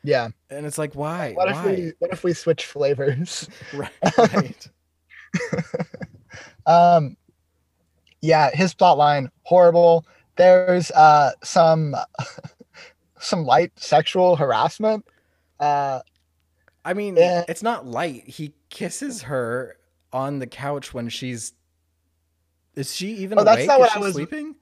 Yeah. 0.02 0.28
and 0.50 0.66
it's 0.66 0.78
like 0.78 0.94
why 0.94 1.32
What 1.34 1.48
if 1.50 1.64
we 1.64 1.92
what 1.98 2.12
if 2.12 2.22
we 2.24 2.32
switch 2.32 2.64
flavors? 2.66 3.48
right 3.74 3.90
right 4.18 4.68
Um 6.66 7.16
yeah, 8.22 8.50
his 8.54 8.74
plot 8.74 8.98
line 8.98 9.30
horrible. 9.44 10.04
There's 10.36 10.90
uh 10.92 11.32
some 11.44 11.94
some 13.20 13.44
light 13.44 13.72
sexual 13.76 14.36
harassment. 14.36 15.06
Uh 15.60 16.00
i 16.84 16.92
mean 16.94 17.16
Yeah. 17.16 17.44
it's 17.48 17.62
not 17.62 17.86
light 17.86 18.24
he 18.28 18.54
kisses 18.70 19.22
her 19.22 19.76
on 20.12 20.38
the 20.38 20.46
couch 20.46 20.92
when 20.94 21.08
she's 21.08 21.52
is 22.74 22.94
she 22.94 23.08
even 23.16 23.38
Oh, 23.38 23.44
that's 23.44 23.58
awake 23.58 23.68
not 23.68 23.74
is 23.74 23.80
what 23.80 23.96
I 23.96 24.00
was- 24.00 24.12
sleeping 24.14 24.54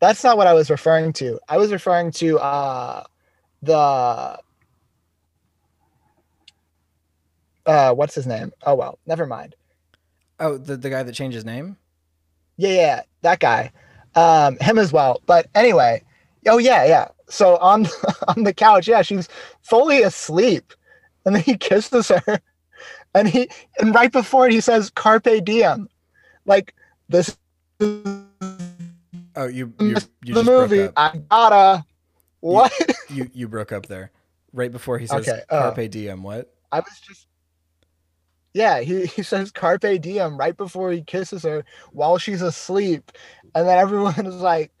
that's 0.00 0.22
not 0.22 0.36
what 0.36 0.46
I 0.46 0.54
was 0.54 0.70
referring 0.70 1.12
to. 1.14 1.40
I 1.48 1.56
was 1.56 1.72
referring 1.72 2.12
to 2.12 2.38
uh 2.38 3.02
the 3.62 4.38
uh 7.66 7.92
what's 7.94 8.14
his 8.14 8.26
name? 8.26 8.52
Oh 8.64 8.74
well, 8.74 8.98
never 9.06 9.26
mind. 9.26 9.54
Oh, 10.40 10.56
the 10.56 10.76
the 10.76 10.90
guy 10.90 11.02
that 11.02 11.12
changed 11.14 11.34
his 11.34 11.44
name? 11.44 11.76
Yeah, 12.56 12.70
yeah, 12.70 13.02
that 13.22 13.40
guy. 13.40 13.72
Um, 14.14 14.56
him 14.60 14.78
as 14.78 14.92
well. 14.92 15.20
But 15.26 15.48
anyway, 15.54 16.02
oh 16.46 16.58
yeah, 16.58 16.84
yeah. 16.84 17.08
So 17.28 17.56
on 17.58 17.86
on 18.28 18.44
the 18.44 18.54
couch, 18.54 18.88
yeah, 18.88 19.02
she's 19.02 19.28
fully 19.62 20.02
asleep, 20.02 20.72
and 21.24 21.34
then 21.34 21.42
he 21.42 21.56
kisses 21.56 22.08
her, 22.08 22.40
and 23.14 23.28
he 23.28 23.48
and 23.78 23.94
right 23.94 24.12
before 24.12 24.46
it, 24.46 24.52
he 24.52 24.60
says 24.60 24.90
"Carpe 24.90 25.44
diem," 25.44 25.88
like 26.46 26.74
this 27.08 27.36
is 27.80 28.24
Oh, 29.38 29.46
you 29.46 29.72
you, 29.78 29.96
you 30.24 30.34
the 30.34 30.42
movie. 30.42 30.88
I 30.96 31.20
gotta 31.30 31.84
what? 32.40 32.72
You 33.08 33.30
you 33.32 33.48
broke 33.48 33.70
up 33.70 33.86
there. 33.86 34.10
Right 34.52 34.72
before 34.72 34.98
he 34.98 35.06
says 35.06 35.28
Okay, 35.28 35.42
uh, 35.48 35.72
carpe 35.72 35.90
diem. 35.90 36.22
What? 36.22 36.52
I 36.72 36.80
was 36.80 37.00
just. 37.00 37.26
Yeah, 38.52 38.80
he, 38.80 39.06
he 39.06 39.22
says 39.22 39.52
carpe 39.52 40.00
diem 40.00 40.36
right 40.36 40.56
before 40.56 40.90
he 40.90 41.02
kisses 41.02 41.44
her 41.44 41.64
while 41.92 42.18
she's 42.18 42.42
asleep. 42.42 43.12
And 43.54 43.68
then 43.68 43.78
everyone 43.78 44.14
is 44.26 44.34
like, 44.36 44.72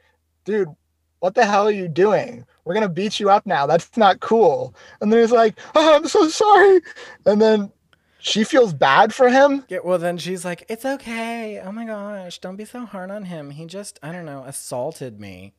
dude, 0.44 0.74
what 1.20 1.34
the 1.34 1.44
hell 1.44 1.66
are 1.66 1.72
you 1.72 1.88
doing? 1.88 2.44
We're 2.64 2.74
going 2.74 2.86
to 2.86 2.92
beat 2.92 3.18
you 3.18 3.30
up 3.30 3.46
now. 3.46 3.66
That's 3.66 3.96
not 3.96 4.20
cool. 4.20 4.74
And 5.00 5.12
then 5.12 5.20
he's 5.20 5.32
like, 5.32 5.58
oh, 5.74 5.96
I'm 5.96 6.06
so 6.06 6.28
sorry. 6.28 6.80
And 7.26 7.40
then 7.40 7.72
she 8.18 8.44
feels 8.44 8.72
bad 8.72 9.14
for 9.14 9.28
him. 9.28 9.64
Yeah, 9.68 9.78
well 9.84 9.98
then 9.98 10.18
she's 10.18 10.44
like, 10.44 10.64
"It's 10.68 10.84
okay. 10.84 11.60
Oh 11.64 11.72
my 11.72 11.84
gosh, 11.84 12.38
don't 12.40 12.56
be 12.56 12.64
so 12.64 12.84
hard 12.84 13.10
on 13.10 13.24
him. 13.24 13.50
He 13.50 13.64
just, 13.64 13.98
I 14.02 14.12
don't 14.12 14.26
know, 14.26 14.44
assaulted 14.44 15.20
me. 15.20 15.54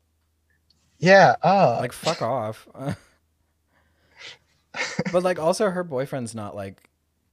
Yeah. 0.99 1.35
Oh, 1.41 1.77
Like 1.79 1.93
fuck 1.93 2.21
off." 2.21 2.67
but 5.11 5.23
like 5.23 5.39
also 5.39 5.69
her 5.69 5.83
boyfriend's 5.83 6.35
not 6.35 6.55
like 6.55 6.89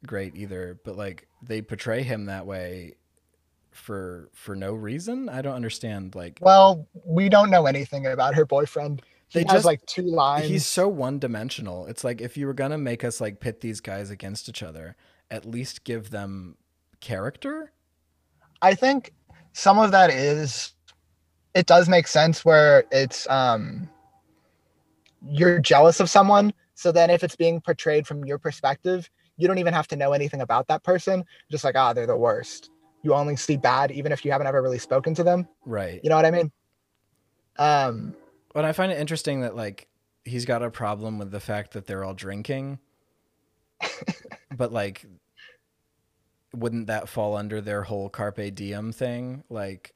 great 0.06 0.36
either, 0.36 0.78
but 0.84 0.96
like 0.96 1.28
they 1.42 1.60
portray 1.60 2.02
him 2.02 2.26
that 2.26 2.46
way 2.46 2.94
for 3.76 4.30
for 4.34 4.56
no 4.56 4.74
reason. 4.74 5.28
I 5.28 5.42
don't 5.42 5.54
understand 5.54 6.14
like 6.14 6.38
well, 6.40 6.86
we 7.04 7.28
don't 7.28 7.50
know 7.50 7.66
anything 7.66 8.06
about 8.06 8.34
her 8.34 8.44
boyfriend. 8.46 9.02
He 9.28 9.40
They 9.40 9.44
has 9.44 9.58
just- 9.58 9.66
like 9.66 9.84
two 9.86 10.02
lines. 10.02 10.48
He's 10.48 10.66
so 10.66 10.88
one 10.88 11.18
dimensional. 11.18 11.86
It's 11.86 12.04
like 12.04 12.20
if 12.20 12.36
you 12.36 12.46
were 12.46 12.54
gonna 12.54 12.78
make 12.78 13.04
us 13.04 13.20
like 13.20 13.40
pit 13.40 13.60
these 13.60 13.80
guys 13.80 14.10
against 14.10 14.48
each 14.48 14.62
other, 14.62 14.96
at 15.30 15.44
least 15.44 15.84
give 15.84 16.10
them 16.10 16.56
character. 17.00 17.72
I 18.62 18.74
think 18.74 19.12
some 19.52 19.78
of 19.78 19.90
that 19.92 20.10
is 20.10 20.72
it 21.54 21.66
does 21.66 21.88
make 21.88 22.06
sense 22.06 22.44
where 22.44 22.84
it's 22.92 23.28
um 23.30 23.88
you're 25.26 25.58
jealous 25.58 25.98
of 26.00 26.10
someone 26.10 26.52
so 26.74 26.92
then 26.92 27.10
if 27.10 27.24
it's 27.24 27.36
being 27.36 27.60
portrayed 27.60 28.06
from 28.06 28.24
your 28.24 28.38
perspective 28.38 29.08
you 29.38 29.48
don't 29.48 29.58
even 29.58 29.72
have 29.74 29.88
to 29.88 29.96
know 29.96 30.12
anything 30.12 30.40
about 30.42 30.68
that 30.68 30.84
person 30.84 31.24
just 31.50 31.64
like 31.64 31.74
ah 31.74 31.92
they're 31.92 32.06
the 32.06 32.16
worst 32.16 32.70
you 33.06 33.14
only 33.14 33.36
see 33.36 33.56
bad 33.56 33.90
even 33.92 34.12
if 34.12 34.24
you 34.24 34.32
haven't 34.32 34.48
ever 34.48 34.62
really 34.62 34.78
spoken 34.78 35.14
to 35.14 35.24
them 35.24 35.48
Right. 35.64 36.00
you 36.04 36.10
know 36.10 36.16
what 36.16 36.26
i 36.26 36.30
mean 36.30 36.50
um 37.58 38.14
But 38.54 38.64
I 38.64 38.72
find 38.72 38.92
it 38.92 38.98
interesting 38.98 39.40
that 39.42 39.56
like 39.56 39.88
he's 40.24 40.44
got 40.44 40.62
a 40.62 40.70
problem 40.70 41.18
with 41.18 41.30
the 41.30 41.40
fact 41.40 41.72
that 41.72 41.86
they're 41.86 42.04
all 42.04 42.14
drinking. 42.14 42.78
but 44.56 44.72
like 44.72 45.06
wouldn't 46.54 46.86
that 46.86 47.08
fall 47.08 47.36
under 47.36 47.60
their 47.60 47.82
whole 47.82 48.08
carpe 48.08 48.54
diem 48.54 48.92
thing? 48.92 49.44
Like 49.50 49.92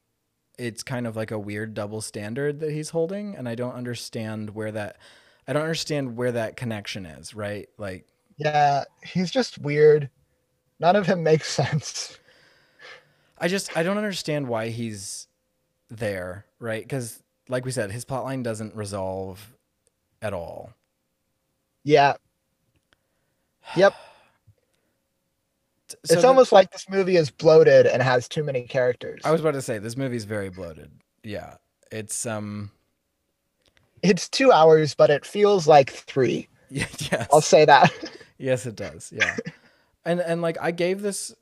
it's 0.58 0.82
kind 0.82 1.06
of 1.06 1.16
like 1.16 1.32
a 1.32 1.38
weird 1.38 1.74
double 1.74 2.02
standard 2.02 2.60
that 2.60 2.72
he's 2.72 2.90
holding 2.90 3.36
and 3.36 3.48
I 3.48 3.56
don't 3.56 3.74
understand 3.74 4.50
where 4.50 4.72
that 4.72 4.98
I 5.48 5.52
don't 5.54 5.62
understand 5.62 6.16
where 6.16 6.32
that 6.32 6.56
connection 6.56 7.06
is, 7.06 7.34
right? 7.34 7.68
Like 7.78 8.06
yeah 8.38 8.84
he's 9.04 9.30
just 9.30 9.58
weird 9.58 10.10
none 10.80 10.96
of 10.96 11.06
him 11.06 11.24
makes 11.24 11.50
sense 11.52 12.19
I 13.40 13.48
just 13.48 13.76
I 13.76 13.82
don't 13.82 13.96
understand 13.96 14.46
why 14.48 14.68
he's 14.68 15.26
there, 15.88 16.44
right? 16.58 16.86
Cuz 16.88 17.22
like 17.48 17.64
we 17.64 17.70
said, 17.72 17.90
his 17.90 18.04
plotline 18.04 18.42
doesn't 18.44 18.74
resolve 18.76 19.52
at 20.22 20.32
all. 20.32 20.72
yeah 21.82 22.14
yep 23.76 23.94
So 25.88 25.96
it's 26.04 26.22
the- 26.22 26.28
almost 26.28 26.52
like 26.52 26.70
this 26.70 26.88
movie 26.88 27.16
is 27.16 27.30
bloated 27.30 27.86
and 27.86 28.02
has 28.02 28.28
too 28.28 28.44
many 28.44 28.62
characters 28.62 29.22
I 29.24 29.30
was 29.30 29.40
about 29.40 29.52
to 29.54 29.62
say 29.62 29.78
this 29.78 29.96
movie's 29.96 30.24
very 30.24 30.50
bloated. 30.50 30.90
Yeah. 31.24 31.54
It's 31.90 32.26
um 32.26 32.70
it's 34.02 34.28
two 34.28 34.52
hours 34.52 34.94
but 34.94 35.10
it 35.10 35.24
feels 35.26 35.66
like 35.66 35.90
three 35.90 36.48
yeah, 36.70 36.86
yes. 37.10 37.26
i'll 37.32 37.40
say 37.40 37.64
that 37.64 37.90
Yes 38.38 38.64
it 38.66 38.76
does. 38.76 39.10
Yeah. 39.14 39.36
and 40.04 40.20
and 40.20 40.40
like 40.42 40.56
I 40.60 40.70
gave 40.70 41.02
this 41.02 41.34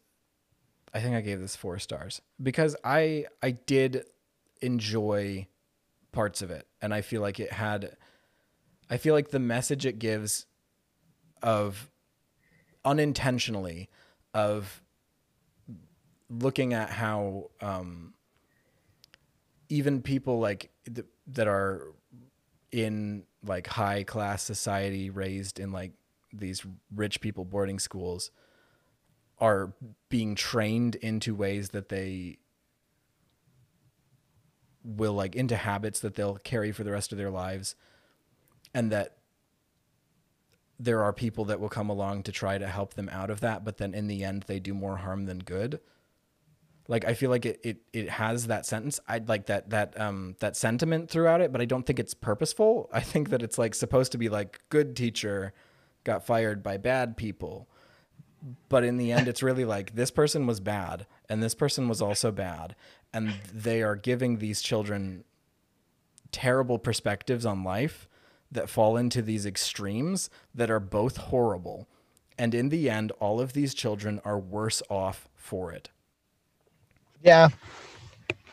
I 0.95 1.01
think 1.01 1.15
I 1.15 1.21
gave 1.21 1.41
this 1.41 1.57
4 1.57 1.79
stars 1.79 2.21
because 2.43 2.77
I 2.85 3.27
I 3.43 3.53
did 3.53 4.05
enjoy 4.61 5.47
parts 6.13 6.43
of 6.43 6.51
it. 6.51 6.67
And 6.81 6.93
I 6.95 7.01
feel 7.01 7.21
like 7.23 7.41
it 7.41 7.53
had 7.53 7.97
I 8.91 8.97
feel 8.97 9.15
like 9.15 9.31
the 9.31 9.39
message 9.39 9.87
it 9.87 9.99
gives 9.99 10.47
of 11.43 11.91
unintentionally 12.85 13.89
of 14.35 14.83
looking 16.31 16.75
at 16.75 16.91
how 16.91 17.51
um 17.61 18.15
even 19.69 20.03
people 20.03 20.41
like 20.41 20.71
th- 20.93 21.07
that 21.29 21.47
are 21.47 21.93
in 22.73 23.25
like 23.45 23.67
high 23.67 24.03
class 24.03 24.43
society 24.43 25.11
raised 25.11 25.61
in 25.61 25.73
like 25.73 25.93
these 26.33 26.65
rich 26.95 27.21
people 27.21 27.45
boarding 27.45 27.79
schools 27.79 28.31
are 29.41 29.73
being 30.09 30.35
trained 30.35 30.95
into 30.97 31.35
ways 31.35 31.71
that 31.71 31.89
they 31.89 32.39
will 34.85 35.15
like 35.15 35.37
into 35.37 35.57
habits 35.57 36.01
that 36.01 36.15
they'll 36.15 36.37
carry 36.39 36.73
for 36.73 36.85
the 36.85 36.93
rest 36.93 37.13
of 37.13 37.19
their 37.19 37.31
lives 37.31 37.75
and 38.75 38.91
that 38.93 39.17
there 40.79 41.03
are 41.03 41.13
people 41.13 41.45
that 41.47 41.61
will 41.61 41.69
come 41.69 41.91
along 41.91 42.23
to 42.23 42.33
try 42.33 42.57
to 42.59 42.67
help 42.69 42.95
them 42.95 43.09
out 43.11 43.31
of 43.31 43.41
that 43.41 43.65
but 43.65 43.79
then 43.79 43.95
in 43.95 44.07
the 44.07 44.25
end 44.25 44.45
they 44.47 44.61
do 44.61 44.73
more 44.75 44.97
harm 44.99 45.27
than 45.27 45.39
good 45.41 45.81
Like 46.89 47.05
I 47.05 47.15
feel 47.15 47.31
like 47.31 47.45
it, 47.47 47.61
it 47.63 47.79
it 47.93 48.09
has 48.09 48.47
that 48.47 48.65
sentence. 48.65 48.99
I'd 49.07 49.29
like 49.29 49.47
that 49.47 49.71
that 49.71 49.99
um 50.01 50.37
that 50.41 50.57
sentiment 50.57 51.11
throughout 51.11 51.41
it, 51.43 51.53
but 51.53 51.61
I 51.61 51.67
don't 51.67 51.85
think 51.85 51.99
it's 51.99 52.15
purposeful. 52.15 52.89
I 52.95 53.01
think 53.01 53.29
that 53.31 53.43
it's 53.43 53.59
like 53.59 53.75
supposed 53.75 54.13
to 54.13 54.19
be 54.19 54.29
like 54.29 54.61
good 54.71 54.97
teacher 54.97 55.53
got 56.05 56.25
fired 56.25 56.63
by 56.63 56.79
bad 56.79 57.17
people. 57.17 57.69
But 58.69 58.85
in 58.85 58.97
the 58.97 59.13
end 59.13 59.29
it's 59.29 59.43
really 59.43 59.65
like 59.65 59.95
this 59.95 60.11
person 60.11 60.47
was 60.47 60.61
bad 60.61 61.07
and 61.29 61.43
this 61.43 61.55
person 61.55 61.89
was 61.89 62.01
also 62.01 62.31
bad 62.31 62.77
and 63.13 63.35
they 63.53 63.83
are 63.83 63.97
giving 63.97 64.39
these 64.39 64.63
children 64.63 65.25
terrible 66.31 66.79
perspectives 66.79 67.47
on 67.47 67.65
life 67.65 68.09
that 68.51 68.69
fall 68.69 68.97
into 68.97 69.23
these 69.23 69.45
extremes 69.45 70.31
that 70.55 70.71
are 70.71 70.81
both 70.81 71.17
horrible. 71.17 71.89
And 72.39 72.55
in 72.55 72.69
the 72.69 72.89
end 72.89 73.13
all 73.21 73.41
of 73.41 73.53
these 73.53 73.75
children 73.75 74.21
are 74.25 74.39
worse 74.39 74.83
off 74.89 75.29
for 75.35 75.73
it. 75.73 75.91
Yeah. 77.23 77.49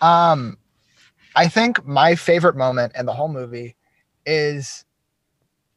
Um, 0.02 0.58
I 1.36 1.48
think 1.48 1.86
my 1.86 2.16
favorite 2.16 2.56
moment 2.56 2.94
in 2.98 3.06
the 3.06 3.14
whole 3.14 3.28
movie 3.28 3.76
is, 4.26 4.86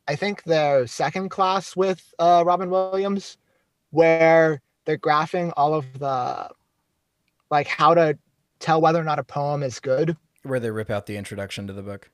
I 0.07 0.17
think 0.17 0.45
the 0.45 0.87
second 0.87 1.29
class 1.31 1.77
with 1.77 2.15
uh, 2.19 2.43
Robin 2.47 2.71
Williams, 2.71 3.37
where 3.91 4.61
they're 4.85 4.99
graphing 4.99 5.53
all 5.57 5.75
of 5.75 5.99
the, 5.99 6.49
like 7.51 7.67
how 7.67 7.95
to 7.95 8.19
tell 8.61 8.81
whether 8.81 9.01
or 9.01 9.05
not 9.05 9.19
a 9.19 9.25
poem 9.25 9.63
is 9.63 9.81
good. 9.81 10.17
Where 10.43 10.61
they 10.61 10.71
rip 10.71 10.91
out 10.91 11.07
the 11.07 11.17
introduction 11.17 11.67
to 11.67 11.73
the 11.73 11.83
book. 11.83 12.11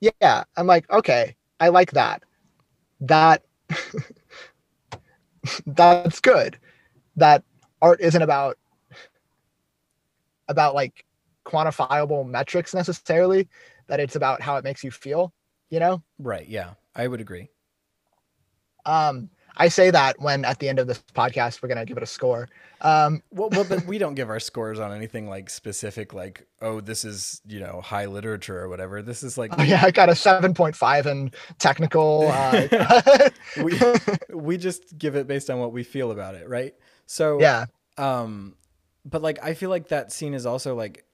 Yeah, 0.00 0.44
I'm 0.56 0.66
like, 0.66 0.90
okay, 0.90 1.36
I 1.58 1.68
like 1.68 1.92
that. 1.92 2.22
That 3.00 3.42
that's 5.66 6.20
good. 6.20 6.58
That 7.16 7.44
art 7.82 8.00
isn't 8.00 8.22
about 8.22 8.58
about 10.48 10.74
like 10.74 11.04
quantifiable 11.46 12.28
metrics 12.28 12.74
necessarily 12.74 13.48
that 13.86 14.00
it's 14.00 14.16
about 14.16 14.42
how 14.42 14.56
it 14.56 14.64
makes 14.64 14.84
you 14.84 14.90
feel 14.90 15.32
you 15.70 15.80
know 15.80 16.02
right 16.18 16.48
yeah 16.48 16.74
i 16.94 17.08
would 17.08 17.20
agree 17.20 17.48
um 18.84 19.30
i 19.56 19.68
say 19.68 19.90
that 19.90 20.20
when 20.20 20.44
at 20.44 20.58
the 20.58 20.68
end 20.68 20.78
of 20.78 20.86
this 20.86 21.02
podcast 21.14 21.62
we're 21.62 21.68
gonna 21.68 21.84
give 21.84 21.96
it 21.96 22.02
a 22.02 22.06
score. 22.06 22.48
Um 22.82 23.22
well, 23.30 23.50
well 23.50 23.64
but 23.64 23.84
we 23.84 23.98
don't 23.98 24.14
give 24.14 24.30
our 24.30 24.40
scores 24.40 24.78
on 24.80 24.92
anything 24.92 25.28
like 25.28 25.50
specific 25.50 26.14
like 26.14 26.46
oh 26.62 26.80
this 26.80 27.04
is 27.04 27.42
you 27.46 27.60
know 27.60 27.80
high 27.80 28.06
literature 28.06 28.58
or 28.58 28.68
whatever. 28.68 29.02
This 29.02 29.22
is 29.22 29.36
like 29.36 29.52
oh, 29.58 29.62
yeah 29.62 29.82
i 29.84 29.90
got 29.90 30.08
a 30.08 30.12
7.5 30.12 31.06
in 31.06 31.30
technical 31.58 32.28
uh, 32.32 33.30
we, 33.62 33.78
we 34.34 34.56
just 34.56 34.96
give 34.96 35.16
it 35.16 35.26
based 35.26 35.50
on 35.50 35.58
what 35.58 35.72
we 35.72 35.82
feel 35.82 36.10
about 36.10 36.34
it 36.34 36.48
right? 36.48 36.74
So 37.06 37.40
yeah. 37.40 37.66
um 37.98 38.54
but 39.04 39.22
like 39.22 39.38
I 39.42 39.54
feel 39.54 39.70
like 39.70 39.88
that 39.88 40.12
scene 40.12 40.34
is 40.34 40.46
also 40.46 40.74
like 40.74 41.04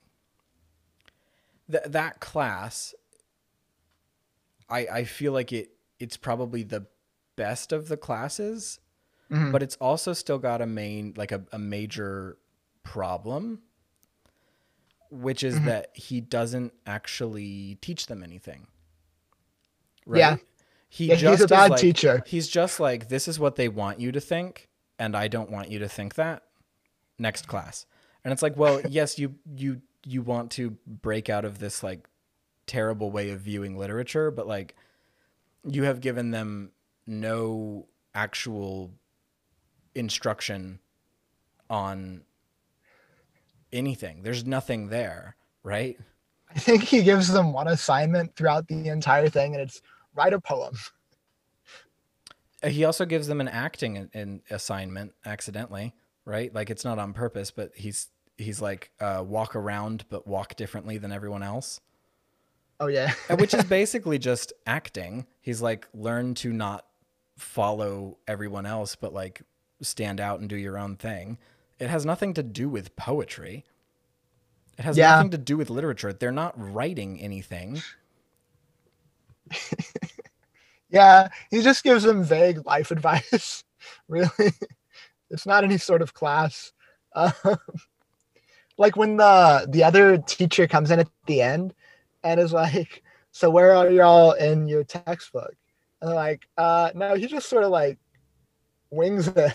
that 1.68 1.92
that 1.92 2.20
class 2.20 2.94
I 4.68 4.86
I 4.86 5.04
feel 5.04 5.32
like 5.32 5.52
it 5.52 5.70
it's 5.98 6.16
probably 6.16 6.62
the 6.62 6.86
best 7.36 7.72
of 7.72 7.88
the 7.88 7.96
classes 7.96 8.80
mm-hmm. 9.30 9.52
but 9.52 9.62
it's 9.62 9.76
also 9.76 10.12
still 10.12 10.38
got 10.38 10.60
a 10.60 10.66
main 10.66 11.14
like 11.16 11.32
a, 11.32 11.44
a 11.52 11.58
major 11.58 12.36
problem 12.82 13.60
which 15.10 15.42
is 15.42 15.56
mm-hmm. 15.56 15.66
that 15.66 15.90
he 15.94 16.20
doesn't 16.20 16.72
actually 16.86 17.78
teach 17.80 18.06
them 18.06 18.22
anything 18.22 18.66
right 20.04 20.18
yeah 20.18 20.36
he 20.88 21.06
yeah, 21.06 21.16
just 21.16 21.40
he's 21.40 21.44
a 21.44 21.48
bad 21.48 21.70
like, 21.70 21.80
teacher 21.80 22.22
he's 22.26 22.48
just 22.48 22.80
like 22.80 23.08
this 23.08 23.28
is 23.28 23.38
what 23.38 23.56
they 23.56 23.68
want 23.68 24.00
you 24.00 24.10
to 24.10 24.20
think 24.20 24.68
and 24.98 25.16
i 25.16 25.28
don't 25.28 25.50
want 25.50 25.70
you 25.70 25.78
to 25.78 25.88
think 25.88 26.14
that 26.14 26.42
next 27.18 27.48
class. 27.48 27.86
And 28.24 28.32
it's 28.32 28.42
like, 28.42 28.56
well, 28.56 28.80
yes, 28.88 29.18
you 29.18 29.34
you 29.54 29.80
you 30.04 30.22
want 30.22 30.50
to 30.52 30.70
break 30.86 31.28
out 31.28 31.44
of 31.44 31.58
this 31.58 31.82
like 31.82 32.08
terrible 32.66 33.10
way 33.10 33.30
of 33.30 33.40
viewing 33.40 33.76
literature, 33.76 34.30
but 34.30 34.46
like 34.46 34.74
you 35.68 35.84
have 35.84 36.00
given 36.00 36.30
them 36.30 36.70
no 37.06 37.86
actual 38.14 38.90
instruction 39.94 40.78
on 41.68 42.22
anything. 43.72 44.22
There's 44.22 44.44
nothing 44.44 44.88
there, 44.88 45.36
right? 45.62 45.98
I 46.54 46.58
think 46.58 46.84
he 46.84 47.02
gives 47.02 47.28
them 47.28 47.52
one 47.52 47.68
assignment 47.68 48.36
throughout 48.36 48.68
the 48.68 48.88
entire 48.88 49.28
thing, 49.28 49.54
and 49.54 49.62
it's 49.62 49.82
write 50.14 50.32
a 50.32 50.40
poem. 50.40 50.76
He 52.64 52.84
also 52.84 53.04
gives 53.04 53.26
them 53.26 53.40
an 53.40 53.48
acting 53.48 54.08
in, 54.12 54.42
assignment 54.50 55.12
accidentally 55.24 55.92
right? 56.26 56.52
Like 56.54 56.68
it's 56.68 56.84
not 56.84 56.98
on 56.98 57.14
purpose, 57.14 57.50
but 57.50 57.70
he's 57.74 58.08
he's 58.36 58.60
like 58.60 58.90
uh, 59.00 59.24
walk 59.26 59.56
around 59.56 60.04
but 60.10 60.26
walk 60.26 60.56
differently 60.56 60.98
than 60.98 61.10
everyone 61.10 61.42
else. 61.42 61.80
Oh 62.78 62.88
yeah. 62.88 63.12
Which 63.38 63.54
is 63.54 63.64
basically 63.68 64.18
just 64.18 64.52
acting. 64.66 65.26
He's 65.40 65.62
like 65.62 65.88
learn 65.94 66.34
to 66.34 66.52
not 66.52 66.84
follow 67.36 68.16
everyone 68.26 68.66
else 68.66 68.96
but 68.96 69.12
like 69.12 69.42
stand 69.82 70.20
out 70.20 70.40
and 70.40 70.48
do 70.48 70.56
your 70.56 70.78
own 70.78 70.96
thing. 70.96 71.38
It 71.78 71.88
has 71.88 72.06
nothing 72.06 72.34
to 72.34 72.42
do 72.42 72.68
with 72.68 72.96
poetry. 72.96 73.64
It 74.78 74.84
has 74.84 74.96
yeah. 74.96 75.16
nothing 75.16 75.30
to 75.30 75.38
do 75.38 75.56
with 75.56 75.70
literature. 75.70 76.12
They're 76.12 76.32
not 76.32 76.54
writing 76.56 77.20
anything. 77.20 77.82
yeah, 80.90 81.28
he 81.50 81.62
just 81.62 81.84
gives 81.84 82.04
them 82.04 82.24
vague 82.24 82.64
life 82.66 82.90
advice. 82.92 83.64
really. 84.08 84.52
It's 85.30 85.46
not 85.46 85.64
any 85.64 85.78
sort 85.78 86.02
of 86.02 86.14
class. 86.14 86.72
Um, 87.14 87.32
like 88.78 88.96
when 88.96 89.16
the 89.16 89.66
the 89.68 89.84
other 89.84 90.18
teacher 90.18 90.66
comes 90.66 90.90
in 90.90 91.00
at 91.00 91.08
the 91.26 91.40
end 91.40 91.74
and 92.22 92.38
is 92.38 92.52
like, 92.52 93.02
"So 93.32 93.50
where 93.50 93.74
are 93.74 93.90
y'all 93.90 94.32
in 94.32 94.68
your 94.68 94.84
textbook?" 94.84 95.54
And 96.00 96.14
like, 96.14 96.46
uh, 96.58 96.90
"No." 96.94 97.14
He 97.14 97.26
just 97.26 97.48
sort 97.48 97.64
of 97.64 97.70
like 97.70 97.98
wings 98.90 99.28
it. 99.28 99.54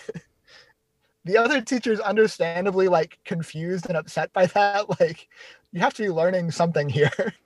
the 1.24 1.36
other 1.36 1.60
teacher's 1.60 2.00
understandably 2.00 2.88
like 2.88 3.18
confused 3.24 3.86
and 3.86 3.96
upset 3.96 4.32
by 4.32 4.46
that. 4.46 4.86
Like, 5.00 5.28
you 5.72 5.80
have 5.80 5.94
to 5.94 6.02
be 6.02 6.10
learning 6.10 6.50
something 6.50 6.88
here. 6.88 7.34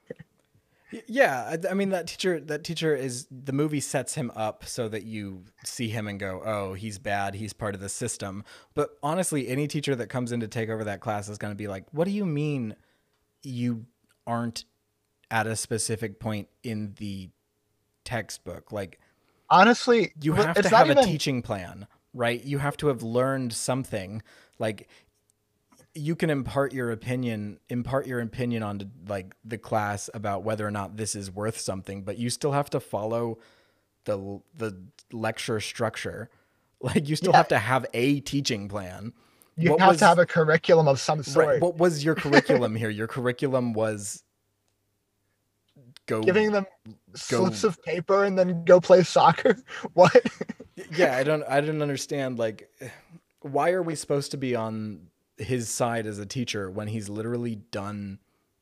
Yeah, 1.09 1.57
I, 1.65 1.71
I, 1.71 1.75
mean 1.75 1.91
that 1.91 2.07
teacher. 2.07 2.41
That 2.41 2.63
teacher 2.63 2.95
is 2.95 3.27
the 3.31 3.53
movie 3.53 3.81
sets 3.81 4.15
him 4.15 4.31
up 4.37 4.65
so 4.65 4.89
that 4.89 5.03
you 5.03 5.43
see 5.65 5.89
him 5.89 6.07
and 6.07 6.19
go, 6.19 6.41
"Oh, 6.45 6.75
he's 6.75 6.99
bad. 6.99 7.35
He's 7.35 7.53
part 7.53 7.75
of 7.75 7.81
the 7.81 7.89
system." 7.89 8.45
But 8.75 8.91
honestly, 9.03 9.49
any 9.49 9.67
teacher 9.67 9.97
that 9.97 10.09
comes 10.09 10.31
in 10.31 10.41
to 10.41 10.49
take 10.49 10.69
over 10.69 10.85
that 10.85 11.01
class 11.01 11.29
is 11.29 11.39
going 11.39 11.51
to 11.51 11.57
be 11.57 11.67
like, 11.67 11.85
"What 11.93 12.05
do 12.05 12.13
you 12.13 12.25
mean 12.25 12.77
you 13.43 13.87
aren't 14.27 14.65
at 15.31 15.47
a 15.47 15.57
specific 15.57 16.21
point 16.21 16.49
in 16.63 16.95
the 16.99 17.31
textbook?" 18.07 18.73
Like, 18.73 18.99
honestly, 19.51 20.13
you 20.23 20.33
have 20.33 20.61
to 20.63 20.69
have 20.69 20.87
even... 20.87 20.99
a 20.99 21.05
teaching 21.05 21.43
plan, 21.43 21.87
right? 22.15 22.43
You 22.43 22.59
have 22.59 22.79
to 22.79 22.87
have 22.89 23.03
learned 23.03 23.53
something. 23.53 24.23
Like, 24.59 24.89
you 25.97 26.15
can 26.15 26.31
impart 26.31 26.73
your 26.73 26.91
opinion 26.91 27.59
impart 27.69 28.07
your 28.07 28.21
opinion 28.21 28.63
on 28.63 28.91
like 29.09 29.35
the 29.45 29.59
class 29.59 30.11
about 30.13 30.45
whether 30.45 30.67
or 30.67 30.71
not 30.71 30.97
this 30.97 31.15
is 31.15 31.31
worth 31.31 31.59
something 31.59 32.03
but 32.03 32.19
you 32.19 32.29
still 32.29 32.53
have 32.53 32.69
to 32.69 32.79
follow 32.79 33.39
the 34.05 34.41
the 34.57 34.77
lecture 35.13 35.59
structure 35.59 36.29
like 36.81 37.09
you 37.09 37.17
still 37.17 37.33
yeah. 37.33 37.39
have 37.39 37.49
to 37.49 37.59
have 37.59 37.87
a 37.95 38.21
teaching 38.21 38.69
plan 38.69 39.13
you 39.57 39.71
what 39.71 39.81
have 39.81 39.89
was, 39.91 39.99
to 39.99 40.07
have 40.07 40.19
a 40.19 40.27
curriculum 40.27 40.87
of 40.87 41.01
some 41.01 41.23
sort 41.23 41.47
right, 41.47 41.61
what 41.61 41.79
was 41.79 42.05
your 42.05 42.15
curriculum 42.25 42.77
here 42.77 42.91
your 42.91 43.07
curriculum 43.07 43.73
was 43.73 44.23
go 46.07 46.23
giving 46.23 46.53
them 46.53 46.67
go, 46.87 46.95
slips 47.15 47.65
of 47.65 47.83
paper 47.83 48.25
and 48.25 48.39
then 48.39 48.65
go 48.65 48.81
play 48.81 49.03
soccer 49.03 49.57
what 49.95 50.15
yeah 50.93 51.17
i 51.17 51.23
don't 51.23 51.43
i 51.49 51.61
don't 51.61 51.83
understand 51.83 52.39
like 52.39 52.71
why 53.41 53.71
are 53.71 53.83
we 53.83 53.95
supposed 53.95 54.31
to 54.31 54.37
be 54.37 54.55
on 54.55 55.01
his 55.39 55.69
side 55.69 56.07
as 56.07 56.19
a 56.19 56.27
teacher 56.27 56.71
when 56.71 56.89
he's 56.89 57.09
literally 57.09 57.57
done 57.71 58.19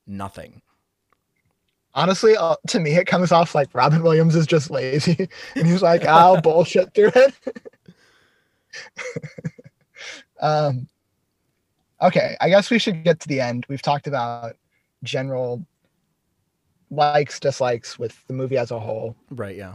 nothing. 0.06 0.62
Honestly, 1.94 2.36
uh, 2.36 2.56
to 2.68 2.80
me, 2.80 2.96
it 2.96 3.06
comes 3.06 3.30
off 3.30 3.54
like 3.54 3.68
Robin 3.72 4.02
Williams 4.02 4.34
is 4.34 4.46
just 4.46 4.70
lazy, 4.70 5.28
and 5.54 5.66
he's 5.66 5.82
like, 5.82 6.04
"I'll 6.04 6.40
bullshit 6.42 6.92
through 6.92 7.12
it." 7.14 7.34
um, 10.40 10.88
okay, 12.02 12.36
I 12.40 12.48
guess 12.48 12.70
we 12.70 12.80
should 12.80 13.04
get 13.04 13.20
to 13.20 13.28
the 13.28 13.40
end. 13.40 13.64
We've 13.68 13.82
talked 13.82 14.08
about 14.08 14.56
general 15.04 15.64
likes, 16.94 17.40
dislikes 17.40 17.98
with 17.98 18.26
the 18.26 18.32
movie 18.32 18.56
as 18.56 18.70
a 18.70 18.78
whole. 18.78 19.16
Right. 19.30 19.56
Yeah. 19.56 19.74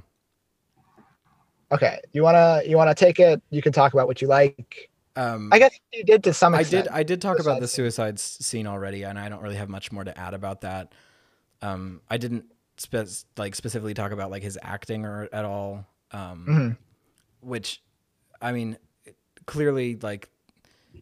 Okay, 1.72 2.00
you 2.14 2.24
wanna 2.24 2.62
you 2.66 2.78
wanna 2.78 2.96
take 2.96 3.20
it? 3.20 3.42
You 3.52 3.62
can 3.62 3.72
talk 3.72 3.94
about 3.94 4.08
what 4.08 4.22
you 4.22 4.28
like. 4.28 4.90
Um, 5.16 5.50
I 5.52 5.60
guess 5.60 5.78
you 5.92 6.04
did 6.04 6.24
to 6.24 6.34
some 6.34 6.56
extent. 6.56 6.88
I 6.88 6.92
did. 6.92 7.00
I 7.00 7.04
did 7.04 7.22
talk 7.22 7.40
about 7.40 7.60
the 7.60 7.68
suicide 7.68 8.20
scene 8.20 8.66
already, 8.66 9.04
and 9.04 9.20
I 9.20 9.30
don't 9.30 9.42
really 9.42 9.56
have 9.56 9.70
much 9.70 9.92
more 9.92 10.04
to 10.04 10.18
add 10.18 10.34
about 10.34 10.62
that. 10.62 10.94
Um, 11.62 12.02
I 12.10 12.18
didn't 12.18 12.46
spe- 12.78 13.26
like 13.38 13.54
specifically 13.54 13.94
talk 13.94 14.12
about 14.12 14.32
like 14.32 14.44
his 14.44 14.58
acting 14.62 15.06
or 15.06 15.30
at 15.32 15.46
all. 15.46 15.86
Um, 16.12 16.46
mm-hmm. 16.50 17.48
Which, 17.48 17.84
I 18.42 18.52
mean, 18.52 18.78
clearly, 19.46 19.96
like 20.02 20.30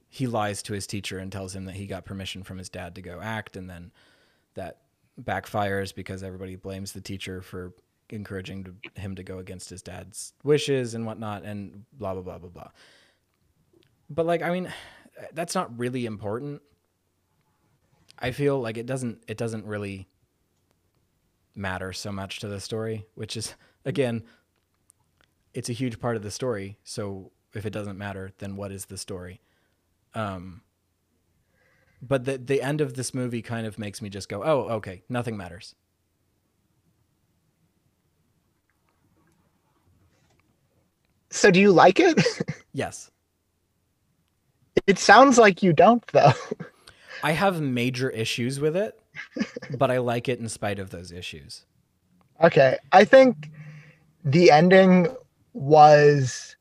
he 0.09 0.27
lies 0.27 0.61
to 0.63 0.73
his 0.73 0.85
teacher 0.87 1.17
and 1.19 1.31
tells 1.31 1.55
him 1.55 1.65
that 1.65 1.75
he 1.75 1.87
got 1.87 2.03
permission 2.03 2.43
from 2.43 2.57
his 2.57 2.69
dad 2.69 2.95
to 2.95 3.01
go 3.01 3.21
act, 3.21 3.55
and 3.55 3.69
then 3.69 3.91
that 4.55 4.79
backfires 5.21 5.93
because 5.93 6.23
everybody 6.23 6.55
blames 6.55 6.91
the 6.93 7.01
teacher 7.01 7.41
for 7.41 7.73
encouraging 8.09 8.63
to, 8.63 9.01
him 9.01 9.15
to 9.15 9.23
go 9.23 9.39
against 9.39 9.69
his 9.69 9.81
dad's 9.81 10.33
wishes 10.43 10.93
and 10.93 11.05
whatnot, 11.05 11.43
and 11.43 11.85
blah 11.93 12.13
blah 12.13 12.21
blah 12.21 12.37
blah 12.37 12.49
blah. 12.49 12.69
But 14.09 14.25
like, 14.25 14.41
I 14.41 14.51
mean, 14.51 14.71
that's 15.33 15.55
not 15.55 15.77
really 15.77 16.05
important. 16.05 16.61
I 18.19 18.31
feel 18.31 18.59
like 18.59 18.77
it 18.77 18.85
doesn't 18.85 19.23
it 19.27 19.37
doesn't 19.37 19.65
really 19.65 20.07
matter 21.55 21.91
so 21.91 22.11
much 22.11 22.39
to 22.39 22.47
the 22.47 22.59
story, 22.59 23.05
which 23.15 23.35
is 23.35 23.55
again, 23.85 24.23
it's 25.53 25.69
a 25.69 25.73
huge 25.73 25.99
part 25.99 26.15
of 26.15 26.23
the 26.23 26.31
story. 26.31 26.77
So 26.83 27.31
if 27.53 27.65
it 27.65 27.71
doesn't 27.71 27.97
matter, 27.97 28.31
then 28.37 28.55
what 28.55 28.71
is 28.71 28.85
the 28.85 28.97
story? 28.97 29.41
Um, 30.13 30.61
but 32.01 32.25
the 32.25 32.37
the 32.37 32.61
end 32.61 32.81
of 32.81 32.93
this 32.93 33.13
movie 33.13 33.41
kind 33.41 33.65
of 33.67 33.79
makes 33.79 34.01
me 34.01 34.09
just 34.09 34.29
go, 34.29 34.43
oh, 34.43 34.69
okay, 34.75 35.03
nothing 35.09 35.37
matters. 35.37 35.75
So 41.29 41.51
do 41.51 41.59
you 41.59 41.71
like 41.71 41.99
it? 41.99 42.19
Yes. 42.73 43.09
it 44.85 44.99
sounds 44.99 45.39
like 45.39 45.63
you 45.63 45.73
don't 45.73 46.05
though. 46.07 46.33
I 47.23 47.31
have 47.31 47.59
major 47.59 48.11
issues 48.11 48.59
with 48.59 48.77
it, 48.77 48.99
but 49.79 49.89
I 49.89 49.97
like 49.97 50.29
it 50.29 50.39
in 50.39 50.47
spite 50.47 50.77
of 50.77 50.91
those 50.91 51.11
issues. 51.11 51.65
Okay. 52.43 52.77
I 52.91 53.03
think 53.03 53.49
the 54.23 54.51
ending 54.51 55.07
was 55.53 56.55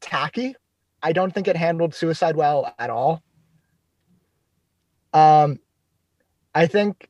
tacky. 0.00 0.54
I 1.02 1.12
don't 1.12 1.34
think 1.34 1.48
it 1.48 1.56
handled 1.56 1.94
suicide 1.94 2.34
well 2.36 2.74
at 2.78 2.88
all. 2.88 3.22
Um 5.12 5.58
I 6.54 6.66
think 6.66 7.08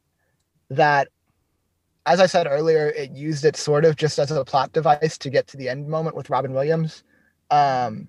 that 0.71 1.09
as 2.05 2.21
I 2.21 2.27
said 2.27 2.47
earlier, 2.49 2.89
it 2.89 3.13
used 3.13 3.45
it 3.45 3.57
sort 3.57 3.85
of 3.85 3.97
just 3.97 4.19
as 4.19 4.31
a 4.31 4.45
plot 4.45 4.73
device 4.73 5.19
to 5.19 5.31
get 5.31 5.47
to 5.49 5.57
the 5.57 5.69
end 5.69 5.89
moment 5.89 6.17
with 6.17 6.31
Robin 6.31 6.53
Williams. 6.53 7.05
Um 7.51 8.09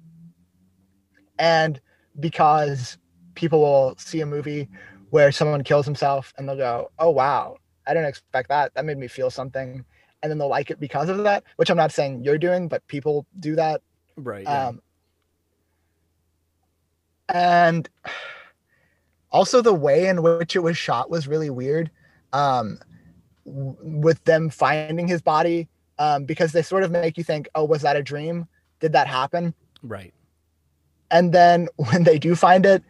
and 1.40 1.80
because 2.20 2.98
people 3.36 3.60
will 3.62 3.96
see 3.98 4.22
a 4.22 4.26
movie 4.26 4.70
where 5.10 5.32
someone 5.32 5.64
kills 5.64 5.86
himself 5.86 6.34
and 6.38 6.48
they'll 6.48 6.58
go, 6.58 6.92
"Oh 7.00 7.10
wow, 7.10 7.58
I 7.86 7.94
didn't 7.94 8.10
expect 8.10 8.50
that. 8.50 8.74
That 8.74 8.86
made 8.86 8.98
me 8.98 9.08
feel 9.08 9.30
something," 9.30 9.84
and 10.22 10.32
then 10.32 10.38
they'll 10.38 10.48
like 10.48 10.72
it 10.72 10.80
because 10.80 11.10
of 11.10 11.24
that. 11.24 11.44
Which 11.58 11.70
I'm 11.70 11.78
not 11.78 11.92
saying 11.92 12.24
you're 12.24 12.38
doing, 12.38 12.68
but 12.68 12.86
people 12.88 13.26
do 13.40 13.56
that. 13.56 13.82
Right. 14.16 14.44
Yeah. 14.44 14.68
Um, 14.68 14.82
and 17.30 17.90
also 19.34 19.62
the 19.62 19.74
way 19.74 20.08
in 20.08 20.22
which 20.24 20.56
it 20.56 20.60
was 20.60 20.78
shot 20.78 21.10
was 21.10 21.28
really 21.28 21.50
weird. 21.50 21.92
Um, 22.32 22.80
w- 23.46 23.76
with 23.82 24.24
them 24.24 24.50
finding 24.50 25.08
his 25.08 25.22
body, 25.22 25.68
um, 26.00 26.24
because 26.24 26.52
they 26.54 26.62
sort 26.62 26.84
of 26.84 26.92
make 26.92 27.18
you 27.18 27.24
think, 27.26 27.50
"Oh, 27.56 27.66
was 27.66 27.82
that 27.82 27.96
a 27.98 28.04
dream? 28.04 28.48
Did 28.80 28.94
that 28.94 29.08
happen?" 29.08 29.54
right. 29.82 30.14
and 31.12 31.34
then 31.34 31.68
when 31.76 32.04
they 32.04 32.18
do 32.18 32.36
find 32.36 32.66
it 32.66 32.82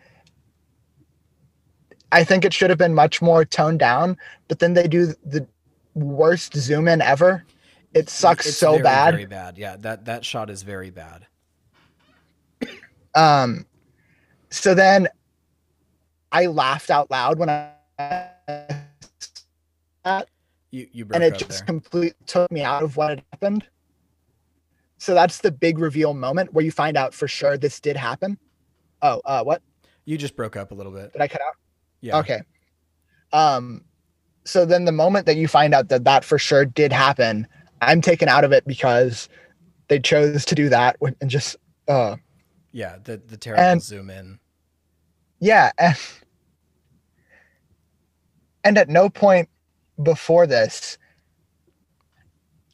i 2.11 2.23
think 2.23 2.45
it 2.45 2.53
should 2.53 2.69
have 2.69 2.77
been 2.77 2.93
much 2.93 3.19
more 3.21 3.43
toned 3.43 3.79
down 3.79 4.15
but 4.47 4.59
then 4.59 4.73
they 4.75 4.87
do 4.87 5.07
the 5.25 5.45
worst 5.95 6.55
zoom 6.55 6.87
in 6.87 7.01
ever 7.01 7.43
it 7.95 8.09
sucks 8.09 8.45
It's 8.45 8.57
so 8.57 8.71
very, 8.73 8.83
bad 8.83 9.11
Very 9.15 9.25
bad. 9.25 9.57
Yeah. 9.57 9.75
That 9.77 10.05
that 10.05 10.23
shot 10.25 10.49
is 10.51 10.61
very 10.63 10.89
bad. 10.91 11.25
um 13.15 13.65
so 14.49 14.73
then 14.75 15.07
i 16.34 16.45
laughed 16.47 16.89
out 16.89 17.09
loud 17.09 17.39
when 17.39 17.49
i 17.49 17.79
You 20.71 20.88
you 20.91 21.05
broke 21.05 21.15
and 21.15 21.23
it 21.23 21.38
just 21.38 21.59
there. 21.59 21.65
complete 21.65 22.13
took 22.25 22.51
me 22.51 22.61
out 22.63 22.84
of 22.84 22.97
what 22.97 23.09
had 23.09 23.23
happened 23.31 23.65
so 24.97 25.13
that's 25.13 25.39
the 25.39 25.51
big 25.51 25.77
reveal 25.79 26.13
moment 26.13 26.53
where 26.53 26.65
you 26.65 26.71
find 26.71 26.97
out 26.97 27.13
for 27.13 27.27
sure 27.27 27.57
this 27.57 27.79
did 27.79 27.95
happen 27.95 28.38
oh 29.01 29.21
uh 29.25 29.43
what 29.43 29.61
You 30.05 30.17
just 30.17 30.36
broke 30.36 30.55
up 30.57 30.71
a 30.71 30.75
little 30.75 30.91
bit. 30.91 31.13
did 31.13 31.21
i 31.21 31.27
cut 31.27 31.41
out 31.41 31.55
Yeah. 32.01 32.17
Okay. 32.19 32.41
Um, 33.31 33.84
so 34.45 34.65
then 34.65 34.86
the 34.86 34.91
moment 34.91 35.25
that 35.25 35.38
you 35.38 35.47
find 35.47 35.73
out 35.73 35.88
that 35.89 36.03
that 36.03 36.23
for 36.25 36.38
sure 36.38 36.65
did 36.65 36.91
happen, 36.93 37.47
I'm 37.81 37.99
taken 38.01 38.27
out 38.29 38.43
of 38.43 38.51
it 38.51 38.67
because 38.67 39.27
they 39.88 39.99
chose 39.99 40.43
to 40.45 40.53
do 40.55 40.69
that 40.69 40.97
and 41.21 41.29
just, 41.31 41.55
uh, 41.88 42.17
Yeah. 42.73 42.97
The 43.03 43.17
the 43.25 43.38
terrible 43.38 43.63
And- 43.63 43.81
zoom 43.81 44.09
in. 44.09 44.39
yeah. 45.39 45.71
And, 45.79 45.95
and 48.64 48.78
at 48.78 48.89
no 48.89 49.09
point 49.09 49.49
before 50.01 50.47
this, 50.47 50.97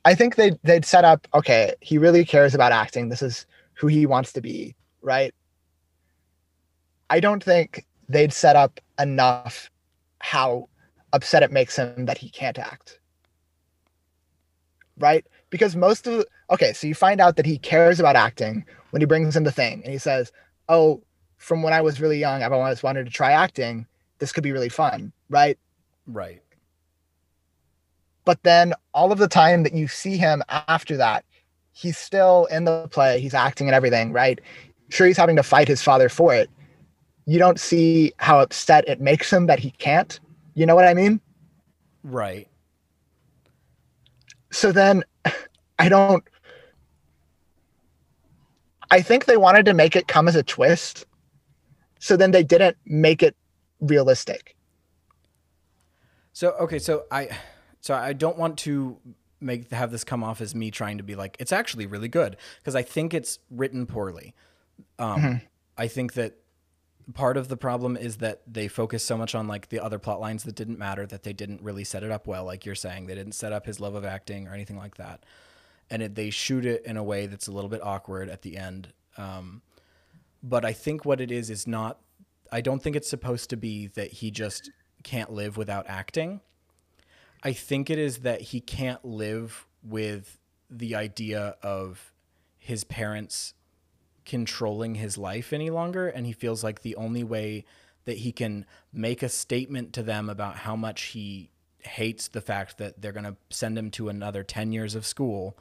I 0.05 0.15
think 0.15 0.35
they 0.35 0.51
they'd 0.63 0.85
set 0.85 1.05
up, 1.05 1.27
okay, 1.33 1.73
he 1.81 1.97
really 1.97 2.25
cares 2.25 2.55
about 2.55 2.71
acting. 2.71 3.09
This 3.09 3.21
is 3.21 3.45
who 3.73 3.87
he 3.87 4.05
wants 4.05 4.33
to 4.33 4.41
be, 4.41 4.75
right? 5.01 5.33
I 7.09 7.19
don't 7.19 7.43
think 7.43 7.85
they'd 8.07 8.33
set 8.33 8.55
up 8.55 8.79
enough 8.99 9.69
how 10.19 10.69
upset 11.13 11.43
it 11.43 11.51
makes 11.51 11.75
him 11.75 12.05
that 12.05 12.17
he 12.17 12.29
can't 12.29 12.59
act. 12.59 12.99
Right? 14.97 15.25
Because 15.49 15.75
most 15.75 16.07
of 16.07 16.25
okay, 16.49 16.73
so 16.73 16.87
you 16.87 16.95
find 16.95 17.21
out 17.21 17.35
that 17.37 17.45
he 17.45 17.57
cares 17.57 17.99
about 17.99 18.15
acting 18.15 18.65
when 18.91 19.01
he 19.01 19.05
brings 19.05 19.35
in 19.35 19.43
the 19.43 19.51
thing 19.51 19.81
and 19.83 19.91
he 19.91 19.99
says, 19.99 20.31
Oh, 20.67 21.01
from 21.37 21.63
when 21.63 21.73
I 21.73 21.81
was 21.81 22.01
really 22.01 22.19
young, 22.19 22.43
I've 22.43 22.51
always 22.51 22.83
wanted 22.83 23.05
to 23.05 23.11
try 23.11 23.31
acting. 23.31 23.87
This 24.19 24.31
could 24.31 24.43
be 24.43 24.51
really 24.51 24.69
fun, 24.69 25.13
right? 25.29 25.57
Right. 26.09 26.41
But 28.25 28.41
then 28.43 28.73
all 28.93 29.11
of 29.11 29.19
the 29.19 29.27
time 29.27 29.63
that 29.63 29.73
you 29.73 29.87
see 29.87 30.17
him 30.17 30.43
after 30.49 30.97
that, 30.97 31.23
he's 31.71 31.97
still 31.97 32.45
in 32.51 32.65
the 32.65 32.87
play, 32.89 33.19
he's 33.19 33.33
acting 33.33 33.67
and 33.67 33.75
everything, 33.75 34.11
right? 34.11 34.39
Sure, 34.89 35.07
he's 35.07 35.17
having 35.17 35.35
to 35.35 35.43
fight 35.43 35.67
his 35.67 35.81
father 35.81 36.09
for 36.09 36.33
it. 36.33 36.49
You 37.25 37.37
don't 37.37 37.59
see 37.59 38.11
how 38.17 38.39
upset 38.39 38.87
it 38.87 38.99
makes 38.99 39.31
him 39.31 39.45
that 39.45 39.59
he 39.59 39.71
can't. 39.71 40.19
You 40.55 40.65
know 40.65 40.75
what 40.75 40.85
I 40.85 40.93
mean? 40.93 41.21
Right. 42.03 42.47
So 44.51 44.71
then 44.71 45.03
I 45.79 45.89
don't. 45.89 46.23
I 48.91 49.01
think 49.01 49.25
they 49.25 49.37
wanted 49.37 49.65
to 49.65 49.75
make 49.75 49.95
it 49.95 50.07
come 50.07 50.27
as 50.27 50.35
a 50.35 50.41
twist. 50.41 51.05
So 51.99 52.17
then 52.17 52.31
they 52.31 52.43
didn't 52.43 52.77
make 52.85 53.21
it 53.21 53.35
realistic. 53.79 54.55
So 56.39 56.51
okay, 56.51 56.79
so 56.79 57.03
I 57.11 57.37
so 57.81 57.93
I 57.93 58.13
don't 58.13 58.37
want 58.37 58.59
to 58.59 58.95
make 59.41 59.69
have 59.71 59.91
this 59.91 60.05
come 60.05 60.23
off 60.23 60.39
as 60.39 60.55
me 60.55 60.71
trying 60.71 60.97
to 60.97 61.03
be 61.03 61.13
like 61.13 61.35
it's 61.37 61.51
actually 61.51 61.85
really 61.85 62.07
good 62.07 62.37
because 62.59 62.77
I 62.77 62.81
think 62.81 63.13
it's 63.13 63.39
written 63.51 63.85
poorly. 63.85 64.33
Um, 64.99 65.41
I 65.77 65.89
think 65.89 66.13
that 66.13 66.37
part 67.13 67.35
of 67.35 67.49
the 67.49 67.57
problem 67.57 67.97
is 67.97 68.19
that 68.19 68.39
they 68.47 68.69
focus 68.69 69.03
so 69.03 69.17
much 69.17 69.35
on 69.35 69.49
like 69.49 69.67
the 69.67 69.81
other 69.81 69.99
plot 69.99 70.21
lines 70.21 70.45
that 70.45 70.55
didn't 70.55 70.79
matter 70.79 71.05
that 71.07 71.23
they 71.23 71.33
didn't 71.33 71.61
really 71.61 71.83
set 71.83 72.03
it 72.03 72.09
up 72.09 72.25
well 72.25 72.45
like 72.45 72.65
you're 72.65 72.73
saying. 72.73 73.07
They 73.07 73.15
didn't 73.15 73.33
set 73.33 73.51
up 73.51 73.65
his 73.65 73.81
love 73.81 73.95
of 73.95 74.05
acting 74.05 74.47
or 74.47 74.53
anything 74.53 74.77
like 74.77 74.95
that. 74.95 75.25
And 75.89 76.01
it, 76.01 76.15
they 76.15 76.29
shoot 76.29 76.65
it 76.65 76.85
in 76.85 76.95
a 76.95 77.03
way 77.03 77.25
that's 77.25 77.49
a 77.49 77.51
little 77.51 77.69
bit 77.69 77.83
awkward 77.83 78.29
at 78.29 78.43
the 78.43 78.55
end. 78.55 78.93
Um, 79.17 79.61
but 80.41 80.63
i 80.63 80.71
think 80.71 81.03
what 81.03 81.19
it 81.19 81.31
is 81.33 81.49
is 81.49 81.67
not 81.67 81.99
i 82.49 82.61
don't 82.61 82.81
think 82.81 82.95
it's 82.95 83.09
supposed 83.09 83.49
to 83.49 83.57
be 83.57 83.87
that 83.87 84.13
he 84.13 84.31
just 84.31 84.71
can't 85.03 85.31
live 85.31 85.57
without 85.57 85.85
acting 85.87 86.41
i 87.43 87.53
think 87.53 87.89
it 87.89 87.97
is 87.99 88.19
that 88.19 88.41
he 88.41 88.59
can't 88.59 89.03
live 89.03 89.67
with 89.83 90.37
the 90.69 90.95
idea 90.95 91.55
of 91.63 92.11
his 92.57 92.83
parents 92.83 93.53
controlling 94.25 94.95
his 94.95 95.17
life 95.17 95.51
any 95.53 95.69
longer 95.69 96.07
and 96.07 96.25
he 96.25 96.33
feels 96.33 96.63
like 96.63 96.81
the 96.81 96.95
only 96.95 97.23
way 97.23 97.65
that 98.05 98.17
he 98.17 98.31
can 98.31 98.65
make 98.93 99.23
a 99.23 99.29
statement 99.29 99.93
to 99.93 100.03
them 100.03 100.29
about 100.29 100.57
how 100.57 100.75
much 100.75 101.01
he 101.03 101.49
hates 101.81 102.27
the 102.27 102.41
fact 102.41 102.77
that 102.77 103.01
they're 103.01 103.11
going 103.11 103.23
to 103.23 103.35
send 103.49 103.77
him 103.77 103.89
to 103.91 104.09
another 104.09 104.43
10 104.43 104.71
years 104.71 104.95
of 104.95 105.05
school 105.05 105.57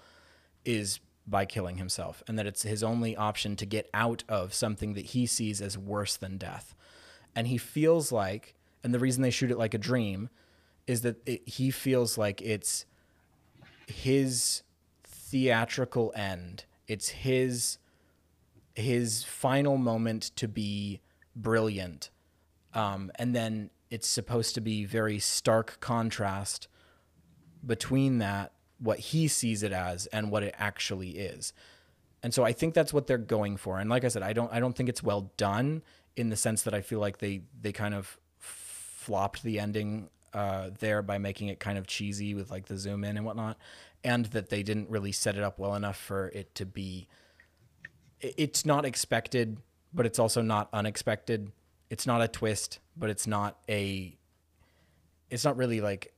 is 0.64 1.00
by 1.26 1.44
killing 1.44 1.76
himself 1.76 2.22
and 2.26 2.38
that 2.38 2.46
it's 2.46 2.62
his 2.62 2.82
only 2.82 3.16
option 3.16 3.54
to 3.56 3.66
get 3.66 3.88
out 3.92 4.24
of 4.28 4.54
something 4.54 4.94
that 4.94 5.06
he 5.06 5.26
sees 5.26 5.60
as 5.60 5.76
worse 5.76 6.16
than 6.16 6.38
death. 6.38 6.74
And 7.34 7.46
he 7.46 7.58
feels 7.58 8.10
like 8.10 8.54
and 8.88 8.94
the 8.94 8.98
reason 8.98 9.20
they 9.20 9.28
shoot 9.28 9.50
it 9.50 9.58
like 9.58 9.74
a 9.74 9.78
dream 9.78 10.30
is 10.86 11.02
that 11.02 11.16
it, 11.26 11.46
he 11.46 11.70
feels 11.70 12.16
like 12.16 12.40
it's 12.40 12.86
his 13.86 14.62
theatrical 15.04 16.10
end. 16.16 16.64
It's 16.86 17.10
his 17.10 17.76
his 18.74 19.24
final 19.24 19.76
moment 19.76 20.30
to 20.36 20.48
be 20.48 21.02
brilliant. 21.36 22.08
Um, 22.72 23.12
and 23.16 23.36
then 23.36 23.68
it's 23.90 24.08
supposed 24.08 24.54
to 24.54 24.62
be 24.62 24.86
very 24.86 25.18
stark 25.18 25.80
contrast 25.80 26.66
between 27.66 28.16
that 28.20 28.52
what 28.78 28.98
he 28.98 29.28
sees 29.28 29.62
it 29.62 29.72
as 29.72 30.06
and 30.06 30.30
what 30.30 30.42
it 30.42 30.54
actually 30.56 31.10
is. 31.10 31.52
And 32.22 32.32
so 32.32 32.42
I 32.42 32.52
think 32.52 32.72
that's 32.72 32.94
what 32.94 33.06
they're 33.06 33.18
going 33.18 33.58
for. 33.58 33.78
And 33.78 33.90
like 33.90 34.04
I 34.04 34.08
said, 34.08 34.22
I 34.22 34.32
don't 34.32 34.50
I 34.50 34.60
don't 34.60 34.74
think 34.74 34.88
it's 34.88 35.02
well 35.02 35.30
done 35.36 35.82
in 36.16 36.30
the 36.30 36.36
sense 36.36 36.62
that 36.62 36.72
I 36.72 36.80
feel 36.80 37.00
like 37.00 37.18
they 37.18 37.42
they 37.60 37.72
kind 37.72 37.92
of 37.92 38.18
flopped 39.08 39.42
the 39.42 39.58
ending 39.58 40.10
uh, 40.34 40.68
there 40.80 41.00
by 41.00 41.16
making 41.16 41.48
it 41.48 41.58
kind 41.58 41.78
of 41.78 41.86
cheesy 41.86 42.34
with 42.34 42.50
like 42.50 42.66
the 42.66 42.76
zoom 42.76 43.04
in 43.04 43.16
and 43.16 43.24
whatnot, 43.24 43.56
and 44.04 44.26
that 44.26 44.50
they 44.50 44.62
didn't 44.62 44.90
really 44.90 45.12
set 45.12 45.34
it 45.34 45.42
up 45.42 45.58
well 45.58 45.74
enough 45.74 45.96
for 45.96 46.28
it 46.28 46.54
to 46.56 46.66
be. 46.66 47.08
It's 48.20 48.66
not 48.66 48.84
expected, 48.84 49.56
but 49.94 50.04
it's 50.04 50.18
also 50.18 50.42
not 50.42 50.68
unexpected. 50.74 51.50
It's 51.88 52.06
not 52.06 52.20
a 52.20 52.28
twist, 52.28 52.80
but 52.98 53.08
it's 53.08 53.26
not 53.26 53.56
a. 53.66 54.14
It's 55.30 55.44
not 55.44 55.56
really 55.56 55.80
like. 55.80 56.12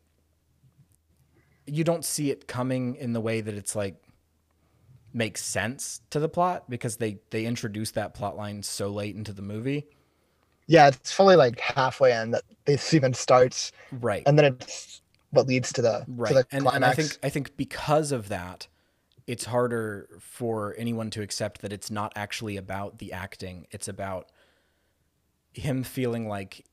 You 1.65 1.85
don't 1.85 2.05
see 2.05 2.33
it 2.33 2.49
coming 2.49 2.97
in 2.97 3.13
the 3.13 3.21
way 3.21 3.41
that 3.41 3.55
it's 3.55 3.77
like 3.77 4.03
makes 5.13 5.45
sense 5.45 6.01
to 6.11 6.19
the 6.19 6.29
plot 6.29 6.69
because 6.69 6.97
they 6.97 7.21
they 7.31 7.45
introduce 7.45 7.93
that 7.93 8.15
plot 8.15 8.37
line 8.37 8.65
so 8.65 8.89
late 8.89 9.15
into 9.15 9.33
the 9.33 9.43
movie. 9.43 9.87
Yeah, 10.71 10.87
it's 10.87 11.11
fully 11.11 11.35
like 11.35 11.59
halfway 11.59 12.13
in 12.17 12.31
that 12.31 12.45
this 12.65 12.95
even 12.95 13.13
starts, 13.13 13.73
Right. 13.91 14.23
and 14.25 14.39
then 14.39 14.45
it's 14.45 15.03
what 15.31 15.49
leads 15.49 15.73
to 15.73 15.83
the 15.83 16.05
right. 16.07 16.29
to 16.29 16.35
the 16.35 16.47
and, 16.53 16.63
climax. 16.63 16.75
and 16.77 16.85
I 16.85 16.93
think 16.93 17.19
I 17.25 17.29
think 17.29 17.57
because 17.57 18.13
of 18.13 18.29
that, 18.29 18.69
it's 19.27 19.47
harder 19.47 20.09
for 20.21 20.77
anyone 20.79 21.11
to 21.11 21.23
accept 21.23 21.61
that 21.63 21.73
it's 21.73 21.91
not 21.91 22.13
actually 22.15 22.57
about 22.57 22.99
the 22.99 23.13
acting. 23.13 23.67
It's 23.73 23.89
about 23.89 24.31
him 25.53 25.83
feeling 25.83 26.29
like 26.29 26.65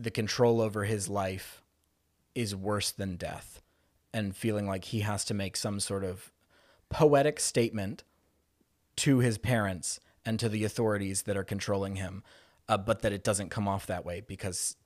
the 0.00 0.10
control 0.10 0.60
over 0.60 0.82
his 0.84 1.08
life 1.08 1.62
is 2.34 2.56
worse 2.56 2.90
than 2.90 3.14
death 3.14 3.62
and 4.12 4.34
feeling 4.34 4.66
like 4.66 4.86
he 4.86 5.00
has 5.00 5.24
to 5.26 5.34
make 5.34 5.56
some 5.56 5.78
sort 5.78 6.02
of 6.02 6.32
poetic 6.88 7.38
statement 7.38 8.02
to 8.96 9.18
his 9.20 9.38
parents 9.38 10.00
and 10.24 10.40
to 10.40 10.48
the 10.48 10.64
authorities 10.64 11.22
that 11.22 11.36
are 11.36 11.44
controlling 11.44 11.94
him, 11.96 12.24
uh, 12.68 12.78
but 12.78 13.02
that 13.02 13.12
it 13.12 13.24
doesn't 13.24 13.48
come 13.50 13.66
off 13.66 13.86
that 13.86 14.04
way 14.04 14.20
because 14.20 14.76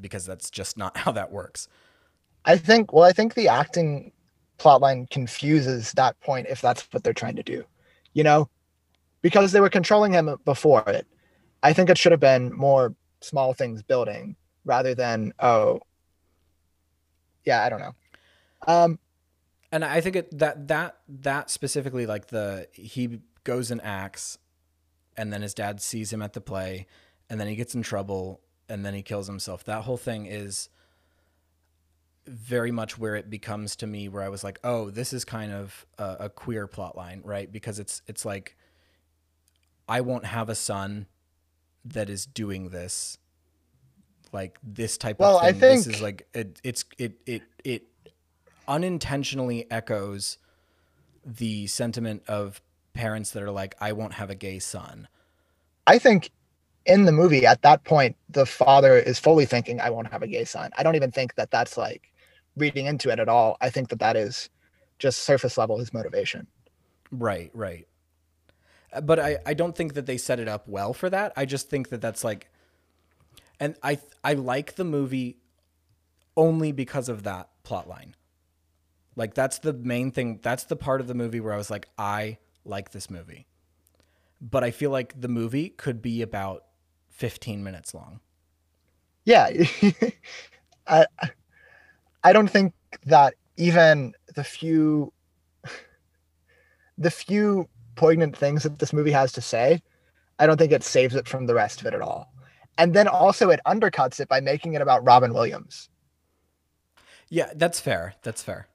because 0.00 0.26
that's 0.26 0.50
just 0.50 0.76
not 0.76 0.96
how 0.98 1.12
that 1.12 1.30
works. 1.32 1.68
I 2.44 2.56
think 2.56 2.92
well, 2.92 3.04
I 3.04 3.12
think 3.12 3.34
the 3.34 3.48
acting 3.48 4.12
plotline 4.58 5.10
confuses 5.10 5.92
that 5.92 6.18
point 6.20 6.46
if 6.48 6.60
that's 6.60 6.82
what 6.92 7.02
they're 7.02 7.12
trying 7.12 7.36
to 7.36 7.42
do. 7.42 7.64
You 8.12 8.24
know? 8.24 8.48
Because 9.22 9.52
they 9.52 9.60
were 9.60 9.70
controlling 9.70 10.12
him 10.12 10.36
before 10.44 10.82
it. 10.88 11.06
I 11.62 11.72
think 11.72 11.88
it 11.88 11.96
should 11.96 12.12
have 12.12 12.20
been 12.20 12.52
more 12.52 12.94
small 13.20 13.54
things 13.54 13.82
building 13.82 14.34
rather 14.64 14.94
than 14.94 15.32
oh 15.38 15.80
yeah, 17.44 17.64
I 17.64 17.68
don't 17.68 17.80
know. 17.80 17.94
Um 18.66 18.98
and 19.70 19.84
I 19.84 20.00
think 20.00 20.16
it, 20.16 20.38
that 20.38 20.68
that 20.68 20.98
that 21.08 21.50
specifically 21.50 22.04
like 22.04 22.28
the 22.28 22.68
he 22.72 23.20
goes 23.44 23.70
and 23.70 23.80
acts, 23.82 24.38
and 25.16 25.32
then 25.32 25.42
his 25.42 25.54
dad 25.54 25.80
sees 25.80 26.12
him 26.12 26.22
at 26.22 26.32
the 26.32 26.40
play, 26.40 26.86
and 27.30 27.40
then 27.40 27.48
he 27.48 27.54
gets 27.56 27.74
in 27.74 27.82
trouble, 27.82 28.40
and 28.68 28.84
then 28.84 28.94
he 28.94 29.02
kills 29.02 29.26
himself. 29.26 29.64
That 29.64 29.82
whole 29.82 29.96
thing 29.96 30.26
is 30.26 30.68
very 32.26 32.70
much 32.70 32.96
where 32.98 33.16
it 33.16 33.28
becomes 33.28 33.74
to 33.76 33.86
me 33.86 34.08
where 34.08 34.22
I 34.22 34.28
was 34.28 34.44
like, 34.44 34.58
oh, 34.62 34.90
this 34.90 35.12
is 35.12 35.24
kind 35.24 35.52
of 35.52 35.84
a, 35.98 36.16
a 36.20 36.28
queer 36.28 36.66
plot 36.66 36.96
line, 36.96 37.20
right? 37.24 37.50
Because 37.50 37.78
it's 37.78 38.00
it's 38.06 38.24
like 38.24 38.56
I 39.88 40.00
won't 40.02 40.24
have 40.26 40.48
a 40.48 40.54
son 40.54 41.06
that 41.84 42.08
is 42.08 42.26
doing 42.26 42.68
this 42.68 43.18
like 44.32 44.56
this 44.62 44.96
type 44.96 45.18
Well, 45.18 45.38
of 45.38 45.42
I 45.44 45.50
thing. 45.52 45.60
this 45.60 45.84
think- 45.84 45.96
is 45.96 46.02
like 46.02 46.28
it, 46.32 46.60
it's 46.62 46.84
it 46.96 47.14
it 47.26 47.42
it 47.64 47.82
unintentionally 48.68 49.68
echoes 49.70 50.38
the 51.24 51.66
sentiment 51.66 52.22
of 52.28 52.62
parents 52.94 53.32
that 53.32 53.42
are 53.42 53.50
like, 53.52 53.74
I 53.80 53.92
won't 53.92 54.14
have 54.14 54.30
a 54.30 54.34
gay 54.36 54.58
son. 54.60 55.08
I 55.86 55.98
think 55.98 56.30
in 56.86 57.04
the 57.04 57.12
movie 57.12 57.46
at 57.46 57.62
that 57.62 57.84
point 57.84 58.16
the 58.28 58.46
father 58.46 58.96
is 58.98 59.18
fully 59.18 59.46
thinking 59.46 59.80
I 59.80 59.90
won't 59.90 60.10
have 60.12 60.22
a 60.22 60.26
gay 60.28 60.44
son. 60.44 60.70
I 60.76 60.82
don't 60.82 60.96
even 60.96 61.10
think 61.12 61.34
that 61.36 61.50
that's 61.50 61.76
like 61.76 62.12
reading 62.56 62.86
into 62.86 63.10
it 63.10 63.20
at 63.20 63.28
all. 63.28 63.56
I 63.60 63.70
think 63.70 63.88
that 63.90 64.00
that 64.00 64.16
is 64.16 64.50
just 64.98 65.20
surface 65.20 65.58
level 65.58 65.78
his 65.78 65.92
motivation. 65.94 66.46
Right, 67.12 67.50
right. 67.54 67.86
Uh, 68.92 69.02
But 69.02 69.20
I, 69.20 69.38
I 69.46 69.54
don't 69.54 69.76
think 69.76 69.94
that 69.94 70.06
they 70.06 70.18
set 70.18 70.40
it 70.40 70.48
up 70.48 70.68
well 70.68 70.94
for 70.94 71.10
that. 71.10 71.32
I 71.36 71.46
just 71.46 71.70
think 71.70 71.90
that 71.90 72.00
that's 72.02 72.24
like, 72.24 72.50
and 73.60 73.76
I 73.82 73.98
I 74.24 74.34
like 74.34 74.76
the 74.76 74.84
movie 74.84 75.38
only 76.36 76.72
because 76.72 77.08
of 77.08 77.24
that 77.24 77.50
plot 77.64 77.88
line. 77.88 78.16
Like 79.16 79.34
that's 79.34 79.58
the 79.60 79.72
main 79.74 80.12
thing. 80.12 80.40
That's 80.42 80.64
the 80.64 80.76
part 80.76 81.00
of 81.00 81.08
the 81.08 81.14
movie 81.14 81.40
where 81.40 81.54
I 81.54 81.58
was 81.58 81.70
like, 81.70 81.88
I 81.98 82.38
like 82.64 82.90
this 82.90 83.10
movie. 83.10 83.46
But 84.40 84.64
I 84.64 84.70
feel 84.70 84.90
like 84.90 85.20
the 85.20 85.28
movie 85.28 85.68
could 85.70 86.02
be 86.02 86.22
about 86.22 86.64
15 87.10 87.62
minutes 87.62 87.94
long. 87.94 88.20
Yeah. 89.24 89.50
I 90.86 91.06
I 92.24 92.32
don't 92.32 92.48
think 92.48 92.74
that 93.06 93.34
even 93.56 94.14
the 94.34 94.44
few 94.44 95.12
the 96.98 97.10
few 97.10 97.68
poignant 97.94 98.36
things 98.36 98.62
that 98.62 98.78
this 98.78 98.92
movie 98.92 99.12
has 99.12 99.32
to 99.32 99.40
say, 99.40 99.82
I 100.38 100.46
don't 100.46 100.56
think 100.56 100.72
it 100.72 100.82
saves 100.82 101.14
it 101.14 101.28
from 101.28 101.46
the 101.46 101.54
rest 101.54 101.80
of 101.80 101.86
it 101.86 101.94
at 101.94 102.00
all. 102.00 102.32
And 102.78 102.94
then 102.94 103.06
also 103.06 103.50
it 103.50 103.60
undercuts 103.66 104.18
it 104.20 104.28
by 104.28 104.40
making 104.40 104.74
it 104.74 104.82
about 104.82 105.04
Robin 105.04 105.32
Williams. 105.32 105.88
Yeah, 107.28 107.50
that's 107.54 107.80
fair. 107.80 108.14
That's 108.22 108.42
fair. 108.42 108.68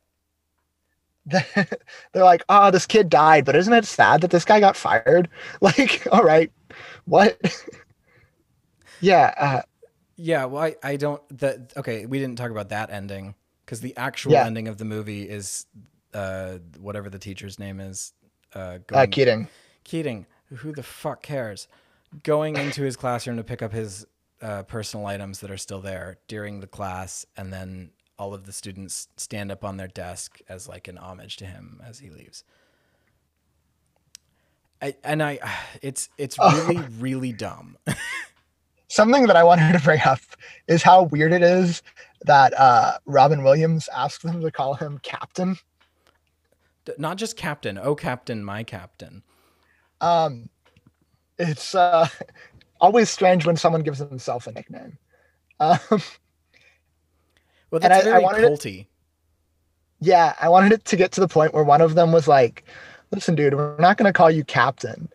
they're 2.14 2.24
like, 2.24 2.44
oh, 2.50 2.72
this 2.72 2.86
kid 2.86 3.10
died, 3.10 3.46
but 3.46 3.56
isn't 3.56 3.74
it 3.74 3.86
sad 3.86 4.22
that 4.22 4.32
this 4.32 4.46
guy 4.46 4.60
got 4.60 4.76
fired? 4.78 5.30
Like, 5.62 6.08
all 6.12 6.24
right, 6.24 6.52
what? 7.06 7.40
yeah, 9.00 9.34
uh, 9.38 9.62
Yeah, 10.16 10.46
well, 10.46 10.64
I, 10.64 10.76
I 10.84 10.96
don't. 10.96 11.22
The 11.38 11.68
okay, 11.78 12.06
we 12.06 12.20
didn't 12.20 12.38
talk 12.38 12.50
about 12.52 12.70
that 12.70 12.90
ending 12.92 13.36
because 13.66 13.82
the 13.82 13.96
actual 13.98 14.42
Yeah. 14.42 14.44
ending 14.44 14.68
of 14.68 14.78
the 14.78 14.86
movie 14.86 15.24
is 15.30 15.66
uh, 16.14 16.58
whatever 16.80 17.10
the 17.10 17.20
teacher's 17.20 17.60
name 17.60 17.80
is. 17.80 18.14
Uh, 18.54 18.80
uh, 18.94 19.06
going, 19.06 19.10
Keating. 19.10 19.50
Keating. 19.84 20.28
Who 20.58 20.74
the 20.74 20.84
fuck 20.84 21.24
cares? 21.24 21.68
Going 22.24 22.58
into 22.58 22.84
his 22.84 22.98
classroom 22.98 23.38
to 23.38 23.44
pick 23.44 23.62
up 23.62 23.74
his 23.74 24.06
uh, 24.42 24.64
personal 24.64 25.06
items 25.08 25.40
that 25.42 25.52
are 25.52 25.58
still 25.58 25.82
there 25.82 26.18
during 26.28 26.62
the 26.62 26.68
class, 26.68 27.26
and 27.38 27.54
then 27.54 27.92
all 28.20 28.34
of 28.34 28.46
the 28.46 28.54
students 28.54 29.08
stand 29.18 29.52
up 29.52 29.64
on 29.64 29.78
their 29.78 29.88
desk 29.88 30.40
as 30.50 30.68
like 30.68 30.88
an 30.88 30.98
homage 30.98 31.38
to 31.38 31.46
him 31.46 31.82
as 31.86 32.00
he 32.00 32.10
leaves. 32.10 32.44
I, 34.82 34.96
and 35.04 35.22
I, 35.24 35.40
it's 35.82 36.10
it's 36.18 36.38
really 36.68 36.84
really 37.00 37.34
dumb. 37.34 37.78
Something 38.90 39.28
that 39.28 39.36
I 39.36 39.44
wanted 39.44 39.74
to 39.74 39.84
bring 39.84 40.02
up 40.02 40.20
is 40.68 40.82
how 40.82 41.04
weird 41.04 41.34
it 41.34 41.44
is 41.44 41.84
that 42.24 42.58
uh, 42.58 42.98
Robin 43.06 43.44
Williams 43.44 43.90
asked 43.94 44.24
them 44.24 44.42
to 44.42 44.52
call 44.52 44.76
him 44.76 45.00
Captain. 45.04 45.58
Not 46.98 47.18
just 47.18 47.36
captain, 47.36 47.78
oh 47.78 47.96
captain, 47.96 48.46
my 48.46 48.64
captain. 48.64 49.24
Um, 50.00 50.50
it's 51.38 51.76
uh, 51.76 52.08
always 52.82 53.10
strange 53.10 53.46
when 53.46 53.58
someone 53.58 53.82
gives 53.84 54.00
themselves 54.00 54.48
a 54.48 54.54
nickname. 54.54 54.98
Um, 55.60 56.02
Well, 57.72 57.82
And 57.84 57.92
that's 57.92 58.06
I- 58.06 58.10
I 58.10 58.12
very 58.14 58.24
wanted 58.24 58.44
it- 58.44 58.88
yeah, 60.00 60.34
I 60.40 60.50
wanted 60.50 60.72
it 60.74 60.86
to 60.86 60.96
get 60.96 61.12
to 61.14 61.22
the 61.22 61.28
point 61.28 61.54
where 61.54 61.64
one 61.64 61.82
of 61.82 61.96
them 61.96 62.12
was 62.12 62.28
like, 62.28 62.64
"Listen, 63.12 63.36
dude, 63.36 63.56
we're 63.56 63.78
not 63.80 63.98
going 63.98 64.06
to 64.06 64.14
call 64.14 64.30
you 64.32 64.44
Captain. 64.44 65.10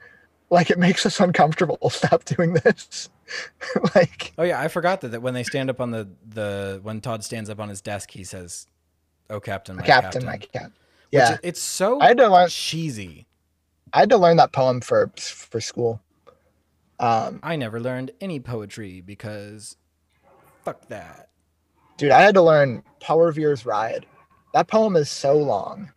Like, 0.51 0.71
it 0.71 0.79
makes 0.79 1.07
us 1.07 1.19
uncomfortable. 1.21 1.79
Stop 1.91 2.25
doing 2.25 2.55
this." 2.55 3.09
like, 3.95 4.33
Oh 4.37 4.43
yeah, 4.43 4.61
I 4.61 4.69
forgot 4.69 5.01
that, 5.03 5.09
that 5.13 5.23
when 5.23 5.33
they 5.35 5.45
stand 5.45 5.71
up 5.71 5.81
on 5.81 5.91
the 5.91 6.09
the 6.29 6.81
when 6.83 7.01
Todd 7.01 7.25
stands 7.25 7.49
up 7.49 7.59
on 7.61 7.69
his 7.69 7.81
desk, 7.81 8.11
he 8.11 8.25
says, 8.25 8.67
"Oh 9.31 9.41
captain, 9.41 9.77
my 9.77 9.83
Captain, 9.83 10.23
captain." 10.23 10.27
my 10.27 10.37
Captain. 10.39 10.73
Yeah, 11.11 11.35
is- 11.35 11.39
it's 11.43 11.63
so 11.63 12.01
I 12.01 12.09
had 12.09 12.19
to 12.19 12.29
learn. 12.29 12.49
cheesy. 12.49 13.27
I 13.95 14.01
had 14.01 14.11
to 14.11 14.17
learn 14.19 14.37
that 14.39 14.53
poem 14.53 14.81
for 14.81 15.11
for 15.17 15.61
school. 15.61 16.01
Um, 16.99 17.41
I 17.43 17.57
never 17.57 17.81
learned 17.81 18.11
any 18.21 18.39
poetry 18.41 19.01
because 19.01 19.77
fuck 20.65 20.87
that. 20.89 21.29
Dude, 22.03 22.11
I 22.11 22.21
had 22.21 22.35
to 22.35 22.43
learn 22.43 22.83
Paul 22.99 23.21
Revere's 23.21 23.65
Ride. 23.65 24.07
That 24.55 24.67
poem 24.67 24.97
is 24.97 25.09
so 25.09 25.39
long. 25.39 25.93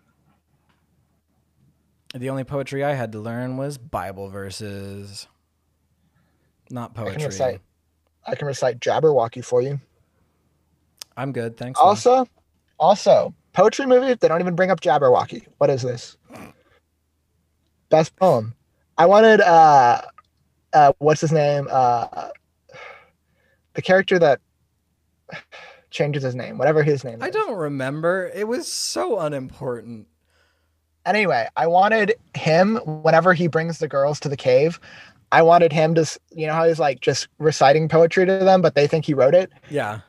The 2.13 2.29
only 2.29 2.43
poetry 2.43 2.83
I 2.83 2.93
had 2.93 3.11
to 3.13 3.19
learn 3.19 3.57
was 3.57 3.79
Bible 3.79 4.29
verses, 4.29 5.27
not 6.69 6.93
poetry. 6.93 7.13
I 7.13 7.17
can 7.17 7.25
recite. 7.25 7.61
I 8.27 8.35
can 8.35 8.45
recite 8.45 8.79
Jabberwocky 8.79 9.43
for 9.43 9.63
you. 9.63 9.81
I'm 11.17 11.31
good, 11.31 11.57
thanks. 11.57 11.79
Also, 11.79 12.27
also 12.77 13.33
poetry 13.53 13.87
movie. 13.87 14.13
They 14.13 14.27
don't 14.27 14.41
even 14.41 14.55
bring 14.55 14.69
up 14.69 14.81
Jabberwocky. 14.81 15.47
What 15.57 15.71
is 15.71 15.81
this? 15.81 16.17
Best 17.89 18.15
poem. 18.17 18.53
I 18.95 19.07
wanted. 19.07 19.41
uh 19.41 20.03
uh 20.71 20.93
What's 20.99 21.21
his 21.21 21.31
name? 21.31 21.67
Uh 21.71 22.29
The 23.73 23.81
character 23.81 24.19
that 24.19 24.39
changes 25.95 26.21
his 26.21 26.35
name, 26.35 26.57
whatever 26.57 26.83
his 26.83 27.03
name. 27.03 27.15
Is. 27.15 27.21
I 27.23 27.27
is. 27.29 27.33
don't 27.33 27.55
remember. 27.57 28.29
It 28.35 28.47
was 28.47 28.71
so 28.71 29.19
unimportant. 29.19 30.07
Anyway, 31.05 31.47
I 31.55 31.67
wanted 31.67 32.13
him 32.35 32.75
whenever 33.03 33.33
he 33.33 33.47
brings 33.47 33.79
the 33.79 33.87
girls 33.87 34.19
to 34.19 34.29
the 34.29 34.37
cave. 34.37 34.79
I 35.31 35.41
wanted 35.41 35.71
him 35.71 35.95
to, 35.95 36.01
s- 36.01 36.17
you 36.31 36.45
know, 36.47 36.53
how 36.53 36.67
he's 36.67 36.79
like 36.79 36.99
just 36.99 37.27
reciting 37.39 37.87
poetry 37.89 38.25
to 38.25 38.37
them, 38.39 38.61
but 38.61 38.75
they 38.75 38.87
think 38.87 39.05
he 39.05 39.13
wrote 39.13 39.33
it 39.35 39.51
Yeah. 39.69 39.99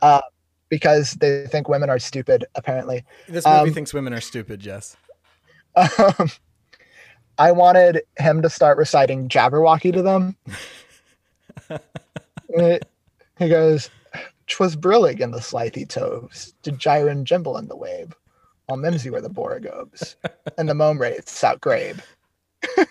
because 0.68 1.12
they 1.12 1.46
think 1.46 1.68
women 1.68 1.88
are 1.90 1.98
stupid, 1.98 2.44
apparently. 2.54 3.04
This 3.28 3.44
movie 3.46 3.58
Um, 3.68 3.72
thinks 3.74 3.94
women 3.94 4.12
are 4.12 4.20
stupid, 4.20 4.60
Jess. 4.60 4.96
Um, 5.76 6.30
I 7.38 7.52
wanted 7.52 8.02
him 8.18 8.40
to 8.42 8.48
start 8.50 8.78
reciting 8.78 9.28
Jabberwocky 9.28 9.92
to 9.92 10.02
them. 10.02 10.36
Uh, 11.70 12.78
he 13.38 13.48
goes, 13.48 13.90
"'Twas 14.46 14.76
brillig 14.76 15.20
in 15.20 15.30
the 15.30 15.40
slithy 15.40 15.84
toves, 15.84 16.52
did 16.62 16.78
gyre 16.78 17.08
and 17.08 17.26
gimble 17.26 17.56
in 17.58 17.68
the 17.68 17.76
wabe, 17.76 18.14
while 18.66 18.76
mimsy 18.76 19.10
were 19.10 19.20
the 19.20 19.28
borogoves, 19.28 20.16
and 20.58 20.68
the 20.68 20.74
mome 20.74 21.00
rates 21.00 21.42
out 21.44 21.60
grabe." 21.60 22.00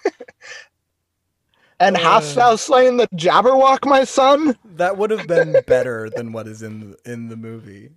and 1.79 1.97
hast 1.97 2.37
Uh. 2.37 2.41
thou 2.41 2.55
slain 2.55 2.97
the 2.97 3.07
Jabberwock, 3.15 3.85
my 3.85 4.03
son? 4.03 4.57
That 4.63 4.97
would 4.97 5.11
have 5.11 5.27
been 5.27 5.55
better 5.67 6.09
than 6.09 6.31
what 6.31 6.47
is 6.47 6.61
in 6.61 6.91
the, 6.91 7.11
in 7.11 7.29
the 7.29 7.37
movie 7.37 7.91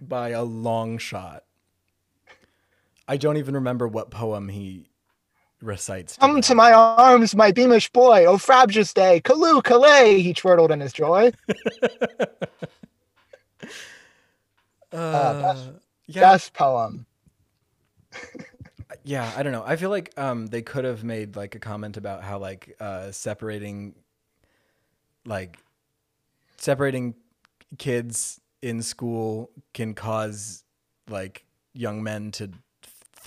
by 0.00 0.30
a 0.30 0.42
long 0.42 0.98
shot. 0.98 1.44
I 3.08 3.16
don't 3.16 3.36
even 3.36 3.54
remember 3.54 3.86
what 3.86 4.10
poem 4.10 4.48
he 4.48 4.88
recites. 5.62 6.14
To 6.14 6.20
Come 6.20 6.32
them. 6.34 6.42
to 6.42 6.54
my 6.54 6.72
arms, 6.72 7.34
my 7.34 7.50
beamish 7.52 7.90
boy, 7.90 8.26
O 8.26 8.36
frabjous 8.38 8.92
day, 8.94 9.20
Callooh, 9.20 9.62
Callay, 9.62 10.20
he 10.20 10.32
chortled 10.32 10.70
in 10.70 10.80
his 10.80 10.92
joy. 10.92 11.32
Uh, 14.92 15.42
best- 15.42 15.70
yeah, 16.06 16.20
Best 16.20 16.54
poem. 16.54 17.06
yeah. 19.04 19.30
I 19.36 19.42
don't 19.42 19.52
know. 19.52 19.64
I 19.66 19.76
feel 19.76 19.90
like 19.90 20.12
um 20.18 20.46
they 20.46 20.62
could 20.62 20.84
have 20.84 21.04
made 21.04 21.36
like 21.36 21.54
a 21.54 21.58
comment 21.58 21.96
about 21.96 22.22
how 22.22 22.38
like 22.38 22.76
uh 22.80 23.10
separating, 23.10 23.94
like 25.26 25.58
separating 26.56 27.14
kids 27.78 28.40
in 28.62 28.80
school 28.82 29.50
can 29.74 29.92
cause 29.94 30.64
like 31.10 31.44
young 31.74 32.02
men 32.02 32.30
to 32.32 32.50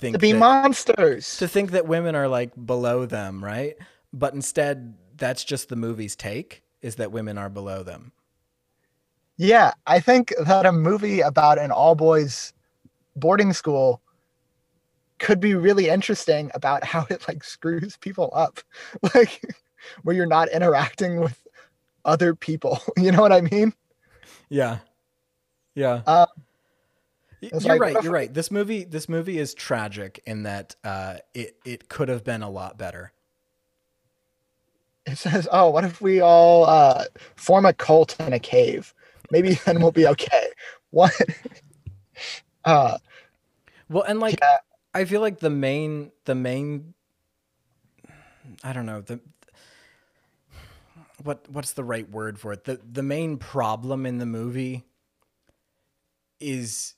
think 0.00 0.14
To 0.14 0.18
be 0.18 0.32
that- 0.32 0.38
monsters. 0.38 1.36
to 1.38 1.46
think 1.48 1.70
that 1.72 1.86
women 1.86 2.14
are 2.16 2.28
like 2.28 2.50
below 2.66 3.06
them, 3.06 3.44
right? 3.44 3.76
But 4.12 4.34
instead, 4.34 4.94
that's 5.16 5.44
just 5.44 5.68
the 5.68 5.76
movie's 5.76 6.16
take 6.16 6.62
is 6.82 6.96
that 6.96 7.12
women 7.12 7.38
are 7.38 7.48
below 7.50 7.82
them. 7.82 8.12
Yeah, 9.36 9.72
I 9.86 10.00
think 10.00 10.34
that 10.44 10.66
a 10.66 10.72
movie 10.72 11.20
about 11.20 11.58
an 11.58 11.70
all 11.70 11.94
boys 11.94 12.52
boarding 13.16 13.52
school 13.52 14.00
could 15.18 15.40
be 15.40 15.54
really 15.54 15.88
interesting 15.88 16.50
about 16.54 16.82
how 16.84 17.06
it 17.10 17.26
like 17.28 17.44
screws 17.44 17.96
people 17.98 18.30
up. 18.34 18.60
Like 19.14 19.42
where 20.02 20.14
you're 20.14 20.26
not 20.26 20.48
interacting 20.50 21.20
with 21.20 21.38
other 22.04 22.34
people. 22.34 22.80
You 22.98 23.12
know 23.12 23.20
what 23.22 23.32
I 23.32 23.40
mean? 23.42 23.72
Yeah, 24.50 24.78
yeah. 25.74 26.02
Uh, 26.06 26.26
you're 27.40 27.76
like, 27.76 27.80
right. 27.80 28.00
You're 28.02 28.12
right. 28.12 28.32
This 28.32 28.50
movie, 28.50 28.84
this 28.84 29.08
movie 29.08 29.38
is 29.38 29.54
tragic 29.54 30.22
in 30.26 30.44
that 30.44 30.76
uh, 30.84 31.18
it 31.34 31.56
it 31.64 31.88
could 31.88 32.08
have 32.08 32.24
been 32.24 32.42
a 32.42 32.50
lot 32.50 32.78
better. 32.78 33.12
It 35.06 35.18
says, 35.18 35.48
"Oh, 35.52 35.70
what 35.70 35.84
if 35.84 36.00
we 36.00 36.20
all 36.20 36.64
uh 36.66 37.06
form 37.36 37.66
a 37.66 37.72
cult 37.74 38.18
in 38.20 38.32
a 38.32 38.40
cave? 38.40 38.94
Maybe 39.30 39.54
then 39.66 39.80
we'll 39.82 39.92
be 39.92 40.06
okay." 40.08 40.50
What? 40.90 41.14
uh 42.64 42.98
Well, 43.88 44.04
and 44.04 44.20
like 44.20 44.40
Yeah. 44.42 44.58
I 44.94 45.04
feel 45.06 45.20
like 45.20 45.40
the 45.40 45.50
main 45.50 46.12
the 46.26 46.34
main 46.34 46.94
I 48.64 48.72
don't 48.72 48.86
know, 48.86 49.00
the 49.02 49.20
what 51.22 51.48
what's 51.50 51.72
the 51.72 51.84
right 51.84 52.08
word 52.10 52.38
for 52.38 52.52
it? 52.52 52.64
The 52.64 52.80
the 52.90 53.02
main 53.02 53.38
problem 53.38 54.06
in 54.06 54.18
the 54.18 54.26
movie 54.26 54.84
is 56.40 56.94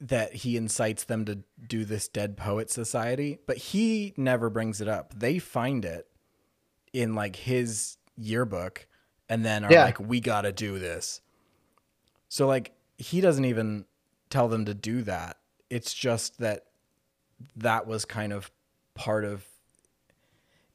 that 0.00 0.34
he 0.34 0.56
incites 0.56 1.04
them 1.04 1.24
to 1.24 1.38
do 1.66 1.84
this 1.84 2.06
dead 2.08 2.36
poet 2.36 2.70
society, 2.70 3.38
but 3.46 3.56
he 3.56 4.12
never 4.16 4.50
brings 4.50 4.80
it 4.80 4.88
up. 4.88 5.14
They 5.18 5.38
find 5.38 5.84
it 5.84 6.06
in 6.92 7.14
like 7.14 7.36
his 7.36 7.96
yearbook 8.16 8.86
and 9.28 9.44
then 9.44 9.64
are 9.64 9.72
Yeah. 9.72 9.84
like 9.84 9.98
we 9.98 10.20
got 10.20 10.42
to 10.42 10.52
do 10.52 10.78
this. 10.78 11.20
So 12.28 12.46
like 12.46 12.72
he 12.98 13.20
doesn't 13.20 13.44
even 13.44 13.86
tell 14.30 14.48
them 14.48 14.64
to 14.66 14.74
do 14.74 15.02
that. 15.02 15.38
It's 15.70 15.94
just 15.94 16.38
that 16.38 16.66
that 17.56 17.86
was 17.86 18.04
kind 18.04 18.32
of 18.32 18.50
part 18.94 19.24
of 19.24 19.46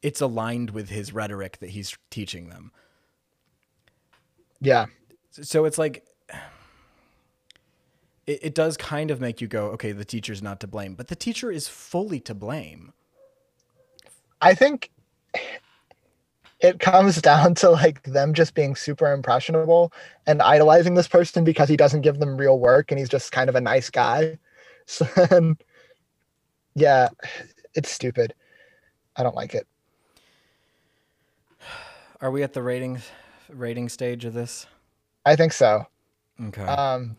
it's 0.00 0.20
aligned 0.20 0.70
with 0.70 0.88
his 0.88 1.12
rhetoric 1.12 1.58
that 1.60 1.70
he's 1.70 1.96
teaching 2.10 2.48
them. 2.48 2.72
yeah. 4.60 4.86
So 5.30 5.64
it's 5.64 5.78
like 5.78 6.04
it, 8.26 8.40
it 8.42 8.54
does 8.54 8.76
kind 8.76 9.10
of 9.10 9.20
make 9.20 9.40
you 9.40 9.48
go, 9.48 9.66
okay, 9.68 9.92
the 9.92 10.04
teacher's 10.04 10.42
not 10.42 10.60
to 10.60 10.66
blame, 10.66 10.94
but 10.94 11.08
the 11.08 11.16
teacher 11.16 11.50
is 11.50 11.68
fully 11.68 12.20
to 12.20 12.34
blame. 12.34 12.92
I 14.40 14.54
think 14.54 14.90
it 16.60 16.78
comes 16.80 17.20
down 17.22 17.54
to 17.56 17.70
like 17.70 18.02
them 18.04 18.34
just 18.34 18.54
being 18.54 18.74
super 18.76 19.12
impressionable 19.12 19.92
and 20.26 20.40
idolizing 20.42 20.94
this 20.94 21.08
person 21.08 21.44
because 21.44 21.68
he 21.68 21.76
doesn't 21.76 22.02
give 22.02 22.18
them 22.18 22.36
real 22.36 22.58
work 22.58 22.90
and 22.90 22.98
he's 22.98 23.08
just 23.08 23.32
kind 23.32 23.48
of 23.48 23.56
a 23.56 23.60
nice 23.60 23.90
guy. 23.90 24.38
So 24.84 25.06
yeah, 26.74 27.08
it's 27.74 27.88
stupid. 27.88 28.34
I 29.14 29.22
don't 29.22 29.36
like 29.36 29.54
it. 29.54 29.68
Are 32.20 32.32
we 32.32 32.42
at 32.42 32.52
the 32.52 32.62
rating 32.64 33.00
rating 33.48 33.88
stage 33.88 34.24
of 34.24 34.34
this? 34.34 34.66
I 35.24 35.36
think 35.36 35.52
so. 35.52 35.86
Okay. 36.40 36.64
Um, 36.64 37.16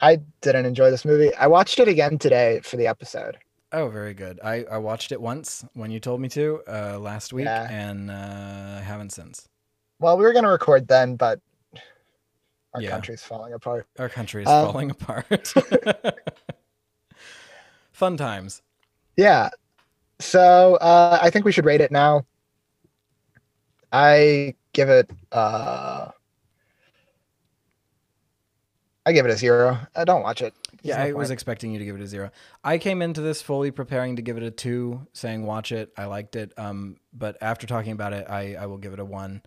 I 0.00 0.16
didn't 0.42 0.66
enjoy 0.66 0.90
this 0.90 1.04
movie. 1.04 1.34
I 1.36 1.46
watched 1.46 1.78
it 1.78 1.88
again 1.88 2.18
today 2.18 2.60
for 2.62 2.76
the 2.76 2.86
episode. 2.86 3.38
oh, 3.72 3.88
very 3.88 4.14
good. 4.14 4.38
I, 4.44 4.64
I 4.70 4.78
watched 4.78 5.10
it 5.12 5.20
once 5.20 5.64
when 5.74 5.90
you 5.90 6.00
told 6.00 6.20
me 6.20 6.28
to 6.30 6.60
uh, 6.68 6.98
last 6.98 7.32
week, 7.32 7.46
Yeah. 7.46 7.68
and 7.70 8.10
uh, 8.10 8.80
haven't 8.80 9.10
since. 9.12 9.48
Well, 9.98 10.16
we 10.16 10.24
were 10.24 10.32
gonna 10.32 10.50
record 10.50 10.86
then, 10.88 11.16
but 11.16 11.40
our 12.74 12.80
Yeah. 12.82 12.90
country's 12.90 13.22
falling 13.22 13.54
apart. 13.54 13.86
Our 13.98 14.08
country 14.08 14.42
is 14.42 14.48
Um, 14.48 14.66
falling 14.66 14.90
apart. 14.90 15.52
Fun 17.92 18.16
times. 18.16 18.62
Yeah. 19.16 19.48
So 20.20 20.76
uh, 20.76 21.18
I 21.20 21.30
think 21.30 21.44
we 21.44 21.52
should 21.52 21.64
rate 21.64 21.80
it 21.80 21.90
now. 21.90 22.24
I 23.92 24.54
give 24.74 24.88
it. 24.90 25.10
Uh, 25.32 26.10
I 29.06 29.12
give 29.12 29.26
it 29.26 29.32
a 29.32 29.38
zero. 29.38 29.78
I 29.96 30.04
don't 30.04 30.22
watch 30.24 30.42
it. 30.42 30.54
There's 30.82 30.82
Yeah, 30.84 30.98
no 30.98 31.04
I 31.04 31.12
was 31.12 31.30
expecting 31.30 31.72
you 31.72 31.80
to 31.80 31.86
give 31.86 31.96
it 31.96 32.02
a 32.02 32.08
zero. 32.08 32.30
I 32.64 32.78
came 32.78 33.02
into 33.02 33.22
this 33.22 33.42
fully 33.42 33.70
preparing 33.72 34.16
to 34.16 34.22
give 34.22 34.38
it 34.38 34.44
a 34.44 34.52
two, 34.52 35.06
saying 35.14 35.46
watch 35.46 35.72
it. 35.72 35.92
I 35.98 36.06
liked 36.06 36.36
it. 36.36 36.52
Um, 36.58 36.98
but 37.12 37.38
after 37.42 37.66
talking 37.66 37.92
about 37.92 38.14
it, 38.14 38.26
I, 38.30 38.56
I 38.56 38.66
will 38.66 38.78
give 38.78 38.94
it 38.94 39.00
a 39.00 39.06
one. 39.06 39.42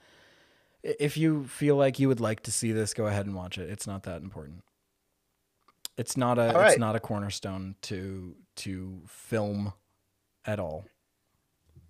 If 0.83 1.17
you 1.17 1.45
feel 1.45 1.77
like 1.77 1.99
you 1.99 2.07
would 2.09 2.21
like 2.21 2.41
to 2.43 2.51
see 2.51 2.71
this, 2.73 2.93
go 2.93 3.07
ahead 3.07 3.27
and 3.27 3.35
watch 3.35 3.57
it. 3.57 3.69
It's 3.69 3.87
not 3.87 4.03
that 4.03 4.21
important. 4.23 4.63
It's 5.97 6.17
not 6.17 6.39
a 6.39 6.55
All 6.55 6.61
it's 6.61 6.77
not 6.77 6.95
a 6.95 7.01
cornerstone 7.01 7.75
to 7.83 8.35
to 8.57 9.01
film 9.07 9.73
at 10.45 10.59
all. 10.59 10.85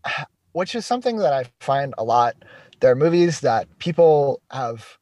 which 0.54 0.76
is 0.76 0.86
something 0.86 1.18
that 1.18 1.34
I 1.34 1.46
find 1.60 1.94
a 1.98 2.04
lot. 2.04 2.36
There 2.80 2.92
are 2.92 2.96
movies 2.96 3.42
that 3.42 3.68
people 3.80 4.42
have 4.52 4.98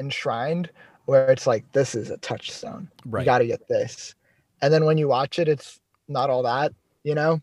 enshrined 0.00 0.70
where 1.10 1.30
it's 1.30 1.46
like 1.46 1.64
this 1.72 1.94
is 1.94 2.10
a 2.10 2.16
touchstone. 2.18 2.88
Right. 3.04 3.22
You 3.22 3.26
got 3.26 3.38
to 3.38 3.46
get 3.46 3.66
this, 3.68 4.14
and 4.62 4.72
then 4.72 4.84
when 4.84 4.96
you 4.98 5.08
watch 5.08 5.38
it, 5.38 5.48
it's 5.48 5.80
not 6.08 6.30
all 6.30 6.42
that. 6.44 6.72
You 7.02 7.14
know. 7.16 7.40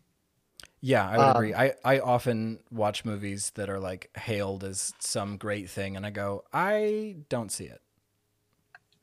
Yeah, 0.80 1.04
I 1.08 1.16
would 1.18 1.24
Um, 1.24 1.36
agree. 1.36 1.54
I, 1.54 1.74
I 1.84 1.98
often 1.98 2.60
watch 2.70 3.04
movies 3.04 3.50
that 3.56 3.68
are 3.68 3.80
like 3.80 4.10
hailed 4.16 4.62
as 4.62 4.92
some 5.00 5.36
great 5.36 5.68
thing, 5.68 5.96
and 5.96 6.06
I 6.06 6.10
go, 6.10 6.44
I 6.52 7.16
don't 7.28 7.50
see 7.50 7.64
it. 7.66 7.80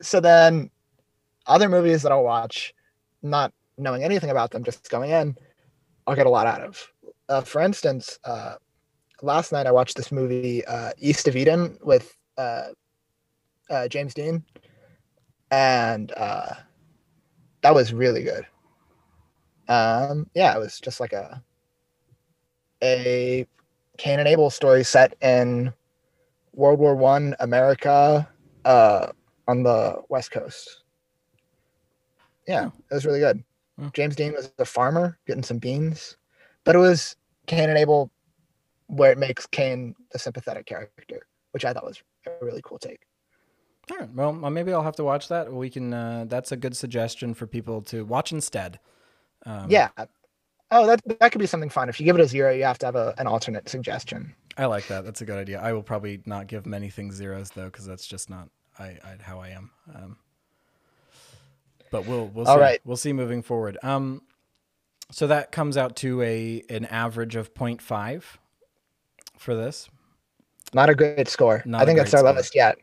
so 0.02 0.20
then 0.20 0.70
other 1.46 1.68
movies 1.68 2.02
that 2.02 2.12
I'll 2.12 2.24
watch, 2.24 2.74
not 3.22 3.52
knowing 3.78 4.02
anything 4.04 4.30
about 4.30 4.50
them, 4.50 4.64
just 4.64 4.88
going 4.90 5.10
in, 5.10 5.36
I'll 6.06 6.16
get 6.16 6.26
a 6.26 6.30
lot 6.30 6.46
out 6.46 6.62
of. 6.62 6.92
Uh, 7.28 7.40
for 7.42 7.60
instance, 7.60 8.18
uh, 8.24 8.54
last 9.22 9.52
night 9.52 9.66
I 9.66 9.72
watched 9.72 9.96
this 9.96 10.10
movie, 10.10 10.64
uh, 10.66 10.92
East 10.98 11.28
of 11.28 11.36
Eden, 11.36 11.76
with 11.82 12.16
uh, 13.70 13.88
James 13.88 14.14
Dean, 14.14 14.44
and 15.50 16.12
uh, 16.16 16.54
that 17.62 17.74
was 17.74 17.92
really 17.92 18.22
good. 18.22 18.46
Um, 19.68 20.28
yeah, 20.34 20.54
it 20.54 20.58
was 20.58 20.80
just 20.80 21.00
like 21.00 21.12
a 21.12 21.42
a 22.82 23.46
Cain 23.98 24.18
and 24.18 24.28
Abel 24.28 24.50
story 24.50 24.84
set 24.84 25.16
in 25.20 25.72
World 26.52 26.78
War 26.78 26.94
One 26.94 27.34
America. 27.40 28.28
Uh, 28.64 29.12
on 29.48 29.62
the 29.62 30.02
west 30.08 30.30
coast. 30.30 30.82
Yeah, 32.46 32.66
it 32.66 32.94
was 32.94 33.06
really 33.06 33.20
good. 33.20 33.42
Hmm. 33.78 33.88
James 33.92 34.16
Dean 34.16 34.32
was 34.32 34.52
a 34.58 34.64
farmer 34.64 35.18
getting 35.26 35.42
some 35.42 35.58
beans, 35.58 36.16
but 36.64 36.74
it 36.74 36.78
was 36.78 37.16
Cain 37.46 37.68
and 37.68 37.78
Abel 37.78 38.10
where 38.88 39.10
it 39.10 39.18
makes 39.18 39.46
Cain 39.46 39.94
the 40.12 40.18
sympathetic 40.18 40.66
character, 40.66 41.26
which 41.50 41.64
I 41.64 41.72
thought 41.72 41.84
was 41.84 42.02
a 42.26 42.44
really 42.44 42.60
cool 42.64 42.78
take. 42.78 43.05
All 43.90 43.98
right. 43.98 44.14
Well, 44.14 44.44
uh, 44.44 44.50
maybe 44.50 44.72
I'll 44.72 44.82
have 44.82 44.96
to 44.96 45.04
watch 45.04 45.28
that. 45.28 45.52
We 45.52 45.70
can. 45.70 45.92
Uh, 45.92 46.24
that's 46.28 46.52
a 46.52 46.56
good 46.56 46.76
suggestion 46.76 47.34
for 47.34 47.46
people 47.46 47.82
to 47.82 48.04
watch 48.04 48.32
instead. 48.32 48.80
Um, 49.44 49.70
yeah. 49.70 49.88
Oh, 50.70 50.86
that 50.86 51.00
that 51.20 51.30
could 51.30 51.38
be 51.38 51.46
something 51.46 51.70
fun. 51.70 51.88
If 51.88 52.00
you 52.00 52.04
give 52.06 52.16
it 52.16 52.22
a 52.22 52.26
zero, 52.26 52.52
you 52.52 52.64
have 52.64 52.78
to 52.78 52.86
have 52.86 52.96
a, 52.96 53.14
an 53.18 53.26
alternate 53.26 53.68
suggestion. 53.68 54.34
I 54.58 54.66
like 54.66 54.88
that. 54.88 55.04
That's 55.04 55.20
a 55.20 55.24
good 55.24 55.38
idea. 55.38 55.60
I 55.60 55.72
will 55.72 55.82
probably 55.82 56.20
not 56.26 56.48
give 56.48 56.66
many 56.66 56.90
things 56.90 57.14
zeros 57.14 57.50
though, 57.50 57.66
because 57.66 57.86
that's 57.86 58.06
just 58.06 58.28
not 58.28 58.48
I, 58.78 58.98
I 59.04 59.16
how 59.20 59.38
I 59.38 59.50
am. 59.50 59.70
Um, 59.94 60.16
but 61.92 62.06
we'll 62.06 62.26
we'll 62.28 62.46
see. 62.46 62.50
All 62.50 62.58
right. 62.58 62.80
We'll 62.84 62.96
see 62.96 63.12
moving 63.12 63.42
forward. 63.42 63.78
Um, 63.82 64.22
so 65.12 65.28
that 65.28 65.52
comes 65.52 65.76
out 65.76 65.94
to 65.96 66.20
a 66.22 66.62
an 66.68 66.86
average 66.86 67.36
of 67.36 67.54
0.5 67.54 68.24
for 69.38 69.54
this. 69.54 69.88
Not 70.74 70.90
a 70.90 70.94
great 70.96 71.28
score. 71.28 71.62
Not 71.64 71.82
I 71.82 71.84
think 71.84 71.98
that's 71.98 72.12
our 72.12 72.20
score. 72.20 72.32
lowest 72.32 72.54
yet. 72.54 72.78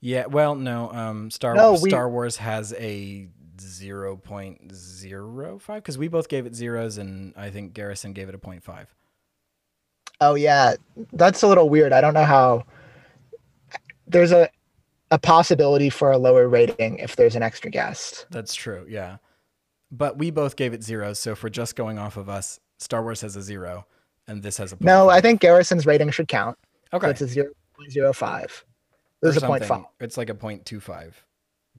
Yeah. 0.00 0.26
Well, 0.26 0.54
no. 0.54 0.90
Um, 0.92 1.30
Star 1.30 1.54
No, 1.54 1.72
we- 1.80 1.90
Star 1.90 2.08
Wars 2.08 2.36
has 2.36 2.72
a 2.74 3.28
0.05 3.56 5.74
because 5.76 5.98
we 5.98 6.08
both 6.08 6.28
gave 6.28 6.46
it 6.46 6.54
zeros, 6.54 6.98
and 6.98 7.32
I 7.36 7.50
think 7.50 7.74
Garrison 7.74 8.12
gave 8.12 8.28
it 8.28 8.34
a 8.34 8.38
0.5. 8.38 8.86
Oh 10.20 10.34
yeah, 10.34 10.74
that's 11.12 11.42
a 11.42 11.46
little 11.46 11.68
weird. 11.68 11.92
I 11.92 12.00
don't 12.00 12.14
know 12.14 12.24
how. 12.24 12.64
There's 14.06 14.32
a 14.32 14.48
a 15.10 15.18
possibility 15.18 15.90
for 15.90 16.12
a 16.12 16.18
lower 16.18 16.48
rating 16.48 16.98
if 16.98 17.16
there's 17.16 17.36
an 17.36 17.42
extra 17.42 17.70
guest. 17.70 18.26
That's 18.30 18.54
true. 18.54 18.86
Yeah. 18.88 19.18
But 19.90 20.18
we 20.18 20.30
both 20.30 20.56
gave 20.56 20.74
it 20.74 20.82
zeros. 20.82 21.18
So 21.18 21.32
if 21.32 21.42
we're 21.42 21.48
just 21.48 21.76
going 21.76 21.98
off 21.98 22.16
of 22.16 22.28
us, 22.28 22.60
Star 22.78 23.02
Wars 23.02 23.20
has 23.22 23.36
a 23.36 23.42
zero 23.42 23.86
and 24.26 24.42
this 24.42 24.58
has 24.58 24.72
a 24.72 24.76
No, 24.80 25.06
0.5. 25.06 25.12
I 25.12 25.20
think 25.20 25.40
Garrison's 25.40 25.86
rating 25.86 26.10
should 26.10 26.28
count. 26.28 26.58
So 26.90 26.98
okay. 26.98 27.10
it's 27.10 27.20
a 27.22 27.28
zero 27.28 27.50
point 27.76 27.92
zero 27.92 28.12
five. 28.12 28.64
This 29.20 29.36
is 29.36 29.42
a 29.42 29.60
five. 29.60 29.84
It's 30.00 30.16
like 30.16 30.30
a 30.30 30.34
0.25. 30.34 31.12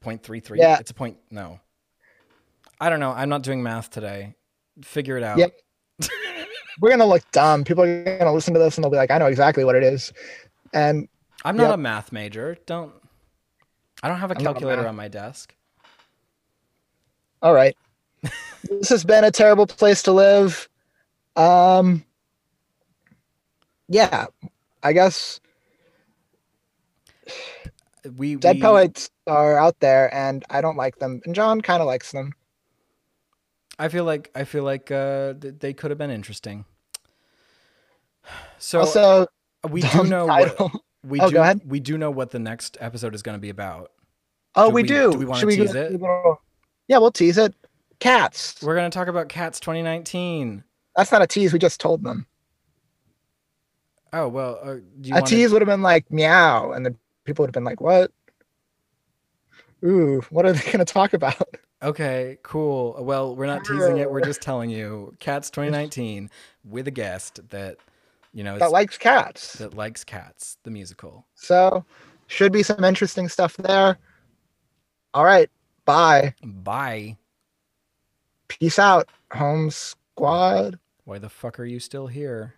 0.33. 0.02 0.58
Yeah. 0.58 0.80
It's 0.80 0.92
a 0.92 0.94
point. 0.94 1.18
No. 1.32 1.60
I 2.82 2.90
don't 2.90 3.00
know. 3.00 3.12
I'm 3.12 3.30
not 3.30 3.44
doing 3.44 3.62
math 3.62 3.90
today. 3.90 4.36
Figure 4.84 5.18
it 5.18 5.24
out. 5.24 5.38
Yep. 5.38 5.54
We're 6.82 6.92
gonna 6.92 7.06
look 7.06 7.30
dumb. 7.32 7.66
People 7.66 7.84
are 7.84 8.18
gonna 8.20 8.32
listen 8.34 8.54
to 8.54 8.60
this 8.60 8.78
and 8.78 8.84
they'll 8.84 8.92
be 8.92 8.96
like, 8.96 9.12
"I 9.12 9.18
know 9.18 9.26
exactly 9.26 9.66
what 9.66 9.76
it 9.76 9.84
is," 9.84 10.14
and 10.74 11.10
I'm 11.44 11.58
not 11.58 11.64
Yep. 11.66 11.74
a 11.74 11.78
math 11.78 12.12
major. 12.14 12.58
Don't. 12.66 12.94
I 14.02 14.08
don't 14.08 14.20
have 14.20 14.32
a 14.32 14.36
I'm 14.38 14.42
calculator 14.42 14.88
on 14.88 14.96
my 14.96 15.10
desk. 15.10 15.54
all 17.42 17.54
right. 17.54 17.76
this 18.70 18.88
has 18.88 19.04
been 19.04 19.26
a 19.26 19.32
terrible 19.32 19.68
place 19.68 20.02
to 20.04 20.14
live. 20.14 20.70
Um. 21.36 22.06
Yeah, 23.90 24.28
I 24.82 24.94
guess 24.94 25.42
We 28.16 28.36
dead 28.36 28.56
we, 28.58 28.62
poets 28.62 29.10
are 29.28 29.58
out 29.58 29.80
there, 29.82 30.14
and 30.14 30.44
I 30.50 30.62
don't 30.62 30.78
like 30.78 31.00
them. 31.00 31.22
And 31.26 31.36
John 31.36 31.62
kind 31.62 31.82
of 31.82 31.88
likes 31.88 32.12
them. 32.12 32.34
I 33.78 33.88
feel 33.90 34.04
like 34.06 34.32
I 34.36 34.44
feel 34.46 34.64
like 34.64 34.90
uh, 34.92 35.34
th- 35.34 35.56
they 35.60 35.74
could 35.74 35.92
have 35.92 35.98
been 35.98 36.10
interesting. 36.12 36.66
So 38.58 38.80
also, 38.82 39.28
we 39.70 39.82
do 39.82 40.04
know 40.04 40.26
what, 40.28 40.72
we 41.04 41.20
Oh, 41.20 41.30
do 41.30 41.62
we 41.66 41.80
do 41.80 41.98
know 41.98 42.12
what 42.12 42.32
the 42.32 42.40
next 42.40 42.78
episode 42.80 43.16
is 43.16 43.22
going 43.22 43.36
to 43.38 43.42
be 43.42 43.50
about. 43.50 43.92
Oh, 44.56 44.68
Do 44.70 44.76
we, 44.76 44.82
we- 44.84 44.88
do. 44.88 45.12
do 45.12 45.18
we 45.18 45.26
wanna 45.26 45.40
Should 45.42 45.50
tease 45.50 45.74
go- 45.74 45.80
it? 45.82 46.38
Yeah, 46.88 46.98
we'll 46.98 47.12
tease 47.12 47.38
it. 47.38 47.54
Cats. 48.00 48.62
We're 48.64 48.76
going 48.76 48.90
to 48.90 48.98
talk 48.98 49.08
about 49.08 49.30
Cats 49.30 49.60
2019. 49.60 50.64
That's 50.96 51.12
not 51.12 51.22
a 51.22 51.28
tease. 51.28 51.54
We 51.54 51.60
just 51.60 51.80
told 51.80 52.04
them. 52.04 52.26
Oh 54.12 54.28
well, 54.28 54.60
uh, 54.64 54.74
do 54.76 55.10
you 55.10 55.14
a 55.14 55.18
wanna- 55.18 55.26
tease 55.28 55.52
would 55.52 55.62
have 55.62 55.68
been 55.68 55.82
like 55.84 56.12
meow, 56.12 56.72
and 56.72 56.86
the 56.86 56.96
people 57.30 57.44
would 57.44 57.50
have 57.50 57.54
been 57.54 57.64
like, 57.64 57.82
"What? 57.82 58.12
Ooh, 59.84 60.22
what 60.30 60.46
are 60.46 60.52
they 60.54 60.66
going 60.66 60.80
to 60.80 60.86
talk 60.86 61.14
about?" 61.14 61.36
Okay, 61.82 62.38
cool. 62.44 62.98
Well, 63.00 63.38
we're 63.38 63.46
not 63.46 63.64
teasing 63.64 64.00
it. 64.00 64.12
We're 64.12 64.20
just 64.20 64.42
telling 64.42 64.70
you, 64.70 65.16
Cats 65.20 65.50
2019 65.52 66.30
with 66.66 66.90
a 66.90 66.92
guest 66.92 67.40
that 67.52 67.78
you 68.34 68.44
know 68.44 68.60
that 68.60 68.74
likes 68.74 68.98
cats. 68.98 69.54
that 69.54 69.74
likes 69.74 70.04
Cats, 70.04 70.58
the 70.64 70.72
musical. 70.72 71.26
So, 71.36 71.86
should 72.28 72.52
be 72.52 72.64
some 72.64 72.84
interesting 72.84 73.30
stuff 73.30 73.56
there. 73.56 73.98
All 75.14 75.24
right, 75.24 75.50
bye. 75.86 76.34
Bye. 76.44 77.18
Peace 78.50 78.78
out, 78.78 79.08
home 79.32 79.72
squad. 79.72 80.80
Why 81.06 81.18
the 81.18 81.30
fuck 81.30 81.62
are 81.62 81.66
you 81.66 81.80
still 81.80 82.08
here? 82.08 82.56